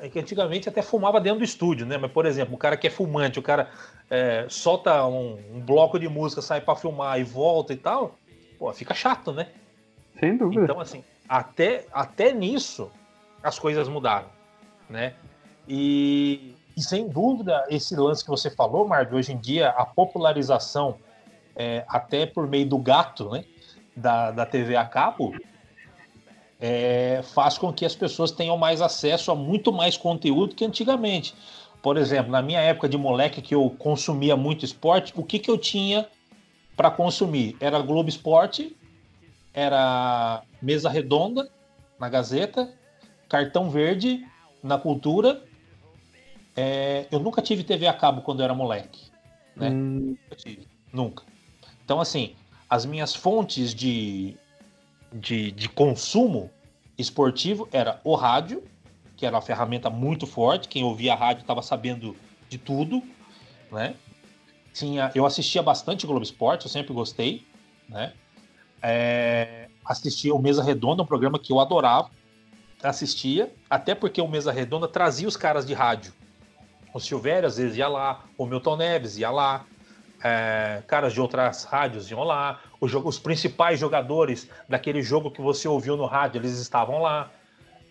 é 0.01 0.09
que 0.09 0.19
antigamente 0.19 0.69
até 0.69 0.83
fumava 0.83 1.21
dentro 1.21 1.41
do 1.41 1.45
estúdio, 1.45 1.87
né? 1.87 1.99
Mas, 1.99 2.11
por 2.11 2.25
exemplo, 2.25 2.55
o 2.55 2.59
cara 2.59 2.77
que 2.77 2.87
é 2.87 2.91
fumante, 2.91 3.39
o 3.39 3.43
cara 3.43 3.69
é, 4.09 4.47
solta 4.49 5.07
um, 5.07 5.39
um, 5.55 5.61
bloco 5.61 5.99
de 5.99 6.09
música, 6.09 6.41
sai 6.41 6.61
para 6.61 6.75
filmar 6.75 7.21
e 7.21 7.25
volta 7.25 7.73
e 7.73 7.77
tal, 7.77 8.19
pô, 8.59 8.73
fica 8.73 8.95
chato, 8.95 9.33
né? 9.33 9.49
Sem 10.19 10.37
dúvida. 10.37 10.65
Então, 10.65 10.81
assim, 10.81 11.05
até, 11.29 11.87
até 11.93 12.33
nisso 12.33 12.91
as 13.43 13.59
coisas 13.59 13.89
mudaram, 13.89 14.29
né? 14.89 15.15
E, 15.69 16.55
e 16.77 16.83
sem 16.83 17.09
dúvida, 17.09 17.65
esse 17.69 17.95
lance 17.95 18.25
que 18.25 18.31
você 18.31 18.51
falou, 18.51 18.89
Marvel, 18.89 19.19
hoje 19.19 19.33
em 19.33 19.39
dia, 19.39 19.69
a 19.69 19.85
popularização, 19.85 20.97
é, 21.55 21.85
até 21.87 22.25
por 22.25 22.47
meio 22.47 22.67
do 22.67 22.79
gato, 22.79 23.31
né? 23.31 23.45
Da, 23.95 24.31
da 24.31 24.47
TV 24.47 24.77
a 24.77 24.85
cabo, 24.87 25.35
é, 26.61 27.23
faz 27.23 27.57
com 27.57 27.73
que 27.73 27.87
as 27.87 27.95
pessoas 27.95 28.31
tenham 28.31 28.57
mais 28.57 28.83
acesso 28.83 29.31
a 29.31 29.35
muito 29.35 29.73
mais 29.73 29.97
conteúdo 29.97 30.55
que 30.55 30.65
antigamente. 30.65 31.35
Por 31.83 31.97
exemplo, 31.97 32.31
na 32.31 32.43
minha 32.43 32.61
época 32.61 32.89
de 32.89 32.99
moleque 32.99 33.41
que 33.41 33.55
eu 33.55 33.71
consumia 33.79 34.37
muito 34.37 34.65
esporte, 34.65 35.13
o 35.17 35.25
que, 35.25 35.39
que 35.39 35.51
eu 35.51 35.57
tinha 35.57 36.07
para 36.77 36.91
consumir? 36.91 37.57
Era 37.59 37.81
Globo 37.81 38.09
Esporte, 38.09 38.77
era 39.55 40.43
Mesa 40.61 40.91
Redonda 40.91 41.51
na 41.99 42.09
Gazeta, 42.09 42.71
Cartão 43.29 43.71
Verde 43.71 44.27
na 44.63 44.77
Cultura. 44.77 45.43
É, 46.55 47.07
eu 47.11 47.19
nunca 47.19 47.41
tive 47.41 47.65
TV 47.65 47.87
a 47.87 47.95
cabo 47.95 48.21
quando 48.21 48.41
eu 48.41 48.45
era 48.45 48.55
moleque. 48.55 49.11
Né? 49.57 49.71
Hum. 49.71 50.17
Nunca 50.21 50.37
tive, 50.37 50.69
nunca. 50.93 51.25
Então, 51.83 52.01
assim, 52.01 52.35
as 52.69 52.85
minhas 52.85 53.15
fontes 53.15 53.75
de, 53.75 54.37
de, 55.13 55.51
de 55.53 55.69
consumo 55.69 56.51
esportivo 56.97 57.69
era 57.73 58.01
o 58.05 58.15
rádio, 58.15 58.63
que 59.17 59.27
era 59.27 59.37
uma 59.37 59.43
ferramenta 59.43 59.91
muito 59.91 60.27
forte. 60.27 60.69
Quem 60.69 60.85
ouvia 60.85 61.13
a 61.13 61.17
rádio 61.17 61.43
estava 61.43 61.63
sabendo 61.63 62.17
de 62.49 62.59
tudo, 62.59 63.03
né? 63.71 63.95
Tinha, 64.73 65.11
eu 65.15 65.27
assistia 65.27 65.63
bastante 65.63 66.07
Globo 66.07 66.23
Esporte, 66.23 66.67
eu 66.67 66.71
sempre 66.71 66.93
gostei, 66.93 67.45
né? 67.89 68.13
É, 68.83 69.69
assistia 69.85 70.35
o 70.35 70.41
Mesa 70.41 70.63
Redonda, 70.63 71.03
um 71.03 71.07
programa 71.07 71.39
que 71.39 71.53
eu 71.53 71.61
adorava, 71.61 72.11
assistia, 72.83 73.53
até 73.69 73.95
porque 73.95 74.21
o 74.21 74.29
Mesa 74.29 74.53
Redonda 74.53 74.89
trazia 74.89 75.29
os 75.29 75.37
caras 75.37 75.67
de 75.67 75.75
rádio. 75.75 76.13
O 76.95 77.01
Silvério 77.01 77.47
às 77.47 77.57
vezes 77.57 77.77
ia 77.77 77.89
lá, 77.89 78.25
o 78.39 78.47
Milton 78.47 78.77
Neves 78.77 79.19
ia 79.19 79.31
lá, 79.31 79.67
é, 80.23 80.83
caras 80.87 81.13
de 81.13 81.21
outras 81.21 81.65
rádios 81.65 82.11
iam 82.11 82.23
lá, 82.23 82.61
os 82.81 83.19
principais 83.19 83.79
jogadores 83.79 84.49
daquele 84.69 85.03
jogo 85.03 85.31
que 85.31 85.41
você 85.41 85.67
ouviu 85.69 85.97
no 85.97 86.07
rádio, 86.07 86.39
eles 86.39 86.59
estavam 86.59 87.01
lá. 87.01 87.31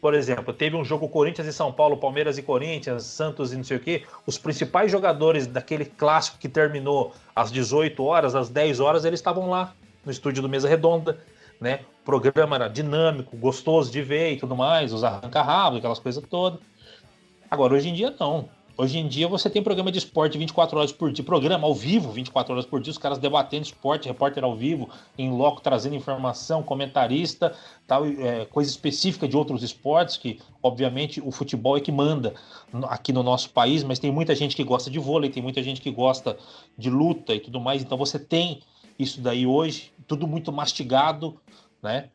Por 0.02 0.14
exemplo, 0.14 0.54
teve 0.54 0.78
um 0.78 0.86
jogo 0.86 1.10
Corinthians 1.10 1.48
e 1.48 1.52
São 1.52 1.74
Paulo, 1.74 1.98
Palmeiras 1.98 2.38
e 2.38 2.42
Corinthians, 2.42 3.04
Santos 3.04 3.52
e 3.52 3.58
não 3.58 3.64
sei 3.66 3.78
o 3.78 3.80
quê. 3.82 4.04
Os 4.26 4.38
principais 4.38 4.90
jogadores 4.90 5.46
daquele 5.46 5.84
clássico 5.84 6.38
que 6.38 6.48
terminou 6.48 7.14
às 7.36 7.52
18 7.52 8.02
horas, 8.02 8.34
às 8.34 8.50
10 8.50 8.80
horas, 8.80 9.04
eles 9.04 9.20
estavam 9.20 9.50
lá 9.50 9.74
no 10.06 10.12
estúdio 10.12 10.42
do 10.42 10.48
Mesa 10.48 10.70
Redonda, 10.70 11.20
né? 11.60 11.82
programa 12.10 12.56
era 12.56 12.68
dinâmico, 12.68 13.38
gostoso 13.38 13.92
de 13.92 14.02
ver 14.02 14.34
e 14.34 14.38
tudo 14.38 14.56
mais, 14.56 14.92
os 14.92 15.04
arranca-rabos, 15.04 15.78
aquelas 15.78 16.00
coisas 16.00 16.24
todas. 16.28 16.60
Agora, 17.52 17.76
hoje 17.76 17.90
em 17.90 17.94
dia, 17.94 18.16
não. 18.20 18.50
Hoje 18.82 18.98
em 18.98 19.10
dia 19.10 19.28
você 19.28 19.50
tem 19.50 19.62
programa 19.62 19.92
de 19.92 19.98
esporte 19.98 20.38
24 20.38 20.78
horas 20.78 20.94
por 20.94 21.12
dia, 21.12 21.22
programa 21.22 21.68
ao 21.68 21.76
vivo 21.76 22.14
24 22.14 22.54
horas 22.54 22.66
por 22.66 22.80
dia, 22.80 22.92
os 22.92 22.98
caras 22.98 23.18
debatendo 23.18 23.64
esporte, 23.64 24.08
repórter 24.08 24.42
ao 24.42 24.56
vivo, 24.56 24.90
em 25.18 25.30
loco 25.30 25.60
trazendo 25.60 25.98
informação, 25.98 26.64
comentarista, 26.64 27.54
tal, 27.86 28.06
é, 28.06 28.46
coisa 28.46 28.72
específica 28.72 29.28
de 29.28 29.36
outros 29.36 29.64
esportes, 29.64 30.16
que 30.16 30.40
obviamente 30.64 31.20
o 31.20 31.30
futebol 31.30 31.76
é 31.76 31.82
que 31.82 31.92
manda 31.92 32.34
aqui 32.84 33.12
no 33.12 33.22
nosso 33.22 33.50
país, 33.50 33.84
mas 33.84 34.00
tem 34.00 34.14
muita 34.14 34.34
gente 34.34 34.56
que 34.56 34.64
gosta 34.64 34.90
de 34.90 34.98
vôlei, 34.98 35.30
tem 35.30 35.44
muita 35.44 35.62
gente 35.62 35.82
que 35.82 35.92
gosta 35.92 36.38
de 36.78 36.90
luta 36.90 37.36
e 37.36 37.42
tudo 37.42 37.60
mais, 37.60 37.82
então 37.82 37.98
você 37.98 38.18
tem 38.18 38.62
isso 38.98 39.20
daí 39.20 39.46
hoje, 39.46 39.92
tudo 40.08 40.26
muito 40.26 40.54
mastigado, 40.54 41.38
né? 41.84 42.08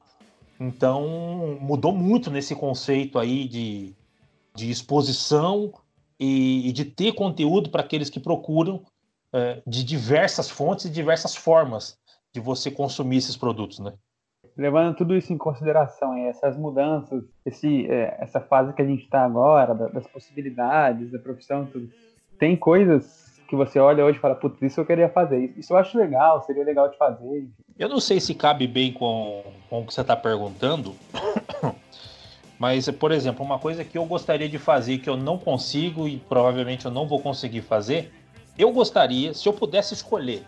Então 0.59 1.59
mudou 1.61 1.93
muito 1.93 2.31
nesse 2.31 2.55
conceito 2.57 3.19
aí 3.19 3.47
de, 3.47 3.95
de 4.55 4.71
exposição 4.71 5.71
e, 6.19 6.69
e 6.69 6.73
de 6.73 6.85
ter 6.85 7.13
conteúdo 7.13 7.71
para 7.71 7.83
aqueles 7.83 8.11
que 8.11 8.21
procuram 8.21 8.83
é, 9.33 9.63
de 9.67 9.83
diversas 9.85 10.49
fontes 10.49 10.85
e 10.85 10.91
diversas 10.91 11.35
formas 11.35 11.99
de 12.33 12.41
você 12.41 12.71
consumir 12.71 13.19
esses 13.19 13.37
produtos, 13.37 13.79
né? 13.79 13.93
Levando 14.57 14.95
tudo 14.97 15.17
isso 15.17 15.33
em 15.33 15.39
consideração, 15.39 16.17
essas 16.29 16.57
mudanças, 16.57 17.25
esse, 17.45 17.87
é, 17.91 18.17
essa 18.21 18.41
fase 18.41 18.73
que 18.73 18.83
a 18.83 18.87
gente 18.87 19.03
está 19.03 19.25
agora, 19.25 19.75
das 19.75 20.07
possibilidades, 20.07 21.11
da 21.11 21.19
profissão, 21.19 21.67
tudo, 21.67 21.91
tem 22.39 22.57
coisas 22.57 23.25
que 23.49 23.57
você 23.57 23.79
olha 23.79 24.05
hoje 24.05 24.19
e 24.19 24.21
fala, 24.21 24.35
putz, 24.35 24.61
isso 24.63 24.81
eu 24.81 24.87
queria 24.87 25.09
fazer, 25.09 25.53
isso 25.57 25.73
eu 25.73 25.77
acho 25.77 25.99
legal, 25.99 26.41
seria 26.43 26.65
legal 26.65 26.89
de 26.89 26.97
fazer. 26.97 27.49
Eu 27.79 27.89
não 27.89 28.01
sei 28.01 28.21
se 28.21 28.35
cabe 28.35 28.67
bem 28.67 28.93
com, 28.93 29.43
com 29.69 29.81
o 29.81 29.87
que 29.87 29.93
você 29.93 30.01
está 30.01 30.17
perguntando, 30.17 30.95
Mas, 32.59 32.89
por 32.91 33.11
exemplo, 33.11 33.45
uma 33.45 33.59
coisa 33.59 33.85
que 33.85 33.99
eu 33.99 34.05
gostaria 34.05 34.49
de 34.49 34.59
fazer 34.59 34.99
que 34.99 35.11
eu 35.11 35.17
não 35.17 35.39
consigo 35.39 36.07
e 36.07 36.19
provavelmente 36.19 36.85
eu 36.85 36.91
não 36.91 37.07
vou 37.07 37.21
conseguir 37.21 37.63
fazer, 37.63 38.13
eu 38.57 38.73
gostaria, 38.73 39.35
se 39.35 39.49
eu 39.49 39.53
pudesse 39.53 39.95
escolher 39.95 40.45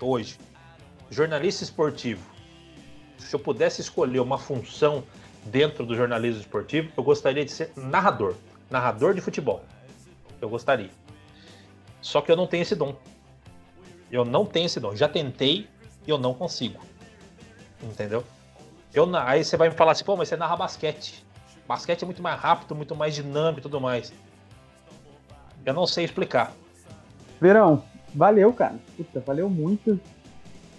hoje, 0.00 0.38
jornalista 1.10 1.62
esportivo, 1.62 2.24
se 3.18 3.34
eu 3.34 3.40
pudesse 3.40 3.80
escolher 3.80 4.20
uma 4.20 4.38
função 4.38 5.04
dentro 5.44 5.84
do 5.84 5.94
jornalismo 5.94 6.40
esportivo, 6.40 6.90
eu 6.96 7.02
gostaria 7.02 7.44
de 7.44 7.50
ser 7.50 7.70
narrador, 7.76 8.34
narrador 8.70 9.14
de 9.14 9.20
futebol. 9.20 9.62
Eu 10.40 10.48
gostaria. 10.48 10.90
Só 12.00 12.20
que 12.20 12.30
eu 12.30 12.36
não 12.36 12.46
tenho 12.46 12.62
esse 12.62 12.74
dom. 12.74 12.96
Eu 14.10 14.24
não 14.24 14.44
tenho 14.44 14.66
esse 14.66 14.78
dom. 14.78 14.94
Já 14.94 15.08
tentei 15.08 15.66
e 16.06 16.10
eu 16.10 16.18
não 16.18 16.34
consigo. 16.34 16.80
Entendeu? 17.82 18.24
Eu, 18.94 19.10
aí 19.16 19.44
você 19.44 19.56
vai 19.56 19.68
me 19.68 19.74
falar 19.74 19.92
assim, 19.92 20.04
pô, 20.04 20.16
mas 20.16 20.28
você 20.28 20.36
narra 20.36 20.56
basquete. 20.56 21.24
Basquete 21.66 22.02
é 22.02 22.04
muito 22.04 22.22
mais 22.22 22.38
rápido, 22.38 22.74
muito 22.76 22.94
mais 22.94 23.14
dinâmico 23.14 23.58
e 23.58 23.62
tudo 23.62 23.80
mais. 23.80 24.12
Eu 25.66 25.74
não 25.74 25.86
sei 25.86 26.04
explicar. 26.04 26.52
Verão, 27.40 27.82
valeu, 28.14 28.52
cara. 28.52 28.76
Puta, 28.96 29.20
valeu 29.20 29.50
muito. 29.50 29.98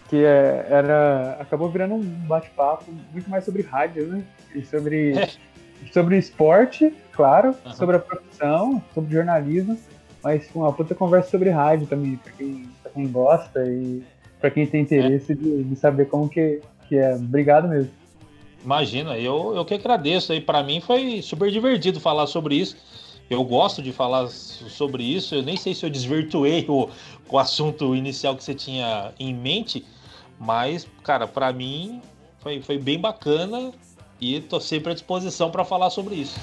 Que 0.07 0.23
é, 0.23 0.67
era. 0.69 1.37
Acabou 1.41 1.69
virando 1.69 1.95
um 1.95 2.01
bate-papo 2.01 2.85
muito 3.11 3.29
mais 3.29 3.43
sobre 3.43 3.63
rádio, 3.63 4.07
né? 4.07 4.23
E 4.53 4.63
sobre. 4.63 5.17
É. 5.17 5.29
Sobre 5.91 6.17
esporte, 6.17 6.91
claro, 7.11 7.53
uhum. 7.63 7.73
sobre 7.73 7.97
a 7.97 7.99
profissão, 7.99 8.81
sobre 8.93 9.13
jornalismo, 9.13 9.77
mas 10.23 10.49
uma 10.55 10.73
puta 10.73 10.95
conversa 10.95 11.29
sobre 11.29 11.51
rádio 11.51 11.85
também, 11.85 12.15
pra 12.15 12.31
quem, 12.31 12.69
pra 12.81 12.91
quem 12.91 13.07
gosta 13.07 13.63
e 13.65 14.01
pra 14.39 14.49
quem 14.49 14.65
tem 14.65 14.81
interesse 14.81 15.33
é. 15.33 15.35
de, 15.35 15.63
de 15.63 15.75
saber 15.75 16.05
como 16.05 16.27
que, 16.27 16.59
que 16.87 16.97
é. 16.97 17.13
Obrigado 17.13 17.67
mesmo. 17.67 17.91
Imagina, 18.65 19.15
eu, 19.15 19.55
eu 19.55 19.63
que 19.63 19.75
agradeço 19.75 20.33
aí. 20.33 20.41
Para 20.41 20.63
mim 20.63 20.81
foi 20.81 21.21
super 21.21 21.51
divertido 21.51 21.99
falar 21.99 22.25
sobre 22.25 22.55
isso. 22.55 22.75
Eu 23.29 23.43
gosto 23.43 23.81
de 23.81 23.91
falar 23.91 24.27
sobre 24.27 25.03
isso. 25.03 25.35
Eu 25.35 25.43
nem 25.43 25.55
sei 25.55 25.75
se 25.75 25.85
eu 25.85 25.89
desvirtuei 25.89 26.65
o, 26.67 26.89
o 27.29 27.37
assunto 27.37 27.95
inicial 27.95 28.35
que 28.35 28.43
você 28.43 28.55
tinha 28.55 29.13
em 29.19 29.33
mente, 29.33 29.85
mas, 30.39 30.87
cara, 31.03 31.27
para 31.27 31.53
mim 31.53 32.01
foi, 32.39 32.59
foi 32.59 32.79
bem 32.79 32.99
bacana 32.99 33.71
e 34.19 34.41
tô 34.41 34.59
sempre 34.59 34.91
à 34.91 34.93
disposição 34.95 35.51
para 35.51 35.63
falar 35.63 35.91
sobre 35.91 36.15
isso. 36.15 36.39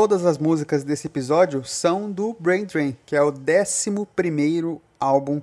Todas 0.00 0.24
as 0.24 0.38
músicas 0.38 0.82
desse 0.82 1.08
episódio 1.08 1.62
são 1.62 2.10
do 2.10 2.34
Brain 2.40 2.64
Drain, 2.64 2.96
que 3.04 3.14
é 3.14 3.22
o 3.22 3.28
11 3.28 4.80
álbum 4.98 5.42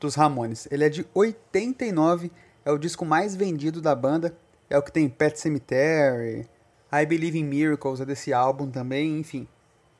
dos 0.00 0.14
Ramones. 0.14 0.66
Ele 0.70 0.82
é 0.82 0.88
de 0.88 1.06
89, 1.12 2.32
é 2.64 2.72
o 2.72 2.78
disco 2.78 3.04
mais 3.04 3.36
vendido 3.36 3.82
da 3.82 3.94
banda, 3.94 4.34
é 4.70 4.78
o 4.78 4.82
que 4.82 4.90
tem 4.90 5.10
Pet 5.10 5.38
Cemetery, 5.38 6.48
I 6.90 7.04
Believe 7.04 7.38
in 7.38 7.44
Miracles 7.44 8.00
é 8.00 8.06
desse 8.06 8.32
álbum 8.32 8.70
também, 8.70 9.18
enfim. 9.18 9.46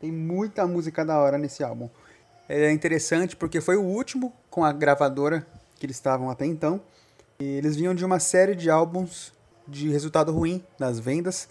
Tem 0.01 0.11
muita 0.11 0.67
música 0.67 1.05
da 1.05 1.19
hora 1.19 1.37
nesse 1.37 1.63
álbum. 1.63 1.91
Ele 2.49 2.65
é 2.65 2.73
interessante 2.73 3.37
porque 3.37 3.61
foi 3.61 3.77
o 3.77 3.83
último 3.83 4.33
com 4.49 4.65
a 4.65 4.73
gravadora 4.73 5.47
que 5.79 5.85
eles 5.85 5.97
estavam 5.97 6.31
até 6.31 6.47
então. 6.47 6.81
E 7.39 7.45
eles 7.45 7.77
vinham 7.77 7.95
de 7.95 8.07
uma 8.07 8.19
série 8.19 8.55
de 8.55 8.71
álbuns 8.71 9.35
de 9.67 9.91
resultado 9.91 10.33
ruim 10.33 10.65
nas 10.79 10.99
vendas 10.99 11.47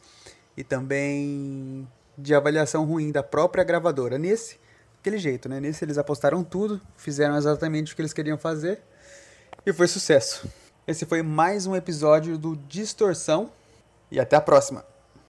e 0.58 0.64
também 0.64 1.88
de 2.18 2.34
avaliação 2.34 2.84
ruim 2.86 3.12
da 3.12 3.22
própria 3.22 3.64
gravadora. 3.64 4.18
Nesse, 4.18 4.60
aquele 5.00 5.18
jeito, 5.18 5.48
né? 5.48 5.60
Nesse 5.60 5.86
eles 5.86 5.98
apostaram 5.98 6.44
tudo, 6.44 6.82
fizeram 6.96 7.38
exatamente 7.38 7.94
o 7.94 7.96
que 7.96 8.02
eles 8.02 8.14
queriam 8.14 8.38
fazer 8.38 8.82
e 9.66 9.72
foi 9.72 9.88
sucesso. 9.88 10.48
Esse 10.88 11.06
foi 11.06 11.22
mais 11.22 11.68
um 11.68 11.76
episódio 11.76 12.38
do 12.38 12.56
Distorção 12.56 13.52
e 14.10 14.20
até 14.20 14.36
a 14.36 14.42
próxima. 14.42 14.86